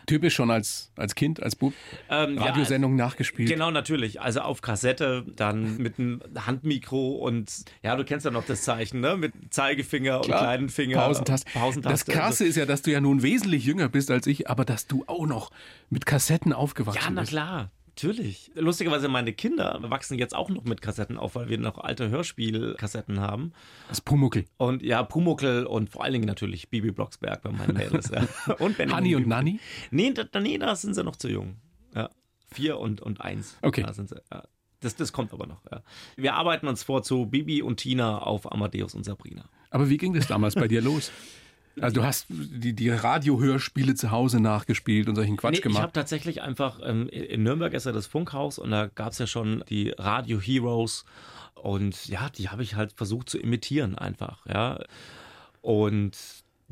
Typisch 0.06 0.34
schon 0.34 0.50
als, 0.50 0.90
als 0.96 1.14
Kind, 1.14 1.42
als 1.42 1.56
Bub, 1.56 1.72
Ähm, 2.08 2.36
ja, 2.36 2.42
Radiosendungen 2.44 2.96
nachgespielt. 2.96 3.48
Genau, 3.48 3.70
natürlich. 3.70 4.20
Also 4.20 4.40
auf 4.40 4.60
Kassette, 4.62 5.24
dann 5.36 5.76
mit 5.76 5.98
einem 5.98 6.20
Handmikro 6.46 7.12
und 7.16 7.50
ja, 7.82 7.94
du 7.96 8.04
kennst 8.04 8.24
ja 8.24 8.30
noch 8.32 8.44
das 8.44 8.62
Zeichen, 8.62 9.00
ne? 9.00 9.16
Mit 9.16 9.32
Zeigefinger 9.50 10.16
und 10.18 10.26
Klar, 10.26 10.40
kleinen 10.40 10.68
Finger. 10.68 10.96
Pausentaste. 10.98 11.44
Das 11.52 11.54
Pausentaste. 11.62 12.12
Also 12.12 12.20
Krasse 12.20 12.44
ist 12.46 12.56
ja, 12.56 12.66
dass 12.66 12.82
du 12.82 12.90
ja 12.90 13.00
nun 13.00 13.22
wesentlich 13.22 13.64
jünger 13.64 13.88
bist 13.88 14.10
als 14.10 14.26
ich, 14.26 14.48
aber 14.50 14.64
dass 14.64 14.86
du 14.86 15.04
auch 15.06 15.26
noch 15.26 15.50
mit 15.90 16.06
Kassetten 16.06 16.52
aufgewachsen 16.52 17.00
Ja, 17.02 17.10
na 17.10 17.20
bist. 17.20 17.32
klar. 17.32 17.70
Natürlich. 18.02 18.50
Lustigerweise, 18.54 19.08
meine 19.08 19.34
Kinder 19.34 19.78
wachsen 19.82 20.18
jetzt 20.18 20.34
auch 20.34 20.48
noch 20.48 20.64
mit 20.64 20.80
Kassetten 20.80 21.18
auf, 21.18 21.34
weil 21.34 21.50
wir 21.50 21.58
noch 21.58 21.76
alte 21.76 22.08
Hörspielkassetten 22.08 23.20
haben. 23.20 23.52
Das 23.88 24.00
Pumuckel. 24.00 24.46
Und 24.56 24.82
ja, 24.82 25.02
Pumuckel 25.02 25.66
und 25.66 25.90
vor 25.90 26.04
allen 26.04 26.14
Dingen 26.14 26.24
natürlich 26.24 26.70
Bibi 26.70 26.92
Blocksberg 26.92 27.42
bei 27.42 27.50
meinen 27.50 27.76
Mädels. 27.76 28.10
Ja. 28.10 28.26
Und 28.58 28.78
Benjamin 28.78 28.96
Hanni 28.96 29.16
und. 29.16 29.26
Nanni? 29.26 29.60
Nee, 29.90 30.12
da, 30.12 30.40
nee, 30.40 30.56
da 30.56 30.74
sind 30.76 30.94
sie 30.94 31.04
noch 31.04 31.16
zu 31.16 31.28
jung. 31.28 31.56
Ja. 31.94 32.08
Vier 32.48 32.78
und, 32.78 33.00
und 33.00 33.20
eins. 33.20 33.58
Okay. 33.62 33.82
Da 33.82 33.92
sind 33.92 34.08
sie, 34.08 34.20
ja. 34.32 34.44
Das, 34.80 34.96
das 34.96 35.12
kommt 35.12 35.32
aber 35.32 35.46
noch. 35.46 35.60
Ja. 35.70 35.82
Wir 36.16 36.34
arbeiten 36.34 36.68
uns 36.68 36.82
vor 36.82 37.02
zu 37.02 37.26
Bibi 37.26 37.60
und 37.60 37.76
Tina 37.76 38.18
auf 38.18 38.50
Amadeus 38.50 38.94
und 38.94 39.04
Sabrina. 39.04 39.44
Aber 39.68 39.90
wie 39.90 39.98
ging 39.98 40.14
das 40.14 40.26
damals 40.26 40.54
bei 40.54 40.68
dir 40.68 40.80
los? 40.80 41.12
Also 41.80 42.00
du 42.00 42.06
hast 42.06 42.26
die, 42.28 42.74
die 42.74 42.90
Radiohörspiele 42.90 43.94
zu 43.94 44.10
Hause 44.10 44.40
nachgespielt 44.40 45.08
und 45.08 45.14
solchen 45.14 45.36
Quatsch 45.36 45.52
Nee, 45.52 45.58
ich 45.58 45.64
habe 45.66 45.74
gemacht. 45.74 45.94
tatsächlich 45.94 46.42
einfach, 46.42 46.80
ähm, 46.84 47.08
in 47.08 47.42
Nürnberg 47.42 47.72
ist 47.74 47.86
ja 47.86 47.92
das 47.92 48.06
Funkhaus 48.06 48.58
und 48.58 48.70
da 48.70 48.86
gab 48.86 49.12
es 49.12 49.18
ja 49.18 49.26
schon 49.26 49.64
die 49.68 49.90
Radio 49.96 50.40
Heroes 50.40 51.04
und 51.54 52.06
ja, 52.06 52.28
die 52.30 52.48
habe 52.48 52.62
ich 52.62 52.74
halt 52.74 52.92
versucht 52.92 53.30
zu 53.30 53.38
imitieren 53.38 53.96
einfach, 53.96 54.44
ja. 54.46 54.80
Und 55.62 56.16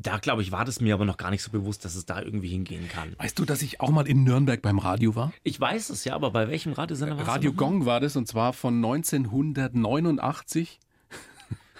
da, 0.01 0.17
glaube 0.17 0.41
ich, 0.41 0.51
war 0.51 0.63
das 0.63 0.79
mir 0.79 0.93
aber 0.93 1.05
noch 1.05 1.17
gar 1.17 1.29
nicht 1.29 1.43
so 1.43 1.51
bewusst, 1.51 1.83
dass 1.83 1.95
es 1.95 2.05
da 2.05 2.21
irgendwie 2.21 2.47
hingehen 2.47 2.87
kann. 2.87 3.13
Weißt 3.17 3.37
du, 3.37 3.45
dass 3.45 3.61
ich 3.61 3.81
auch 3.81 3.89
mal 3.89 4.07
in 4.07 4.23
Nürnberg 4.23 4.61
beim 4.61 4.79
Radio 4.79 5.15
war? 5.15 5.33
Ich 5.43 5.59
weiß 5.59 5.89
es 5.89 6.05
ja, 6.05 6.15
aber 6.15 6.31
bei 6.31 6.47
welchem 6.47 6.73
Radiosender 6.73 7.17
warst 7.17 7.27
Radio? 7.27 7.53
Gong 7.53 7.85
war 7.85 7.99
das 7.99 8.15
und 8.15 8.27
zwar 8.27 8.53
von 8.53 8.75
1989. 8.75 10.79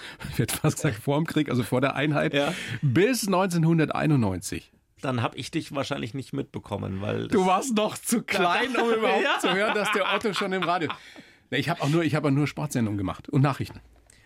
Ich 0.32 0.40
hätte 0.40 0.56
fast 0.56 0.78
gesagt 0.78 1.02
vor 1.02 1.18
dem 1.18 1.26
Krieg, 1.26 1.50
also 1.50 1.64
vor 1.64 1.82
der 1.82 1.96
Einheit, 1.96 2.34
Ja. 2.34 2.54
bis 2.82 3.28
1991. 3.28 4.72
Dann 5.02 5.22
habe 5.22 5.38
ich 5.38 5.50
dich 5.52 5.74
wahrscheinlich 5.74 6.14
nicht 6.14 6.34
mitbekommen, 6.34 7.02
weil 7.02 7.28
Du 7.30 7.46
warst 7.46 7.74
noch 7.76 7.98
zu 7.98 8.22
klein, 8.24 8.76
um 8.76 8.90
überhaupt 8.98 9.24
Ja. 9.24 9.40
zu 9.40 9.54
hören, 9.54 9.74
dass 9.74 9.92
der 9.94 10.14
Otto 10.14 10.34
schon 10.34 10.52
im 10.54 10.64
Radio. 10.64 10.90
Ich 11.52 11.70
habe 11.70 11.82
auch 11.82 11.90
nur, 11.90 12.04
ich 12.04 12.16
habe 12.16 12.32
nur 12.32 12.48
Sportsendungen 12.48 12.98
gemacht 12.98 13.30
und 13.30 13.42
Nachrichten. 13.42 13.80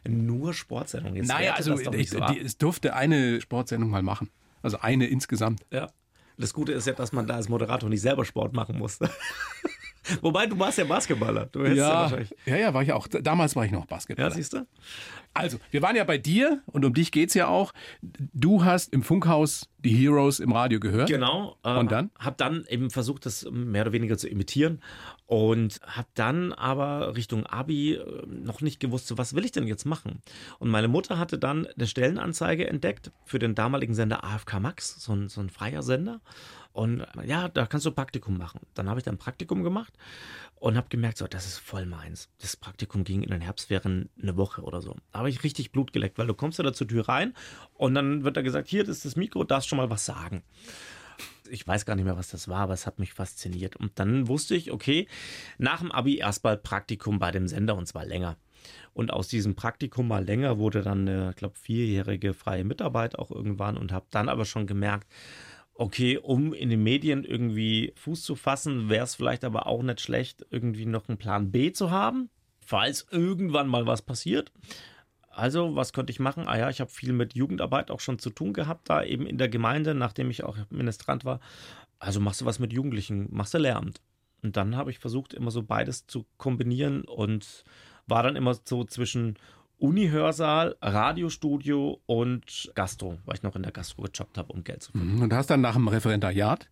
nur 0.08 0.54
Sportsendungen. 0.54 1.18
Jetzt 1.18 1.28
Naja, 1.28 1.54
also 1.54 1.78
ich, 1.80 2.10
so 2.10 2.20
die, 2.26 2.40
es 2.40 2.58
durfte 2.58 2.96
eine 2.96 3.40
Sportsendung 3.40 3.90
mal 3.90 4.02
machen. 4.04 4.30
Also 4.62 4.80
eine 4.80 5.06
insgesamt. 5.08 5.62
Ja. 5.72 5.90
Das 6.38 6.54
Gute 6.54 6.72
ist 6.72 6.88
ja, 6.88 6.94
dass 6.94 7.12
man 7.14 7.28
da 7.28 7.36
als 7.36 7.48
Moderator 7.48 7.90
nicht 7.90 8.02
selber 8.02 8.26
Sport 8.26 8.54
machen 8.54 8.78
muss. 8.80 8.98
Wobei, 10.22 10.48
du 10.48 10.58
warst 10.60 10.78
ja 10.78 10.84
Basketballer. 10.86 11.48
Du 11.48 11.64
ja, 11.64 12.10
Ja, 12.10 12.18
ja, 12.46 12.58
ja, 12.58 12.74
war 12.74 12.84
ich 12.84 12.92
auch. 12.92 13.08
Damals 13.08 13.56
war 13.56 13.66
ich 13.66 13.72
noch 13.72 13.86
Basketballer. 13.86 14.30
Ja, 14.30 14.36
siehst 14.36 14.54
du? 14.54 14.66
Also, 15.34 15.58
wir 15.72 15.82
waren 15.82 15.96
ja 15.96 16.04
bei 16.04 16.18
dir 16.20 16.62
und 16.68 16.86
um 16.86 16.94
dich 16.94 17.12
geht's 17.12 17.34
ja 17.34 17.48
auch. 17.48 17.74
Du 18.02 18.64
hast 18.64 18.94
im 18.94 19.02
Funkhaus 19.02 19.68
die 19.80 19.90
Heroes 19.90 20.40
im 20.40 20.52
Radio 20.52 20.80
gehört. 20.80 21.10
Genau. 21.10 21.58
Äh, 21.64 21.76
Und 21.78 21.92
dann? 21.92 22.12
Hab 22.20 22.38
dann 22.38 22.66
eben 22.70 22.92
versucht, 22.92 23.26
das 23.26 23.46
mehr 23.52 23.82
oder 23.82 23.94
weniger 23.94 24.18
zu 24.18 24.30
imitieren 24.30 24.82
und 25.26 25.80
hab 25.88 26.14
dann 26.14 26.54
aber 26.54 27.16
Richtung 27.16 27.46
Abi 27.48 27.96
äh, 27.96 28.26
noch 28.28 28.62
nicht 28.62 28.80
gewusst, 28.80 29.08
so 29.08 29.18
was 29.18 29.34
will 29.34 29.44
ich 29.44 29.52
denn 29.52 29.66
jetzt 29.66 29.86
machen? 29.86 30.22
Und 30.60 30.70
meine 30.70 30.88
Mutter 30.88 31.18
hatte 31.18 31.40
dann 31.40 31.66
eine 31.66 31.88
Stellenanzeige 31.88 32.68
entdeckt 32.68 33.12
für 33.26 33.40
den 33.40 33.56
damaligen 33.56 33.96
Sender 33.96 34.24
AFK 34.24 34.60
Max, 34.60 35.04
so 35.04 35.14
ein, 35.14 35.30
so 35.30 35.42
ein 35.42 35.50
freier 35.50 35.82
Sender. 35.82 36.22
Und 36.74 37.06
ja, 37.24 37.50
da 37.50 37.66
kannst 37.68 37.86
du 37.86 37.92
Praktikum 37.92 38.38
machen. 38.38 38.62
Dann 38.74 38.90
habe 38.90 39.00
ich 39.00 39.04
dann 39.04 39.18
Praktikum 39.18 39.64
gemacht 39.64 39.94
und 40.56 40.76
habe 40.76 40.90
gemerkt, 40.90 41.20
so, 41.20 41.28
das 41.28 41.46
ist 41.46 41.60
voll 41.60 41.86
meins. 41.86 42.30
Das 42.40 42.58
Praktikum 42.58 43.04
ging 43.04 43.22
in 43.22 43.30
den 43.30 43.42
Herbstferien 43.42 44.10
eine 44.22 44.38
Woche 44.38 44.64
oder 44.64 44.82
so. 44.82 44.96
Da 45.12 45.20
habe 45.20 45.30
ich 45.30 45.44
richtig 45.44 45.72
Blut 45.72 45.94
geleckt, 45.94 46.18
weil 46.18 46.28
du 46.28 46.34
kommst 46.34 46.58
ja 46.58 46.64
da 46.64 46.74
zur 46.74 46.88
Tür 46.88 47.08
rein 47.08 47.36
und 47.76 47.94
dann 47.94 48.24
wird 48.24 48.38
da 48.38 48.42
gesagt, 48.42 48.68
hier, 48.68 48.84
das 48.84 48.98
ist 48.98 49.06
das 49.06 49.16
Mikro, 49.16 49.44
darfst 49.44 49.70
schon 49.70 49.78
mal 49.78 49.90
was 49.90 50.06
sagen 50.06 50.44
ich 51.50 51.68
weiß 51.68 51.86
gar 51.86 51.96
nicht 51.96 52.06
mehr, 52.06 52.18
was 52.18 52.30
das 52.30 52.48
war, 52.48 52.62
aber 52.62 52.74
es 52.74 52.88
hat 52.88 53.00
mich 53.00 53.14
fasziniert. 53.14 53.76
Und 53.76 54.00
dann 54.00 54.28
wusste 54.28 54.56
ich, 54.56 54.72
okay, 54.72 55.08
nach 55.58 55.80
dem 55.80 55.92
Abi 55.92 56.18
erstmal 56.18 56.58
Praktikum 56.58 57.20
bei 57.20 57.32
dem 57.32 57.48
Sender 57.48 57.76
und 57.76 57.88
zwar 57.88 58.06
länger. 58.06 58.38
Und 58.94 59.12
aus 59.12 59.28
diesem 59.28 59.56
Praktikum 59.56 60.08
mal 60.08 60.24
länger 60.24 60.58
wurde 60.58 60.82
dann 60.82 61.08
eine, 61.08 61.30
ich 61.32 61.36
glaube, 61.36 61.56
vierjährige 61.58 62.34
freie 62.34 62.64
Mitarbeit 62.64 63.20
auch 63.20 63.30
irgendwann 63.30 63.78
und 63.78 63.92
habe 63.92 64.06
dann 64.10 64.30
aber 64.30 64.46
schon 64.46 64.68
gemerkt, 64.68 65.08
okay, 65.76 66.18
um 66.18 66.54
in 66.54 66.70
den 66.70 66.84
Medien 66.84 67.24
irgendwie 67.24 67.94
Fuß 67.96 68.24
zu 68.24 68.36
fassen, 68.36 68.90
wäre 68.90 69.04
es 69.04 69.16
vielleicht 69.16 69.44
aber 69.44 69.68
auch 69.68 69.82
nicht 69.82 70.02
schlecht, 70.02 70.46
irgendwie 70.50 70.86
noch 70.86 71.10
einen 71.10 71.18
Plan 71.18 71.52
B 71.52 71.72
zu 71.72 71.92
haben, 71.92 72.30
falls 72.60 73.08
irgendwann 73.12 73.68
mal 73.68 73.86
was 73.86 74.02
passiert. 74.02 74.52
Also, 75.30 75.76
was 75.76 75.94
könnte 75.94 76.12
ich 76.12 76.20
machen? 76.20 76.48
Ah 76.48 76.58
ja, 76.58 76.70
ich 76.70 76.80
habe 76.80 76.92
viel 76.92 77.12
mit 77.12 77.34
Jugendarbeit 77.34 77.90
auch 77.90 78.00
schon 78.00 78.20
zu 78.20 78.30
tun 78.30 78.54
gehabt, 78.54 78.90
da 78.90 79.04
eben 79.04 79.26
in 79.26 79.40
der 79.40 79.50
Gemeinde, 79.50 79.96
nachdem 79.96 80.30
ich 80.30 80.44
auch 80.44 80.58
Ministrant 80.70 81.26
war. 81.26 81.40
Also 81.98 82.20
machst 82.20 82.42
du 82.42 82.46
was 82.46 82.60
mit 82.60 82.72
Jugendlichen, 82.72 83.30
machst 83.32 83.54
du 83.56 83.58
Lehramt. 83.58 84.00
Und 84.44 84.58
dann 84.58 84.76
habe 84.76 84.92
ich 84.92 85.00
versucht, 85.00 85.34
immer 85.34 85.50
so 85.50 85.64
beides 85.64 86.06
zu 86.06 86.26
kombinieren 86.38 87.04
und 87.04 87.64
war 88.06 88.22
dann 88.22 88.36
immer 88.36 88.54
so 88.54 88.84
zwischen 88.84 89.40
Uni-Hörsaal, 89.84 90.76
Radiostudio 90.82 92.00
und 92.06 92.72
Gastro, 92.74 93.18
weil 93.26 93.36
ich 93.36 93.44
noch 93.44 93.56
in 93.56 93.64
der 93.64 93.72
Gastro 93.74 94.04
gejobbt 94.04 94.38
habe, 94.38 94.52
um 94.54 94.64
Geld 94.64 94.82
zu 94.84 94.92
verdienen. 94.94 95.22
Und 95.22 95.34
hast 95.34 95.50
dann 95.50 95.60
nach 95.62 95.74
dem 95.76 95.88
Referendariat 95.90 96.70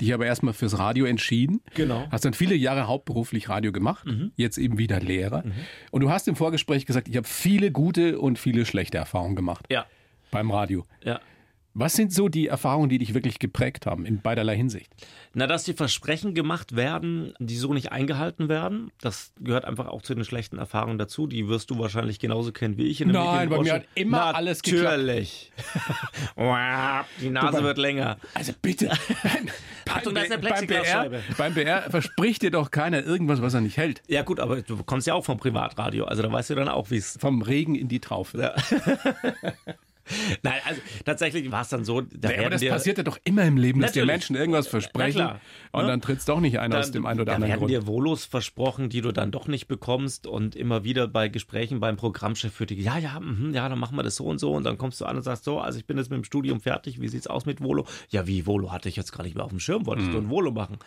dich 0.00 0.12
aber 0.14 0.26
erstmal 0.26 0.54
fürs 0.54 0.78
Radio 0.78 1.04
entschieden. 1.04 1.60
Genau. 1.74 2.08
Hast 2.10 2.24
dann 2.24 2.32
viele 2.34 2.54
Jahre 2.56 2.88
hauptberuflich 2.88 3.48
Radio 3.48 3.70
gemacht, 3.70 4.06
jetzt 4.34 4.58
eben 4.58 4.78
wieder 4.78 4.98
Lehrer. 4.98 5.44
Und 5.92 6.00
du 6.00 6.10
hast 6.10 6.26
im 6.26 6.36
Vorgespräch 6.36 6.84
gesagt, 6.86 7.06
ich 7.08 7.16
habe 7.16 7.28
viele 7.28 7.70
gute 7.70 8.18
und 8.18 8.38
viele 8.38 8.64
schlechte 8.64 8.98
Erfahrungen 8.98 9.36
gemacht 9.36 9.66
Ja, 9.70 9.86
beim 10.30 10.50
Radio. 10.50 10.84
ja. 11.04 11.20
Was 11.76 11.94
sind 11.94 12.12
so 12.12 12.28
die 12.28 12.46
Erfahrungen, 12.46 12.88
die 12.88 12.98
dich 12.98 13.14
wirklich 13.14 13.40
geprägt 13.40 13.84
haben, 13.84 14.06
in 14.06 14.20
beiderlei 14.20 14.56
Hinsicht? 14.56 14.92
Na, 15.32 15.48
dass 15.48 15.64
die 15.64 15.72
Versprechen 15.72 16.32
gemacht 16.32 16.76
werden, 16.76 17.34
die 17.40 17.56
so 17.56 17.74
nicht 17.74 17.90
eingehalten 17.90 18.48
werden, 18.48 18.92
das 19.00 19.32
gehört 19.40 19.64
einfach 19.64 19.88
auch 19.88 20.00
zu 20.02 20.14
den 20.14 20.24
schlechten 20.24 20.56
Erfahrungen 20.56 20.98
dazu. 20.98 21.26
Die 21.26 21.48
wirst 21.48 21.70
du 21.70 21.78
wahrscheinlich 21.80 22.20
genauso 22.20 22.52
kennen 22.52 22.78
wie 22.78 22.84
ich 22.84 23.00
in 23.00 23.12
der 23.12 23.24
Nein, 23.24 23.48
bei 23.48 23.60
mir 23.60 23.72
hat 23.74 23.86
immer 23.96 24.36
alles 24.36 24.62
geklappt. 24.62 24.98
Natürlich. 24.98 25.50
die 27.20 27.30
Nase 27.30 27.64
wird 27.64 27.78
länger. 27.78 28.18
Also 28.34 28.52
bitte. 28.62 28.92
Achtung, 29.90 30.14
da 30.14 30.22
ist 30.22 30.32
eine 30.32 30.42
beim, 30.42 30.66
BR, 30.66 30.66
Plexiglasscheibe. 30.66 31.22
beim 31.36 31.54
BR 31.54 31.82
verspricht 31.90 32.42
dir 32.42 32.50
doch 32.50 32.70
keiner 32.70 33.04
irgendwas, 33.04 33.42
was 33.42 33.54
er 33.54 33.60
nicht 33.60 33.76
hält. 33.76 34.02
Ja 34.06 34.22
gut, 34.22 34.38
aber 34.40 34.62
du 34.62 34.82
kommst 34.84 35.06
ja 35.06 35.14
auch 35.14 35.24
vom 35.24 35.38
Privatradio, 35.38 36.04
also 36.04 36.22
da 36.22 36.30
weißt 36.30 36.50
du 36.50 36.54
dann 36.54 36.68
auch, 36.68 36.90
wie 36.90 36.96
es 36.96 37.16
Vom 37.20 37.42
Regen 37.42 37.74
in 37.74 37.88
die 37.88 38.00
Traufe. 38.00 38.54
Nein, 40.42 40.60
also 40.66 40.80
tatsächlich 41.04 41.50
war 41.50 41.62
es 41.62 41.68
dann 41.70 41.84
so, 41.84 42.00
da 42.02 42.28
Ja, 42.28 42.34
aber 42.34 42.50
werden 42.50 42.60
das 42.60 42.68
passiert 42.68 42.98
ja 42.98 43.04
doch 43.04 43.18
immer 43.24 43.42
im 43.44 43.56
Leben, 43.56 43.80
dass 43.80 43.92
dir. 43.92 44.04
Menschen 44.04 44.36
irgendwas 44.36 44.66
versprechen 44.68 45.16
klar. 45.18 45.40
und 45.72 45.82
Ne? 45.82 45.88
dann 45.88 46.00
tritt 46.00 46.18
es 46.18 46.24
doch 46.26 46.40
nicht 46.40 46.58
ein 46.58 46.72
aus 46.74 46.86
dann- 46.86 46.92
dem 46.92 47.06
einen 47.06 47.20
oder 47.20 47.32
anderen 47.34 47.50
werden 47.50 47.60
Grund. 47.60 47.70
dir 47.70 47.86
Volos 47.86 48.24
versprochen, 48.26 48.88
die 48.90 49.00
du 49.00 49.12
dann 49.12 49.30
doch 49.30 49.48
nicht 49.48 49.66
bekommst 49.66 50.26
und 50.26 50.56
immer 50.56 50.84
wieder 50.84 51.08
bei 51.08 51.28
Gesprächen 51.28 51.80
beim 51.80 51.96
Programmchef 51.96 52.52
für 52.52 52.66
die, 52.66 52.74
ja, 52.82 52.98
ja, 52.98 53.18
mhm, 53.18 53.54
ja, 53.54 53.68
dann 53.68 53.78
machen 53.78 53.96
wir 53.96 54.02
das 54.02 54.16
so 54.16 54.24
und 54.24 54.38
so 54.38 54.52
und 54.52 54.64
dann 54.64 54.76
kommst 54.78 55.00
du 55.00 55.06
an 55.06 55.16
und 55.16 55.22
sagst 55.22 55.44
so, 55.44 55.58
also 55.60 55.78
ich 55.78 55.86
bin 55.86 55.96
jetzt 55.96 56.10
mit 56.10 56.18
dem 56.18 56.24
Studium 56.24 56.60
fertig, 56.60 57.00
wie 57.00 57.08
sieht's 57.08 57.26
aus 57.26 57.46
mit 57.46 57.62
Volo? 57.62 57.86
Ja, 58.10 58.26
wie 58.26 58.46
Volo 58.46 58.72
hatte 58.72 58.88
ich 58.88 58.96
jetzt 58.96 59.12
gar 59.12 59.22
nicht 59.24 59.34
mehr 59.36 59.44
auf 59.44 59.50
dem 59.50 59.60
Schirm, 59.60 59.86
wolltest 59.86 60.08
Mhm. 60.08 60.12
du 60.12 60.18
ein 60.18 60.30
Volo 60.30 60.50
machen? 60.50 60.78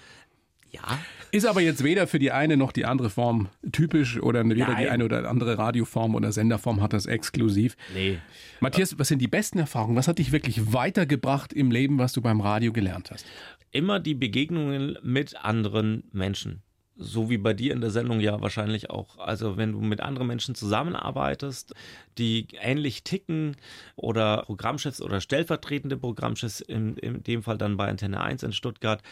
Ja, 0.71 0.99
Ist 1.31 1.45
aber 1.45 1.61
jetzt 1.61 1.83
weder 1.83 2.07
für 2.07 2.19
die 2.19 2.31
eine 2.31 2.57
noch 2.57 2.71
die 2.71 2.85
andere 2.85 3.09
Form 3.09 3.47
typisch 3.71 4.19
oder 4.21 4.43
weder 4.43 4.55
die 4.55 4.61
Nein. 4.71 4.89
eine 4.89 5.05
oder 5.05 5.29
andere 5.29 5.57
Radioform 5.57 6.15
oder 6.15 6.31
Senderform 6.31 6.81
hat 6.81 6.93
das 6.93 7.05
exklusiv. 7.05 7.75
nee. 7.93 8.17
Matthias, 8.59 8.97
was 8.97 9.07
sind 9.07 9.19
die 9.19 9.27
besten 9.27 9.59
Erfahrungen? 9.59 9.95
Was 9.95 10.07
hat 10.07 10.17
dich 10.19 10.31
wirklich 10.31 10.73
weitergebracht 10.73 11.53
im 11.53 11.69
Leben, 11.71 11.99
was 11.99 12.11
du 12.13 12.21
beim 12.21 12.41
Radio 12.41 12.73
gelernt 12.73 13.11
hast? 13.11 13.25
Immer 13.71 13.99
die 13.99 14.15
Begegnungen 14.15 14.97
mit 15.03 15.35
anderen 15.37 16.03
Menschen. 16.11 16.63
So 16.99 17.29
wie 17.29 17.37
bei 17.37 17.53
dir 17.53 17.73
in 17.73 17.81
der 17.81 17.91
Sendung 17.91 18.19
ja 18.19 18.41
wahrscheinlich 18.41 18.89
auch. 18.89 19.19
Also 19.19 19.55
wenn 19.55 19.71
du 19.71 19.81
mit 19.81 20.01
anderen 20.01 20.27
Menschen 20.27 20.55
zusammenarbeitest, 20.55 21.75
die 22.17 22.47
ähnlich 22.59 23.03
ticken 23.03 23.55
oder 23.95 24.43
Programmchefs 24.43 25.01
oder 25.01 25.21
stellvertretende 25.21 25.97
Programmchefs, 25.97 26.59
in, 26.59 26.97
in 26.97 27.21
dem 27.21 27.43
Fall 27.43 27.57
dann 27.57 27.77
bei 27.77 27.87
Antenne 27.87 28.21
1 28.21 28.41
in 28.41 28.51
Stuttgart, 28.51 29.03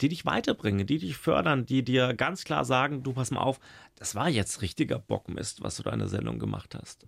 die 0.00 0.08
dich 0.08 0.24
weiterbringen, 0.24 0.86
die 0.86 0.98
dich 0.98 1.16
fördern, 1.16 1.66
die 1.66 1.84
dir 1.84 2.14
ganz 2.14 2.44
klar 2.44 2.64
sagen, 2.64 3.02
du 3.02 3.12
pass 3.12 3.32
mal 3.32 3.40
auf, 3.40 3.58
das 3.96 4.14
war 4.14 4.28
jetzt 4.28 4.62
richtiger 4.62 5.00
Bockmist, 5.00 5.62
was 5.62 5.76
du 5.76 5.82
da 5.82 5.90
in 5.90 5.98
der 5.98 6.08
Sendung 6.08 6.38
gemacht 6.38 6.76
hast. 6.80 7.06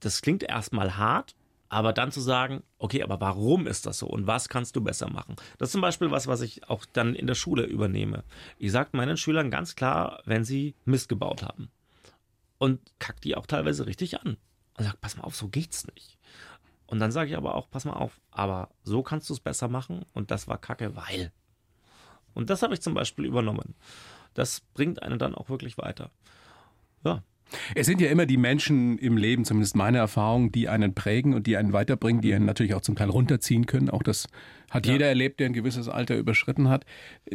Das 0.00 0.22
klingt 0.22 0.42
erstmal 0.42 0.96
hart, 0.96 1.36
aber 1.72 1.94
dann 1.94 2.12
zu 2.12 2.20
sagen, 2.20 2.62
okay, 2.76 3.02
aber 3.02 3.18
warum 3.22 3.66
ist 3.66 3.86
das 3.86 3.98
so 3.98 4.06
und 4.06 4.26
was 4.26 4.50
kannst 4.50 4.76
du 4.76 4.82
besser 4.82 5.08
machen? 5.08 5.36
Das 5.56 5.70
ist 5.70 5.72
zum 5.72 5.80
Beispiel 5.80 6.10
was, 6.10 6.26
was 6.26 6.42
ich 6.42 6.68
auch 6.68 6.84
dann 6.84 7.14
in 7.14 7.26
der 7.26 7.34
Schule 7.34 7.64
übernehme. 7.64 8.24
Ich 8.58 8.72
sage 8.72 8.90
meinen 8.92 9.16
Schülern 9.16 9.50
ganz 9.50 9.74
klar, 9.74 10.20
wenn 10.26 10.44
sie 10.44 10.74
Mist 10.84 11.08
gebaut 11.08 11.42
haben. 11.42 11.70
Und 12.58 12.78
kack 12.98 13.22
die 13.22 13.36
auch 13.36 13.46
teilweise 13.46 13.86
richtig 13.86 14.20
an. 14.20 14.36
Und 14.76 14.84
sag, 14.84 15.00
pass 15.00 15.16
mal 15.16 15.24
auf, 15.24 15.34
so 15.34 15.48
geht's 15.48 15.86
nicht. 15.86 16.18
Und 16.84 17.00
dann 17.00 17.10
sage 17.10 17.30
ich 17.30 17.38
aber 17.38 17.54
auch, 17.54 17.70
pass 17.70 17.86
mal 17.86 17.94
auf, 17.94 18.20
aber 18.30 18.68
so 18.82 19.02
kannst 19.02 19.30
du 19.30 19.32
es 19.32 19.40
besser 19.40 19.68
machen 19.68 20.04
und 20.12 20.30
das 20.30 20.48
war 20.48 20.58
kacke, 20.58 20.94
weil. 20.94 21.32
Und 22.34 22.50
das 22.50 22.62
habe 22.62 22.74
ich 22.74 22.82
zum 22.82 22.92
Beispiel 22.92 23.24
übernommen. 23.24 23.74
Das 24.34 24.60
bringt 24.60 25.02
einen 25.02 25.18
dann 25.18 25.34
auch 25.34 25.48
wirklich 25.48 25.78
weiter. 25.78 26.10
Ja, 27.02 27.22
Es 27.74 27.86
sind 27.86 28.00
ja 28.00 28.08
immer 28.10 28.26
die 28.26 28.36
Menschen 28.36 28.98
im 28.98 29.16
Leben, 29.16 29.44
zumindest 29.44 29.76
meine 29.76 29.98
Erfahrung, 29.98 30.52
die 30.52 30.68
einen 30.68 30.94
prägen 30.94 31.34
und 31.34 31.46
die 31.46 31.56
einen 31.56 31.72
weiterbringen, 31.72 32.22
die 32.22 32.34
einen 32.34 32.46
natürlich 32.46 32.74
auch 32.74 32.80
zum 32.80 32.96
Teil 32.96 33.10
runterziehen 33.10 33.66
können. 33.66 33.90
Auch 33.90 34.02
das 34.02 34.28
hat 34.70 34.86
jeder 34.86 35.06
erlebt, 35.06 35.40
der 35.40 35.46
ein 35.46 35.52
gewisses 35.52 35.88
Alter 35.88 36.16
überschritten 36.16 36.68
hat. 36.68 36.84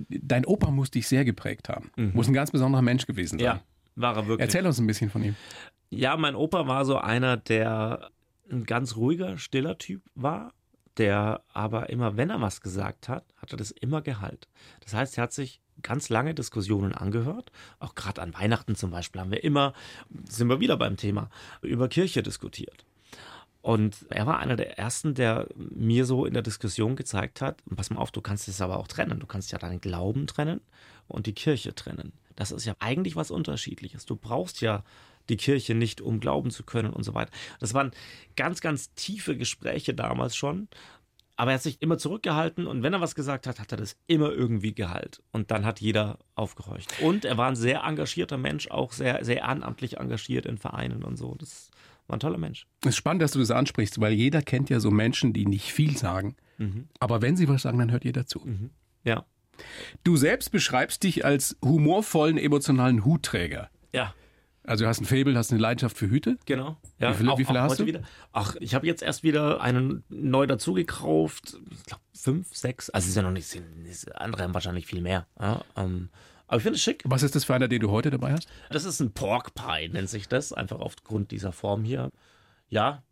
Dein 0.09 0.45
Opa 0.45 0.71
muss 0.71 0.91
dich 0.91 1.07
sehr 1.07 1.25
geprägt 1.25 1.69
haben. 1.69 1.91
Muss 2.13 2.27
ein 2.27 2.33
ganz 2.33 2.51
besonderer 2.51 2.81
Mensch 2.81 3.05
gewesen 3.05 3.39
sein. 3.39 3.45
ja, 3.45 3.61
war 3.95 4.15
er 4.15 4.27
wirklich. 4.27 4.45
Erzähl 4.45 4.65
uns 4.65 4.79
ein 4.79 4.87
bisschen 4.87 5.09
von 5.09 5.23
ihm. 5.23 5.35
Ja, 5.89 6.17
mein 6.17 6.35
Opa 6.35 6.67
war 6.67 6.85
so 6.85 6.97
einer, 6.97 7.37
der 7.37 8.09
ein 8.51 8.63
ganz 8.63 8.95
ruhiger, 8.95 9.37
stiller 9.37 9.77
Typ 9.77 10.01
war, 10.15 10.53
der 10.97 11.41
aber 11.53 11.89
immer, 11.89 12.17
wenn 12.17 12.29
er 12.29 12.41
was 12.41 12.61
gesagt 12.61 13.07
hat, 13.07 13.25
hat 13.37 13.51
er 13.51 13.57
das 13.57 13.71
immer 13.71 14.01
Gehalt. 14.01 14.47
Das 14.81 14.93
heißt, 14.93 15.17
er 15.17 15.23
hat 15.23 15.33
sich 15.33 15.61
ganz 15.81 16.09
lange 16.09 16.33
Diskussionen 16.33 16.93
angehört. 16.93 17.51
Auch 17.79 17.95
gerade 17.95 18.21
an 18.21 18.33
Weihnachten 18.33 18.75
zum 18.75 18.91
Beispiel 18.91 19.21
haben 19.21 19.31
wir 19.31 19.43
immer, 19.43 19.73
sind 20.29 20.49
wir 20.49 20.59
wieder 20.59 20.77
beim 20.77 20.97
Thema, 20.97 21.29
über 21.61 21.87
Kirche 21.87 22.23
diskutiert. 22.23 22.85
Und 23.61 24.05
er 24.09 24.25
war 24.25 24.39
einer 24.39 24.55
der 24.55 24.77
ersten, 24.77 25.13
der 25.13 25.47
mir 25.55 26.05
so 26.05 26.25
in 26.25 26.33
der 26.33 26.41
Diskussion 26.41 26.95
gezeigt 26.95 27.41
hat, 27.41 27.61
pass 27.75 27.89
mal 27.89 27.99
auf, 27.99 28.11
du 28.11 28.21
kannst 28.21 28.47
es 28.47 28.61
aber 28.61 28.77
auch 28.79 28.87
trennen. 28.87 29.19
Du 29.19 29.25
kannst 29.25 29.51
ja 29.51 29.57
deinen 29.57 29.81
Glauben 29.81 30.25
trennen 30.27 30.61
und 31.07 31.25
die 31.25 31.33
Kirche 31.33 31.75
trennen. 31.75 32.13
Das 32.37 32.51
ist 32.51 32.65
ja 32.65 32.75
eigentlich 32.79 33.15
was 33.15 33.31
Unterschiedliches. 33.31 34.05
Du 34.05 34.15
brauchst 34.15 34.61
ja 34.61 34.83
die 35.29 35.37
Kirche 35.37 35.75
nicht, 35.75 35.99
um 36.01 36.19
glauben 36.19 36.51
zu 36.51 36.63
können 36.63 36.91
und 36.91 37.03
so 37.03 37.13
weiter. 37.13 37.31
Das 37.59 37.73
waren 37.73 37.91
ganz, 38.35 38.61
ganz 38.61 38.93
tiefe 38.93 39.35
Gespräche 39.35 39.93
damals 39.93 40.35
schon. 40.35 40.69
Aber 41.37 41.51
er 41.51 41.55
hat 41.55 41.63
sich 41.63 41.81
immer 41.83 41.99
zurückgehalten 41.99 42.65
und 42.65 42.81
wenn 42.81 42.93
er 42.93 42.99
was 42.99 43.13
gesagt 43.13 43.45
hat, 43.45 43.59
hat 43.59 43.71
er 43.71 43.77
das 43.77 43.95
immer 44.07 44.31
irgendwie 44.31 44.73
geheilt. 44.73 45.21
Und 45.31 45.51
dann 45.51 45.65
hat 45.65 45.79
jeder 45.79 46.17
aufgehorcht. 46.33 46.99
Und 47.01 47.25
er 47.25 47.37
war 47.37 47.47
ein 47.47 47.55
sehr 47.55 47.83
engagierter 47.83 48.37
Mensch, 48.37 48.69
auch 48.69 48.91
sehr, 48.91 49.23
sehr 49.23 49.37
ehrenamtlich 49.37 49.97
engagiert 49.97 50.47
in 50.47 50.57
Vereinen 50.57 51.03
und 51.03 51.15
so. 51.15 51.35
Das 51.35 51.69
war 52.07 52.17
ein 52.17 52.19
toller 52.19 52.39
Mensch. 52.39 52.65
Es 52.81 52.89
ist 52.89 52.95
spannend, 52.97 53.21
dass 53.21 53.31
du 53.31 53.39
das 53.39 53.51
ansprichst, 53.51 54.01
weil 54.01 54.13
jeder 54.13 54.41
kennt 54.41 54.71
ja 54.71 54.79
so 54.79 54.89
Menschen, 54.89 55.31
die 55.31 55.45
nicht 55.45 55.71
viel 55.71 55.95
sagen. 55.95 56.35
Mhm. 56.57 56.87
Aber 56.99 57.21
wenn 57.21 57.37
sie 57.37 57.47
was 57.47 57.61
sagen, 57.61 57.77
dann 57.77 57.91
hört 57.91 58.03
jeder 58.03 58.25
zu. 58.25 58.39
Mhm. 58.39 58.71
Ja. 59.03 59.23
Du 60.03 60.17
selbst 60.17 60.51
beschreibst 60.51 61.03
dich 61.03 61.23
als 61.23 61.55
humorvollen, 61.63 62.39
emotionalen 62.39 63.05
Hutträger. 63.05 63.69
Ja. 63.93 64.13
Also 64.67 64.83
du 64.83 64.89
hast 64.89 65.01
ein 65.01 65.05
Faible, 65.05 65.35
hast 65.37 65.51
eine 65.51 65.61
Leidenschaft 65.61 65.97
für 65.97 66.09
Hüte. 66.09 66.37
Genau. 66.45 66.77
Ja, 66.99 67.11
Wie 67.11 67.15
viele- 67.15 67.37
wie 67.37 67.45
viele 67.45 67.61
hast 67.61 67.79
du? 67.79 67.85
Wieder. 67.85 68.01
Ach, 68.33 68.55
ich 68.59 68.75
habe 68.75 68.85
jetzt 68.85 69.01
erst 69.01 69.23
wieder 69.23 69.61
einen 69.61 70.03
neu 70.09 70.45
dazu 70.45 70.73
gekauft. 70.73 71.57
Ich 71.71 71.83
glaube 71.85 72.03
fünf, 72.13 72.53
sechs. 72.55 72.89
Also 72.89 73.07
ist 73.07 73.15
ja 73.15 73.21
noch 73.23 73.31
nicht, 73.31 73.47
ist, 73.89 74.13
andere 74.15 74.43
haben 74.43 74.53
wahrscheinlich 74.53 74.85
viel 74.85 75.01
mehr. 75.01 75.25
Ja, 75.39 75.63
ähm, 75.75 76.09
aber 76.47 76.57
ich 76.57 76.63
finde 76.63 76.75
es 76.75 76.83
schick. 76.83 77.01
Was 77.05 77.23
ist 77.23 77.33
das 77.35 77.45
für 77.45 77.55
einer, 77.55 77.67
den 77.69 77.79
du 77.81 77.91
heute 77.91 78.09
dabei 78.11 78.33
hast? 78.33 78.47
Das 78.69 78.83
ist 78.85 78.99
ein 78.99 79.11
Pork 79.13 79.53
Pie, 79.55 79.89
nennt 79.89 80.09
sich 80.09 80.27
das. 80.27 80.51
Einfach 80.53 80.79
aufgrund 80.79 81.31
dieser 81.31 81.51
Form 81.53 81.83
hier. 81.85 82.11
Ja, 82.69 83.03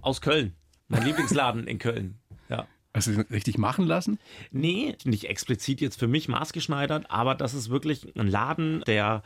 aus 0.00 0.22
Köln. 0.22 0.54
Mein 0.88 1.04
Lieblingsladen 1.04 1.66
in 1.66 1.78
Köln. 1.78 2.18
Ja. 2.48 2.66
Hast 2.94 3.06
du 3.08 3.12
richtig 3.30 3.56
machen 3.58 3.86
lassen? 3.86 4.18
Nee, 4.50 4.96
nicht 5.04 5.24
explizit 5.24 5.80
jetzt 5.82 5.98
für 5.98 6.08
mich 6.08 6.28
maßgeschneidert, 6.28 7.10
aber 7.10 7.34
das 7.34 7.52
ist 7.54 7.68
wirklich 7.70 8.14
ein 8.16 8.26
Laden, 8.28 8.82
der 8.86 9.22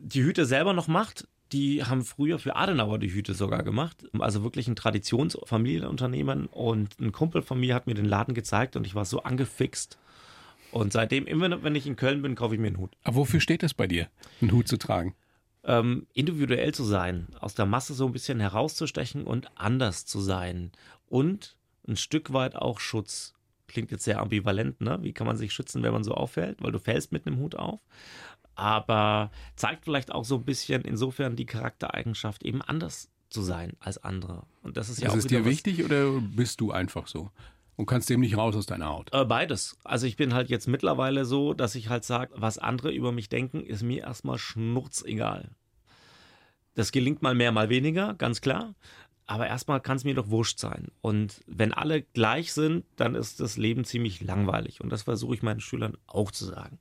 die 0.00 0.22
Hüte 0.22 0.46
selber 0.46 0.72
noch 0.72 0.88
macht. 0.88 1.28
Die 1.52 1.84
haben 1.84 2.04
früher 2.04 2.38
für 2.38 2.56
Adenauer 2.56 2.98
die 2.98 3.12
Hüte 3.12 3.34
sogar 3.34 3.62
gemacht. 3.62 4.08
Also 4.18 4.42
wirklich 4.42 4.68
ein 4.68 4.76
Traditionsfamilienunternehmen. 4.76 6.46
Und 6.46 6.98
ein 7.00 7.12
Kumpel 7.12 7.42
von 7.42 7.58
mir 7.58 7.74
hat 7.74 7.86
mir 7.86 7.94
den 7.94 8.04
Laden 8.04 8.34
gezeigt 8.34 8.76
und 8.76 8.86
ich 8.86 8.94
war 8.94 9.04
so 9.04 9.22
angefixt. 9.22 9.98
Und 10.72 10.92
seitdem, 10.92 11.26
immer 11.26 11.62
wenn 11.62 11.74
ich 11.74 11.86
in 11.86 11.96
Köln 11.96 12.22
bin, 12.22 12.36
kaufe 12.36 12.54
ich 12.54 12.60
mir 12.60 12.68
einen 12.68 12.78
Hut. 12.78 12.96
Aber 13.02 13.16
wofür 13.16 13.40
steht 13.40 13.62
das 13.62 13.74
bei 13.74 13.86
dir, 13.86 14.08
einen 14.40 14.52
Hut 14.52 14.68
zu 14.68 14.76
tragen? 14.76 15.14
Ähm, 15.64 16.06
individuell 16.14 16.72
zu 16.72 16.84
sein, 16.84 17.26
aus 17.40 17.54
der 17.54 17.66
Masse 17.66 17.92
so 17.94 18.06
ein 18.06 18.12
bisschen 18.12 18.40
herauszustechen 18.40 19.24
und 19.24 19.50
anders 19.56 20.06
zu 20.06 20.20
sein. 20.20 20.70
Und 21.06 21.56
ein 21.86 21.96
Stück 21.96 22.32
weit 22.32 22.56
auch 22.56 22.78
Schutz. 22.78 23.34
Klingt 23.66 23.90
jetzt 23.90 24.04
sehr 24.04 24.20
ambivalent, 24.20 24.80
ne? 24.80 24.98
Wie 25.02 25.12
kann 25.12 25.26
man 25.26 25.36
sich 25.36 25.52
schützen, 25.52 25.82
wenn 25.82 25.92
man 25.92 26.04
so 26.04 26.12
auffällt? 26.14 26.62
Weil 26.62 26.72
du 26.72 26.78
fällst 26.78 27.12
mit 27.12 27.26
einem 27.26 27.38
Hut 27.38 27.56
auf. 27.56 27.80
Aber 28.60 29.30
zeigt 29.56 29.86
vielleicht 29.86 30.12
auch 30.12 30.26
so 30.26 30.36
ein 30.36 30.44
bisschen 30.44 30.82
insofern 30.82 31.34
die 31.34 31.46
Charaktereigenschaft, 31.46 32.42
eben 32.42 32.60
anders 32.60 33.08
zu 33.30 33.40
sein 33.40 33.72
als 33.80 33.96
andere. 34.04 34.42
Und 34.62 34.76
das 34.76 34.90
ist 34.90 35.00
ja 35.00 35.08
ist 35.08 35.14
auch 35.14 35.16
es 35.16 35.26
dir 35.26 35.46
wichtig 35.46 35.82
oder 35.82 36.20
bist 36.20 36.60
du 36.60 36.70
einfach 36.70 37.06
so? 37.06 37.30
Und 37.76 37.86
kannst 37.86 38.10
dem 38.10 38.20
nicht 38.20 38.36
raus 38.36 38.54
aus 38.54 38.66
deiner 38.66 38.90
Haut? 38.90 39.08
Äh, 39.14 39.24
beides. 39.24 39.78
Also 39.82 40.06
ich 40.06 40.16
bin 40.16 40.34
halt 40.34 40.50
jetzt 40.50 40.68
mittlerweile 40.68 41.24
so, 41.24 41.54
dass 41.54 41.74
ich 41.74 41.88
halt 41.88 42.04
sage, 42.04 42.34
was 42.36 42.58
andere 42.58 42.92
über 42.92 43.12
mich 43.12 43.30
denken, 43.30 43.64
ist 43.64 43.82
mir 43.82 44.02
erstmal 44.02 44.36
schnurzegal. 44.36 45.52
Das 46.74 46.92
gelingt 46.92 47.22
mal 47.22 47.34
mehr, 47.34 47.52
mal 47.52 47.70
weniger, 47.70 48.12
ganz 48.12 48.42
klar. 48.42 48.74
Aber 49.24 49.46
erstmal 49.46 49.80
kann 49.80 49.96
es 49.96 50.04
mir 50.04 50.14
doch 50.14 50.28
wurscht 50.28 50.58
sein. 50.58 50.88
Und 51.00 51.40
wenn 51.46 51.72
alle 51.72 52.02
gleich 52.02 52.52
sind, 52.52 52.84
dann 52.96 53.14
ist 53.14 53.40
das 53.40 53.56
Leben 53.56 53.84
ziemlich 53.84 54.20
langweilig. 54.20 54.82
Und 54.82 54.90
das 54.90 55.04
versuche 55.04 55.34
ich 55.34 55.42
meinen 55.42 55.60
Schülern 55.60 55.96
auch 56.06 56.30
zu 56.30 56.44
sagen. 56.44 56.78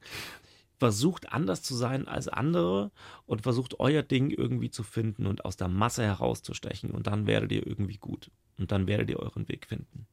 Versucht 0.80 1.32
anders 1.34 1.62
zu 1.62 1.76
sein 1.76 2.08
als 2.08 2.28
andere 2.28 2.92
und 3.26 3.42
versucht 3.42 3.80
euer 3.80 4.02
Ding 4.02 4.32
irgendwie 4.32 4.72
zu 4.72 4.84
finden 4.84 5.28
und 5.28 5.44
aus 5.46 5.58
der 5.58 5.68
Masse 5.68 6.04
herauszustechen. 6.04 6.92
Und 6.92 7.08
dann 7.08 7.28
werdet 7.28 7.52
ihr 7.52 7.68
irgendwie 7.68 7.98
gut. 7.98 8.32
Und 8.58 8.72
dann 8.72 8.88
werdet 8.88 9.10
ihr 9.10 9.20
euren 9.20 9.48
Weg 9.50 9.68
finden. 9.68 10.08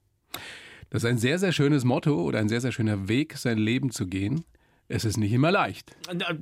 Das 0.90 1.02
ist 1.02 1.08
ein 1.08 1.18
sehr, 1.18 1.38
sehr 1.38 1.52
schönes 1.52 1.84
Motto 1.84 2.20
oder 2.20 2.40
ein 2.40 2.48
sehr, 2.48 2.60
sehr 2.60 2.72
schöner 2.72 3.08
Weg, 3.08 3.36
sein 3.36 3.58
Leben 3.58 3.90
zu 3.90 4.06
gehen. 4.06 4.44
Es 4.88 5.04
ist 5.04 5.16
nicht 5.16 5.32
immer 5.32 5.50
leicht. 5.50 5.96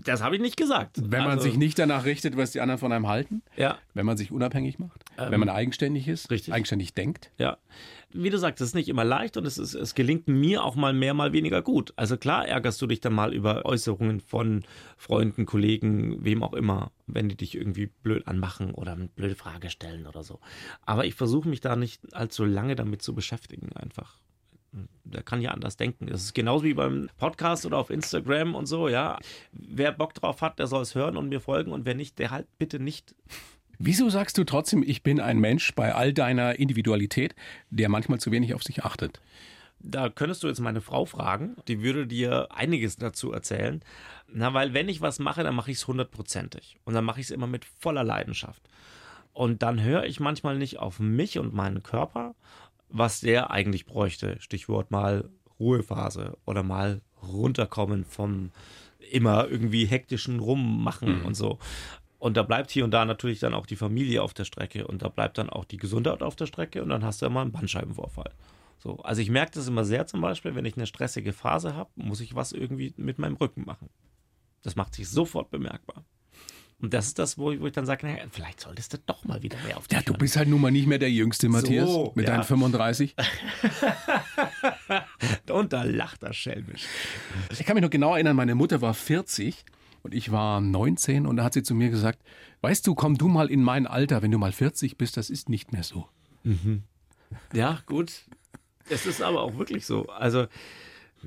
Das 0.05 0.23
habe 0.23 0.37
ich 0.37 0.43
nicht 0.43 0.57
gesagt. 0.59 0.99
Wenn 1.03 1.23
man 1.23 1.33
Also- 1.33 1.45
sich 1.45 1.57
nicht 1.57 1.79
danach 1.79 2.05
richtet, 2.05 2.37
was 2.37 2.51
die 2.53 2.61
anderen 2.61 2.79
von 2.79 2.93
einem 2.93 3.09
halten, 3.09 3.43
Ja, 3.57 3.79
wenn 3.95 4.05
man 4.05 4.17
sich 4.19 4.31
unabhängig 4.33 4.79
macht, 4.79 5.03
Ähm, 5.17 5.31
wenn 5.31 5.41
man 5.41 5.49
eigenständig 5.49 6.09
ist, 6.09 6.31
richtig. 6.31 6.53
eigenständig 6.53 6.93
denkt. 6.95 7.31
ja. 7.39 7.57
Wie 8.17 8.31
du 8.31 8.39
sagst, 8.39 8.61
es 8.61 8.69
ist 8.69 8.75
nicht 8.77 8.89
immer 8.89 9.03
leicht 9.03 9.37
und 9.37 9.45
es, 9.45 9.59
ist, 9.59 9.75
es 9.75 9.97
gelingt 9.97 10.29
mir 10.29 10.63
auch 10.63 10.77
mal 10.77 10.93
mehr, 10.93 11.15
mal 11.15 11.33
weniger 11.33 11.63
gut. 11.63 11.93
Also 11.97 12.17
klar 12.17 12.47
ärgerst 12.47 12.81
du 12.81 12.87
dich 12.87 13.01
dann 13.01 13.13
mal 13.13 13.35
über 13.35 13.65
Äußerungen 13.65 14.21
von 14.21 14.63
Freunden, 14.97 15.47
Kollegen, 15.47 16.25
wem 16.25 16.45
auch 16.45 16.53
immer, 16.53 16.93
wenn 17.09 17.29
die 17.29 17.37
dich 17.37 17.57
irgendwie 17.57 17.87
blöd 17.87 18.29
anmachen 18.29 18.71
oder 18.73 18.93
eine 18.93 19.09
blöde 19.09 19.35
Frage 19.35 19.69
stellen 19.69 20.07
oder 20.07 20.23
so. 20.23 20.39
Aber 20.83 21.07
ich 21.07 21.15
versuche 21.17 21.49
mich 21.49 21.61
da 21.61 21.75
nicht 21.75 22.15
allzu 22.15 22.45
lange 22.45 22.77
damit 22.77 23.03
zu 23.03 23.17
beschäftigen 23.17 23.73
einfach. 23.73 24.21
Der 25.05 25.23
kann 25.23 25.41
ja 25.41 25.53
anders 25.53 25.77
denken. 25.77 26.07
Das 26.07 26.23
ist 26.23 26.35
genauso 26.35 26.65
wie 26.65 26.75
beim 26.75 27.09
Podcast 27.19 27.65
oder 27.67 27.79
auf 27.79 27.91
Instagram 27.91 28.55
und 28.55 28.67
so, 28.67 28.89
ja. 28.89 29.19
Wer 29.53 29.93
Bock 29.93 30.15
drauf 30.15 30.43
hat, 30.43 30.59
der 30.59 30.67
soll 30.67 30.83
es 30.83 30.95
hören 30.95 31.17
und 31.17 31.29
mir 31.29 31.41
folgen 31.41 31.73
und 31.73 31.85
wer 31.85 31.95
nicht, 31.95 32.19
der 32.19 32.31
halt 32.31 32.47
bitte 32.59 32.79
nicht 32.79 33.15
Wieso 33.79 34.09
sagst 34.09 34.39
du 34.39 34.45
trotzdem, 34.45 34.83
ich 34.87 35.03
bin 35.03 35.21
ein 35.21 35.39
Mensch 35.39 35.75
bei 35.75 35.95
all 35.95 36.13
deiner 36.13 36.59
Individualität, 36.59 37.35
der 37.71 37.89
manchmal 37.89 38.21
zu 38.21 38.31
wenig 38.31 38.55
auf 38.55 38.63
sich 38.63 38.85
achtet? 38.85 39.21
Da 39.81 40.09
könntest 40.09 40.43
du 40.43 40.47
jetzt 40.47 40.61
meine 40.61 40.81
Frau 40.81 41.05
fragen, 41.05 41.57
die 41.69 41.83
würde 41.83 42.07
dir 42.07 42.49
einiges 42.51 42.97
dazu 42.97 43.33
erzählen. 43.33 43.83
Na, 44.33 44.55
weil 44.55 44.73
wenn 44.73 44.89
ich 44.89 45.01
was 45.01 45.19
mache, 45.19 45.43
dann 45.43 45.55
mache 45.55 45.71
ich 45.71 45.79
es 45.79 45.87
hundertprozentig. 45.87 46.79
Und 46.85 46.95
dann 46.95 47.05
mache 47.05 47.21
ich 47.21 47.27
es 47.27 47.31
immer 47.31 47.47
mit 47.47 47.65
voller 47.65 48.05
Leidenschaft. 48.05 48.63
Und 49.35 49.63
dann 49.63 49.83
höre 49.83 50.05
ich 50.05 50.21
manchmal 50.21 50.57
nicht 50.57 50.79
auf 50.79 51.01
mich 51.01 51.39
und 51.39 51.53
meinen 51.53 51.83
Körper, 51.83 52.35
was 52.95 53.21
der 53.21 53.51
eigentlich 53.51 53.87
bräuchte. 53.87 54.37
Stichwort 54.41 54.91
mal 54.91 55.29
Ruhephase 55.59 56.39
oder 56.47 56.63
mal 56.63 57.03
runterkommen 57.23 58.05
vom 58.05 58.53
immer 59.11 59.49
irgendwie 59.49 59.85
hektischen 59.85 60.39
Rummachen 60.39 61.23
und 61.23 61.35
so. 61.35 61.59
Und 62.19 62.37
da 62.37 62.43
bleibt 62.43 62.71
hier 62.71 62.85
und 62.85 62.93
da 62.93 63.05
natürlich 63.05 63.41
dann 63.41 63.53
auch 63.53 63.67
die 63.67 63.77
Familie 63.77 64.23
auf 64.23 64.33
der 64.33 64.45
Strecke 64.45 64.87
und 64.87 65.03
da 65.03 65.09
bleibt 65.09 65.37
dann 65.39 65.51
auch 65.51 65.65
die 65.65 65.77
Gesundheit 65.77 66.23
auf 66.23 66.37
der 66.37 66.47
Strecke 66.47 66.83
und 66.83 66.89
dann 66.89 67.05
hast 67.05 67.21
du 67.21 67.27
ja 67.27 67.31
mal 67.31 67.43
einen 67.43 67.53
Bandscheibenvorfall. 67.53 68.33
So, 68.79 68.99
also 68.99 69.21
ich 69.21 69.31
merke 69.31 69.53
das 69.53 69.67
immer 69.67 69.85
sehr 69.85 70.07
zum 70.07 70.21
Beispiel, 70.21 70.55
wenn 70.55 70.65
ich 70.65 70.77
eine 70.77 70.87
stressige 70.87 71.33
Phase 71.33 71.75
habe, 71.75 71.91
muss 71.97 72.21
ich 72.21 72.35
was 72.35 72.53
irgendwie 72.53 72.95
mit 72.97 73.19
meinem 73.19 73.37
Rücken 73.37 73.65
machen. 73.65 73.91
Das 74.63 74.77
macht 74.77 74.95
sich 74.95 75.09
sofort 75.09 75.51
bemerkbar. 75.51 76.05
Und 76.81 76.93
das 76.93 77.07
ist 77.07 77.19
das, 77.19 77.39
wo 77.39 77.51
ich, 77.51 77.61
wo 77.61 77.67
ich 77.67 77.73
dann 77.73 77.87
sage, 77.87 78.07
naja, 78.07 78.25
vielleicht 78.31 78.61
solltest 78.61 78.93
du 78.93 78.99
doch 79.07 79.25
mal 79.25 79.43
wieder 79.43 79.57
mehr 79.65 79.77
auf 79.79 79.89
dich 79.89 79.97
Ja, 79.97 80.03
du 80.03 80.13
hören. 80.13 80.19
bist 80.19 80.37
halt 80.37 80.49
nun 80.49 80.61
mal 80.61 80.71
nicht 80.71 80.87
mehr 80.87 80.99
der 80.99 81.11
Jüngste, 81.11 81.49
Matthias, 81.49 81.89
So, 81.89 82.13
mit 82.15 82.27
ja. 82.29 82.35
deinen 82.35 82.45
35. 82.45 83.15
Und 85.51 85.73
da 85.73 85.83
lacht 85.85 86.23
er 86.23 86.33
schelmisch. 86.33 86.85
Ich 87.51 87.65
kann 87.65 87.75
mich 87.75 87.83
noch 87.83 87.91
genau 87.91 88.15
erinnern, 88.15 88.37
meine 88.37 88.55
Mutter 88.55 88.81
war 88.83 88.95
40 88.95 89.65
und 90.03 90.15
ich 90.15 90.31
war 90.33 90.61
19 90.61 91.27
und 91.27 91.37
da 91.37 91.45
hat 91.45 91.55
sie 91.55 91.63
zu 91.63 91.75
mir 91.75 91.89
gesagt, 91.91 92.19
weißt 92.61 92.87
du, 92.87 92.95
komm 92.95 93.17
du 93.17 93.29
mal 93.29 93.51
in 93.51 93.63
mein 93.63 93.87
Alter, 93.87 94.21
wenn 94.23 94.31
du 94.31 94.39
mal 94.39 94.53
40 94.53 94.99
bist, 94.99 95.17
das 95.17 95.31
ist 95.31 95.49
nicht 95.49 95.73
mehr 95.73 95.83
so. 95.83 96.09
Ja, 97.53 97.79
gut. 97.87 98.13
Es 98.91 99.07
ist 99.07 99.23
aber 99.23 99.41
auch 99.41 99.57
wirklich 99.57 99.87
so. 99.87 100.07
Also, 100.11 100.47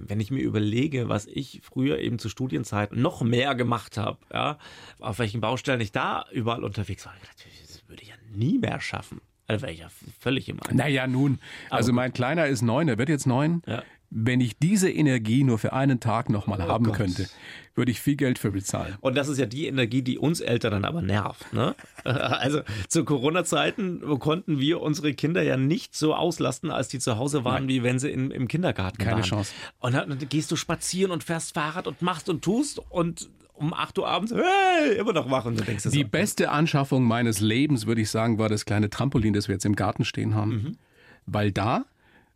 wenn 0.07 0.19
ich 0.19 0.31
mir 0.31 0.41
überlege, 0.41 1.09
was 1.09 1.25
ich 1.25 1.61
früher 1.63 1.99
eben 1.99 2.19
zu 2.19 2.29
Studienzeiten 2.29 3.01
noch 3.01 3.21
mehr 3.21 3.55
gemacht 3.55 3.97
habe, 3.97 4.19
ja, 4.33 4.57
auf 4.99 5.19
welchen 5.19 5.41
Baustellen 5.41 5.81
ich 5.81 5.91
da 5.91 6.25
überall 6.31 6.63
unterwegs 6.63 7.05
war, 7.05 7.13
das 7.21 7.83
würde 7.87 8.03
ich 8.03 8.09
ja 8.09 8.15
nie 8.31 8.57
mehr 8.57 8.79
schaffen. 8.81 9.21
Also 9.47 9.61
wäre 9.61 9.71
ich 9.71 9.79
ja 9.79 9.87
völlig 10.19 10.49
im 10.49 10.61
Eimer. 10.61 10.73
Naja, 10.75 11.07
nun, 11.07 11.39
also 11.69 11.93
mein 11.93 12.11
Kleiner 12.11 12.47
ist 12.47 12.61
neun, 12.61 12.89
er 12.89 12.97
wird 12.97 13.07
jetzt 13.07 13.27
neun. 13.27 13.61
Ja. 13.65 13.83
Wenn 14.09 14.39
ich 14.39 14.57
diese 14.57 14.89
Energie 14.89 15.43
nur 15.43 15.59
für 15.59 15.73
einen 15.73 15.99
Tag 15.99 16.29
nochmal 16.29 16.61
haben 16.61 16.85
Gott. 16.85 16.95
könnte, 16.95 17.27
würde 17.75 17.91
ich 17.91 17.99
viel 17.99 18.15
Geld 18.15 18.39
für 18.39 18.51
bezahlen. 18.51 18.95
Und 19.01 19.17
das 19.17 19.27
ist 19.27 19.37
ja 19.37 19.45
die 19.45 19.67
Energie, 19.67 20.01
die 20.01 20.17
uns 20.17 20.39
Eltern 20.39 20.71
dann 20.71 20.85
aber 20.85 21.01
nervt. 21.01 21.51
Ne? 21.53 21.75
Also 22.03 22.61
zu 22.87 23.03
Corona-Zeiten 23.03 24.01
konnten 24.19 24.59
wir 24.59 24.81
unsere 24.81 25.13
Kinder 25.13 25.41
ja 25.43 25.57
nicht 25.57 25.95
so 25.95 26.15
auslasten, 26.15 26.71
als 26.71 26.87
die 26.87 26.99
zu 26.99 27.17
Hause 27.17 27.43
waren, 27.43 27.67
wie 27.67 27.83
wenn 27.83 27.99
sie 27.99 28.09
in, 28.09 28.31
im 28.31 28.47
Kindergarten 28.47 28.97
Keine 28.97 29.17
waren. 29.17 29.23
Chance. 29.23 29.53
Und 29.79 29.93
dann 29.93 30.17
gehst 30.29 30.51
du 30.51 30.55
spazieren 30.55 31.11
und 31.11 31.23
fährst 31.23 31.53
Fahrrad 31.53 31.85
und 31.85 32.01
machst 32.01 32.29
und 32.29 32.43
tust 32.43 32.79
und 32.89 33.29
um 33.57 33.73
8 33.73 33.97
Uhr 33.99 34.07
abends, 34.07 34.33
hey, 34.33 34.97
immer 34.97 35.13
noch 35.13 35.29
wach 35.29 35.45
und 35.45 35.59
du 35.59 35.63
denkst 35.63 35.83
Die 35.85 36.03
so, 36.03 36.07
beste 36.07 36.51
Anschaffung 36.51 37.03
meines 37.03 37.39
Lebens, 37.39 37.87
würde 37.87 38.01
ich 38.01 38.09
sagen, 38.09 38.37
war 38.37 38.49
das 38.49 38.65
kleine 38.65 38.89
Trampolin, 38.89 39.33
das 39.33 39.47
wir 39.47 39.53
jetzt 39.55 39.65
im 39.65 39.75
Garten 39.75 40.05
stehen 40.05 40.35
haben. 40.35 40.51
Mhm. 40.51 40.77
Weil 41.25 41.51
da 41.51 41.85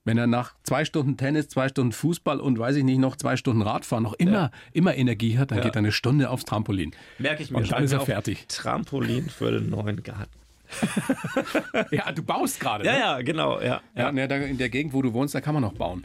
wenn 0.04 0.18
er 0.18 0.28
nach 0.28 0.56
zwei 0.64 0.86
Stunden 0.86 1.18
Tennis, 1.18 1.50
zwei 1.50 1.70
Stunden 1.70 1.92
Fußball 1.92 2.40
und 2.40 2.58
weiß 2.58 2.76
ich 2.76 2.84
nicht, 2.84 3.00
noch 3.00 3.16
zwei 3.16 3.38
Stunden 3.38 3.62
Radfahren 3.62 4.04
noch 4.04 4.14
immer, 4.14 4.32
ja. 4.32 4.52
immer 4.74 4.96
Energie 4.96 5.38
hat, 5.38 5.52
dann 5.52 5.60
ja. 5.60 5.64
geht 5.66 5.76
er 5.76 5.80
eine 5.80 5.92
Stunde 5.92 6.30
aufs 6.30 6.46
Trampolin. 6.46 6.92
Merke 7.20 7.44
ich 7.44 7.52
mir. 7.52 7.58
Und 7.58 7.72
dann 7.72 7.84
ist 7.84 7.92
er 7.92 8.02
fertig. 8.02 8.46
Trampolin 8.48 9.30
für 9.30 9.52
den 9.52 9.70
neuen 9.70 10.02
Garten. 10.04 10.41
ja, 11.92 12.12
du 12.12 12.24
baust 12.24 12.60
gerade. 12.60 12.86
Ja, 12.86 12.92
ne? 12.92 13.00
ja, 13.00 13.22
genau. 13.22 13.60
Ja, 13.60 13.82
ja. 13.96 14.12
ja 14.12 14.26
in 14.36 14.58
der 14.58 14.70
Gegend, 14.70 14.94
wo 14.94 15.02
du 15.02 15.14
wohnst, 15.14 15.36
da 15.36 15.42
kann 15.42 15.54
man 15.54 15.64
noch 15.64 15.74
bauen. 15.74 16.04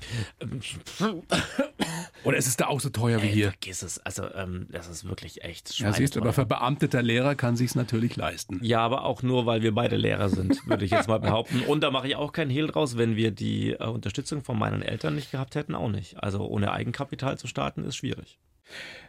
Oder 2.25 2.39
ist 2.39 2.47
es 2.47 2.57
da 2.57 2.67
auch 2.67 2.81
so 2.81 2.91
teuer 2.91 3.23
wie 3.23 3.29
Ey, 3.29 3.33
hier? 3.33 3.51
Vergiss 3.51 3.83
es. 3.83 3.99
Also, 4.01 4.25
ähm, 4.35 4.67
das 4.71 4.89
ist 4.89 5.09
wirklich 5.09 5.45
echt 5.45 5.79
Ja, 5.79 5.93
siehst 5.93 6.17
du, 6.17 6.21
aber 6.21 6.33
für 6.33 6.45
beamteter 6.47 7.03
Lehrer 7.03 7.35
kann 7.35 7.57
sich's 7.57 7.75
natürlich 7.75 8.17
leisten. 8.17 8.59
Ja, 8.63 8.81
aber 8.81 9.05
auch 9.05 9.23
nur, 9.23 9.47
weil 9.47 9.63
wir 9.63 9.75
beide 9.75 9.97
Lehrer 9.97 10.29
sind, 10.29 10.67
würde 10.67 10.85
ich 10.85 10.91
jetzt 10.91 11.09
mal 11.09 11.21
behaupten. 11.21 11.63
Und 11.63 11.83
da 11.83 11.91
mache 11.91 12.09
ich 12.09 12.17
auch 12.17 12.33
keinen 12.33 12.51
Hehl 12.51 12.67
draus, 12.67 12.99
wenn 12.99 13.17
wir 13.17 13.31
die 13.31 13.73
äh, 13.73 13.85
Unterstützung 13.85 14.43
von 14.43 14.59
meinen 14.59 14.83
Eltern 14.83 15.15
nicht 15.15 15.31
gehabt 15.31 15.55
hätten, 15.55 15.75
auch 15.75 15.89
nicht. 15.89 16.23
Also 16.23 16.47
ohne 16.47 16.73
Eigenkapital 16.73 17.39
zu 17.39 17.47
starten, 17.47 17.85
ist 17.85 17.97
schwierig. 17.97 18.39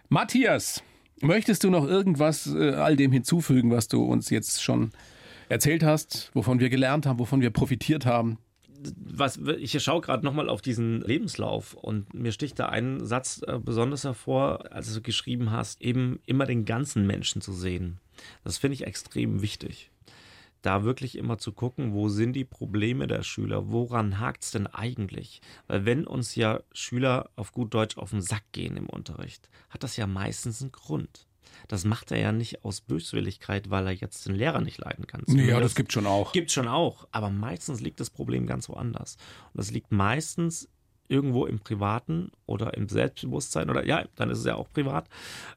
Matthias, 0.09 0.83
möchtest 1.21 1.63
du 1.63 1.69
noch 1.69 1.87
irgendwas 1.87 2.47
äh, 2.47 2.73
all 2.73 2.95
dem 2.95 3.11
hinzufügen, 3.11 3.71
was 3.71 3.87
du 3.87 4.03
uns 4.03 4.29
jetzt 4.29 4.61
schon 4.61 4.91
erzählt 5.49 5.83
hast, 5.83 6.31
wovon 6.33 6.59
wir 6.59 6.69
gelernt 6.69 7.05
haben, 7.05 7.19
wovon 7.19 7.41
wir 7.41 7.49
profitiert 7.49 8.05
haben? 8.05 8.37
was 8.95 9.37
ich 9.37 9.81
schaue 9.83 10.01
gerade 10.01 10.25
nochmal 10.25 10.49
auf 10.49 10.61
diesen 10.61 11.01
Lebenslauf 11.01 11.73
und 11.73 12.13
mir 12.13 12.31
sticht 12.31 12.59
da 12.59 12.67
ein 12.67 13.05
Satz 13.05 13.41
äh, 13.45 13.59
besonders 13.59 14.03
hervor, 14.03 14.71
als 14.71 14.93
du 14.93 15.01
geschrieben 15.01 15.51
hast, 15.51 15.81
eben 15.81 16.19
immer 16.25 16.45
den 16.45 16.65
ganzen 16.65 17.07
Menschen 17.07 17.41
zu 17.41 17.53
sehen. 17.53 17.99
Das 18.43 18.57
finde 18.57 18.75
ich 18.75 18.85
extrem 18.85 19.41
wichtig. 19.41 19.91
Da 20.61 20.83
wirklich 20.83 21.17
immer 21.17 21.37
zu 21.37 21.51
gucken, 21.53 21.93
wo 21.93 22.09
sind 22.09 22.33
die 22.33 22.45
Probleme 22.45 23.07
der 23.07 23.23
Schüler, 23.23 23.71
woran 23.71 24.19
hakt 24.19 24.43
es 24.43 24.51
denn 24.51 24.67
eigentlich? 24.67 25.41
Weil 25.67 25.85
wenn 25.85 26.05
uns 26.05 26.35
ja 26.35 26.61
Schüler 26.73 27.29
auf 27.35 27.51
gut 27.51 27.73
Deutsch 27.73 27.97
auf 27.97 28.09
den 28.09 28.21
Sack 28.21 28.43
gehen 28.51 28.75
im 28.75 28.89
Unterricht, 28.89 29.49
hat 29.69 29.83
das 29.83 29.97
ja 29.97 30.07
meistens 30.07 30.61
einen 30.61 30.71
Grund. 30.71 31.26
Das 31.67 31.85
macht 31.85 32.11
er 32.11 32.19
ja 32.19 32.31
nicht 32.31 32.63
aus 32.63 32.81
Böswilligkeit, 32.81 33.69
weil 33.69 33.87
er 33.87 33.93
jetzt 33.93 34.25
den 34.27 34.35
Lehrer 34.35 34.61
nicht 34.61 34.77
leiden 34.79 35.05
kann. 35.07 35.23
Zumindest 35.25 35.49
ja, 35.49 35.59
das 35.59 35.75
gibt 35.75 35.91
schon 35.91 36.05
auch. 36.05 36.31
Gibt 36.31 36.51
schon 36.51 36.67
auch. 36.67 37.07
Aber 37.11 37.29
meistens 37.29 37.81
liegt 37.81 37.99
das 37.99 38.09
Problem 38.09 38.47
ganz 38.47 38.69
woanders. 38.69 39.17
Und 39.53 39.57
das 39.57 39.71
liegt 39.71 39.91
meistens 39.91 40.69
irgendwo 41.09 41.45
im 41.45 41.59
Privaten 41.59 42.31
oder 42.45 42.73
im 42.75 42.89
Selbstbewusstsein 42.89 43.69
oder 43.69 43.85
ja, 43.85 44.05
dann 44.15 44.29
ist 44.29 44.39
es 44.39 44.45
ja 44.45 44.55
auch 44.55 44.71
privat. 44.71 45.07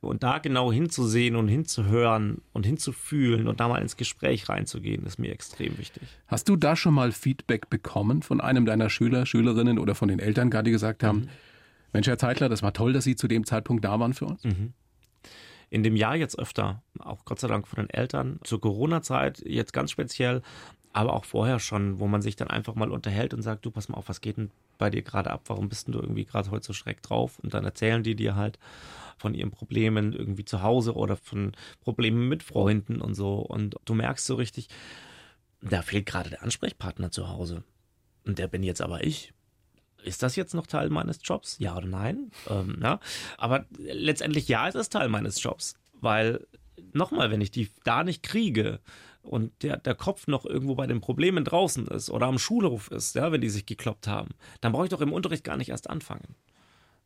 Und 0.01 0.23
da 0.23 0.39
genau 0.39 0.73
hinzusehen 0.73 1.37
und 1.37 1.49
hinzuhören 1.49 2.43
und 2.53 2.67
hinzufühlen 2.67 3.49
und 3.49 3.61
da 3.61 3.69
mal 3.69 3.83
ins 3.83 3.97
Gespräch 3.97 4.49
reinzugehen, 4.49 5.05
ist 5.07 5.19
mir 5.19 5.33
extrem 5.33 5.77
wichtig. 5.79 6.03
Hast 6.27 6.49
du 6.49 6.57
da 6.57 6.77
schon 6.77 6.95
mal 6.95 7.13
Feedback 7.13 7.69
bekommen 7.69 8.23
von 8.23 8.41
einem 8.41 8.65
deiner 8.65 8.91
Schüler, 8.91 9.27
Schülerinnen 9.27 9.79
oder 9.79 9.95
von 9.95 10.09
den 10.09 10.19
Eltern, 10.19 10.51
gerade 10.51 10.71
gesagt 10.71 11.03
haben, 11.03 11.21
mhm. 11.21 11.29
Mensch, 11.93 12.07
Herr 12.07 12.19
Zeitler, 12.19 12.49
das 12.49 12.63
war 12.63 12.73
toll, 12.73 12.93
dass 12.93 13.03
Sie 13.03 13.17
zu 13.17 13.27
dem 13.27 13.45
Zeitpunkt 13.45 13.85
da 13.85 13.99
waren 13.99 14.15
für 14.15 14.27
uns? 14.27 14.45
Mhm 14.45 14.75
in 15.71 15.83
dem 15.83 15.97
Jahr 15.97 16.17
jetzt 16.17 16.39
öfter, 16.39 16.83
auch 16.99 17.25
Gott 17.25 17.41
sei 17.41 17.49
Dank 17.49 17.67
von 17.67 17.79
den 17.79 17.91
Eltern, 17.91 18.41
zur 18.43 18.61
Corona-Zeit 18.61 19.41
jetzt 19.47 19.73
ganz 19.73 19.91
speziell, 19.91 20.43
aber 20.93 21.15
auch 21.15 21.25
vorher 21.25 21.61
schon, 21.61 22.01
wo 22.01 22.09
man 22.09 22.21
sich 22.21 22.35
dann 22.35 22.49
einfach 22.49 22.75
mal 22.75 22.91
unterhält 22.91 23.33
und 23.33 23.43
sagt, 23.43 23.65
du 23.65 23.71
pass 23.71 23.89
mal 23.89 23.97
auf, 23.97 24.09
was 24.09 24.21
geht 24.21 24.37
denn 24.37 24.51
bei 24.77 24.91
dir 24.91 25.03
gerade 25.03 25.31
ab? 25.31 25.43
Warum 25.47 25.69
bist 25.69 25.87
denn 25.87 25.93
du 25.93 26.01
irgendwie 26.01 26.25
gerade 26.25 26.51
heute 26.51 26.67
so 26.67 26.73
schreck 26.73 27.01
drauf? 27.03 27.39
Und 27.39 27.55
dann 27.55 27.65
erzählen 27.65 28.03
die 28.03 28.17
dir 28.17 28.35
halt 28.35 28.59
von 29.17 29.35
ihren 29.35 29.53
Problemen 29.53 30.13
irgendwie 30.13 30.45
zu 30.45 30.63
Hause 30.63 30.95
oder 30.95 31.17
von 31.17 31.53
Problemen 31.81 32.29
mit 32.29 32.43
Freunden 32.43 33.01
und 33.01 33.15
so. 33.15 33.37
Und 33.37 33.77
du 33.85 33.95
merkst 33.95 34.27
so 34.27 34.35
richtig, 34.35 34.69
da 35.61 35.83
fehlt 35.83 36.07
gerade 36.07 36.31
der 36.31 36.43
Ansprechpartner 36.43 37.13
zu 37.13 37.29
Hause. 37.29 37.63
Und 38.25 38.39
der 38.39 38.49
bin 38.49 38.65
jetzt 38.65 38.83
aber 38.83 39.05
ich 39.05 39.33
ist 40.05 40.23
das 40.23 40.37
jetzt 40.37 40.55
noch 40.55 40.67
Teil 40.67 40.91
meines 40.91 41.21
Jobs? 41.23 41.57
Ja 41.59 41.77
oder 41.77 41.87
nein? 41.87 42.31
Ähm, 42.49 42.79
ja. 42.83 43.01
Aber 43.39 43.67
letztendlich 43.79 44.49
ja, 44.49 44.69
es 44.69 44.75
ist 44.75 44.93
Teil 44.93 45.09
meines 45.09 45.43
Jobs. 45.43 45.75
Weil, 46.01 46.47
nochmal, 46.93 47.31
wenn 47.31 47.41
ich 47.41 47.51
die 47.51 47.71
da 47.85 48.05
nicht 48.05 48.23
kriege 48.23 48.81
und 49.23 49.63
der, 49.63 49.77
der 49.77 49.95
Kopf 49.95 50.27
noch 50.27 50.45
irgendwo 50.47 50.75
bei 50.75 50.87
den 50.87 51.01
Problemen 51.01 51.45
draußen 51.45 51.87
ist 51.89 52.11
oder 52.11 52.27
am 52.27 52.39
Schulhof 52.39 52.91
ist, 52.91 53.15
ja, 53.15 53.33
wenn 53.33 53.41
die 53.41 53.51
sich 53.51 53.67
gekloppt 53.67 54.07
haben, 54.07 54.31
dann 54.61 54.73
brauche 54.73 54.85
ich 54.85 54.91
doch 54.91 55.01
im 55.01 55.13
Unterricht 55.13 55.45
gar 55.45 55.57
nicht 55.57 55.69
erst 55.69 55.91
anfangen. 55.91 56.35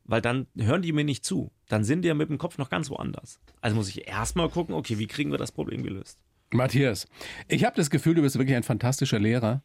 Weil 0.04 0.20
dann 0.20 0.46
hören 0.56 0.82
die 0.82 0.92
mir 0.92 1.04
nicht 1.04 1.24
zu. 1.24 1.50
Dann 1.68 1.82
sind 1.82 2.02
die 2.02 2.08
ja 2.08 2.14
mit 2.14 2.28
dem 2.28 2.38
Kopf 2.38 2.58
noch 2.58 2.68
ganz 2.68 2.90
woanders. 2.90 3.40
Also 3.60 3.74
muss 3.76 3.88
ich 3.88 4.06
erstmal 4.06 4.50
gucken, 4.50 4.74
okay, 4.74 4.98
wie 4.98 5.06
kriegen 5.06 5.30
wir 5.30 5.38
das 5.38 5.50
Problem 5.50 5.82
gelöst? 5.82 6.18
Matthias, 6.52 7.08
ich 7.48 7.64
habe 7.64 7.74
das 7.74 7.90
Gefühl, 7.90 8.14
du 8.14 8.22
bist 8.22 8.38
wirklich 8.38 8.56
ein 8.56 8.62
fantastischer 8.62 9.18
Lehrer 9.18 9.62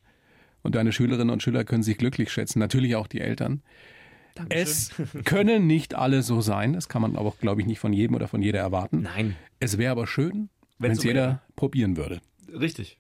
und 0.64 0.76
deine 0.76 0.92
Schülerinnen 0.92 1.30
und 1.30 1.44
Schüler 1.44 1.64
können 1.64 1.84
sich 1.84 1.98
glücklich 1.98 2.32
schätzen, 2.32 2.60
natürlich 2.60 2.96
auch 2.96 3.08
die 3.08 3.22
Eltern. 3.22 3.62
Dankeschön. 4.36 4.62
Es 4.62 4.92
können 5.26 5.68
nicht 5.68 5.96
alle 5.96 6.22
so 6.22 6.42
sein, 6.42 6.74
das 6.74 6.88
kann 6.88 7.02
man 7.02 7.16
aber 7.16 7.30
auch, 7.30 7.40
glaube 7.40 7.62
ich, 7.62 7.68
nicht 7.68 7.80
von 7.80 7.94
jedem 7.94 8.16
oder 8.16 8.28
von 8.28 8.42
jeder 8.42 8.60
erwarten. 8.60 9.02
Nein. 9.02 9.36
Es 9.60 9.78
wäre 9.78 9.92
aber 9.92 10.08
schön, 10.08 10.50
wenn 10.78 10.92
es 10.92 11.04
jeder 11.04 11.22
wäre. 11.26 11.42
probieren 11.56 11.98
würde. 11.98 12.22
Richtig. 12.52 12.98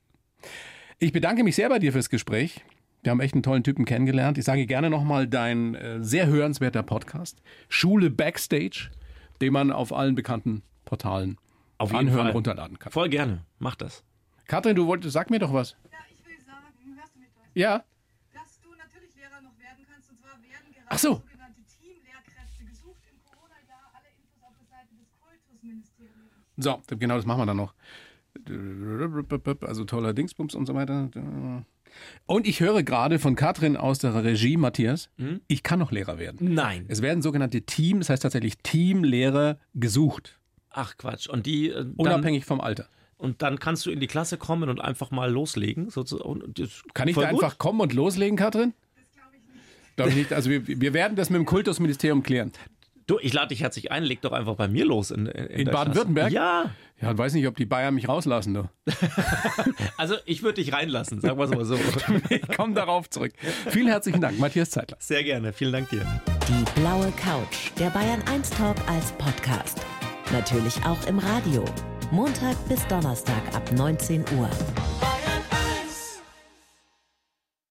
Ich 0.97 1.13
bedanke 1.13 1.43
mich 1.43 1.55
sehr 1.55 1.69
bei 1.69 1.79
dir 1.79 1.93
fürs 1.93 2.09
Gespräch. 2.09 2.63
Wir 3.03 3.11
haben 3.11 3.21
echt 3.21 3.33
einen 3.33 3.43
tollen 3.43 3.63
Typen 3.63 3.85
kennengelernt. 3.85 4.37
Ich 4.37 4.43
sage 4.43 4.65
gerne 4.65 4.89
nochmal 4.89 5.27
dein 5.27 5.75
äh, 5.75 6.03
sehr 6.03 6.27
hörenswerter 6.27 6.83
Podcast, 6.83 7.41
Schule 7.69 8.09
Backstage, 8.09 8.89
den 9.39 9.53
man 9.53 9.71
auf 9.71 9.93
allen 9.93 10.15
bekannten 10.15 10.63
Portalen 10.83 11.37
auf 11.77 11.93
anhören, 11.93 12.23
Fall. 12.25 12.31
runterladen 12.31 12.77
kann. 12.77 12.91
Voll 12.91 13.07
gerne, 13.07 13.45
mach 13.59 13.75
das. 13.75 14.03
Katrin, 14.47 14.75
du 14.75 14.87
wolltest, 14.87 15.13
sag 15.13 15.29
mir 15.29 15.39
doch 15.39 15.53
was. 15.53 15.77
Ja. 17.53 17.83
Dass 18.33 18.59
du 18.61 18.69
natürlich 18.75 19.15
Lehrer 19.15 19.41
noch 19.41 19.57
werden 19.59 19.85
kannst. 19.89 20.09
Und 20.09 20.19
zwar 20.19 20.31
werden 20.41 20.71
gerade 20.73 20.87
Ach 20.89 20.97
so. 20.97 21.15
sogenannte 21.15 21.61
Teamlehrkräfte 21.65 22.63
gesucht 22.65 23.01
im 23.09 23.17
Corona-Jahr. 23.23 23.91
Alle 23.93 24.09
Infos 24.17 24.43
auf 24.43 24.55
der 24.59 24.67
Seite 24.67 24.95
des 24.95 25.09
Kultusministeriums. 25.19 26.33
So, 26.57 26.81
genau 26.97 27.15
das 27.15 27.25
machen 27.25 27.41
wir 27.41 27.45
dann 27.45 27.57
noch. 27.57 27.73
Also 29.67 29.85
toller 29.85 30.13
Dingsbums 30.13 30.55
und 30.55 30.65
so 30.65 30.75
weiter. 30.75 31.09
Und 32.25 32.47
ich 32.47 32.59
höre 32.59 32.83
gerade 32.83 33.19
von 33.19 33.35
Katrin 33.35 33.75
aus 33.75 33.99
der 33.99 34.23
Regie, 34.23 34.57
Matthias, 34.57 35.09
hm? 35.17 35.41
ich 35.47 35.63
kann 35.63 35.79
noch 35.79 35.91
Lehrer 35.91 36.19
werden. 36.19 36.53
Nein. 36.53 36.85
Es 36.87 37.01
werden 37.01 37.21
sogenannte 37.21 37.63
Teams, 37.63 38.07
das 38.07 38.13
heißt 38.13 38.23
tatsächlich 38.23 38.57
Teamlehrer 38.59 39.57
gesucht. 39.73 40.39
Ach 40.69 40.95
Quatsch. 40.97 41.27
Und 41.27 41.45
die. 41.45 41.69
Äh, 41.69 41.85
Unabhängig 41.97 42.45
vom 42.45 42.61
Alter 42.61 42.87
und 43.19 43.41
dann 43.41 43.59
kannst 43.59 43.85
du 43.85 43.91
in 43.91 43.99
die 43.99 44.07
Klasse 44.07 44.37
kommen 44.37 44.69
und 44.69 44.79
einfach 44.79 45.11
mal 45.11 45.29
loslegen. 45.29 45.89
Kann 46.93 47.07
ich 47.07 47.15
da 47.15 47.27
einfach 47.27 47.57
kommen 47.57 47.81
und 47.81 47.93
loslegen, 47.93 48.37
Katrin? 48.37 48.73
Das 48.95 49.11
glaube 49.11 49.35
ich 49.35 49.53
nicht. 49.53 49.95
Glaube 49.97 50.09
ich 50.11 50.15
nicht. 50.15 50.33
Also 50.33 50.49
wir, 50.49 50.65
wir 50.67 50.93
werden 50.93 51.15
das 51.15 51.29
mit 51.29 51.37
dem 51.37 51.45
Kultusministerium 51.45 52.23
klären. 52.23 52.51
Du, 53.07 53.17
ich 53.19 53.33
lade 53.33 53.49
dich 53.49 53.61
herzlich 53.61 53.91
ein, 53.91 54.03
leg 54.03 54.21
doch 54.21 54.31
einfach 54.31 54.55
bei 54.55 54.67
mir 54.67 54.85
los. 54.85 55.11
In, 55.11 55.25
in, 55.25 55.45
in 55.47 55.71
Baden-Württemberg? 55.71 56.31
Ja. 56.31 56.71
Ja, 57.01 57.11
ich 57.11 57.17
weiß 57.17 57.33
nicht, 57.33 57.47
ob 57.47 57.55
die 57.55 57.65
Bayern 57.65 57.95
mich 57.95 58.07
rauslassen, 58.07 58.53
du. 58.53 58.69
also 59.97 60.15
ich 60.25 60.43
würde 60.43 60.61
dich 60.61 60.73
reinlassen, 60.73 61.19
sagen 61.21 61.37
wir 61.39 61.45
es 61.45 61.51
mal 61.51 61.65
so. 61.65 61.79
ich 62.29 62.47
komme 62.55 62.73
darauf 62.73 63.09
zurück. 63.09 63.31
Vielen 63.69 63.87
herzlichen 63.87 64.21
Dank, 64.21 64.37
Matthias 64.37 64.69
Zeitler. 64.69 64.97
Sehr 64.99 65.23
gerne, 65.23 65.53
vielen 65.53 65.71
Dank 65.71 65.89
dir. 65.89 66.05
Die 66.47 66.79
blaue 66.79 67.11
Couch, 67.13 67.71
der 67.79 67.89
Bayern 67.89 68.21
1 68.27 68.49
Talk 68.51 68.77
als 68.87 69.11
Podcast. 69.13 69.79
Natürlich 70.31 70.75
auch 70.85 71.07
im 71.07 71.19
Radio. 71.19 71.65
Montag 72.11 72.55
bis 72.67 72.85
Donnerstag 72.87 73.41
ab 73.53 73.61
19 73.71 74.25
Uhr. 74.37 74.49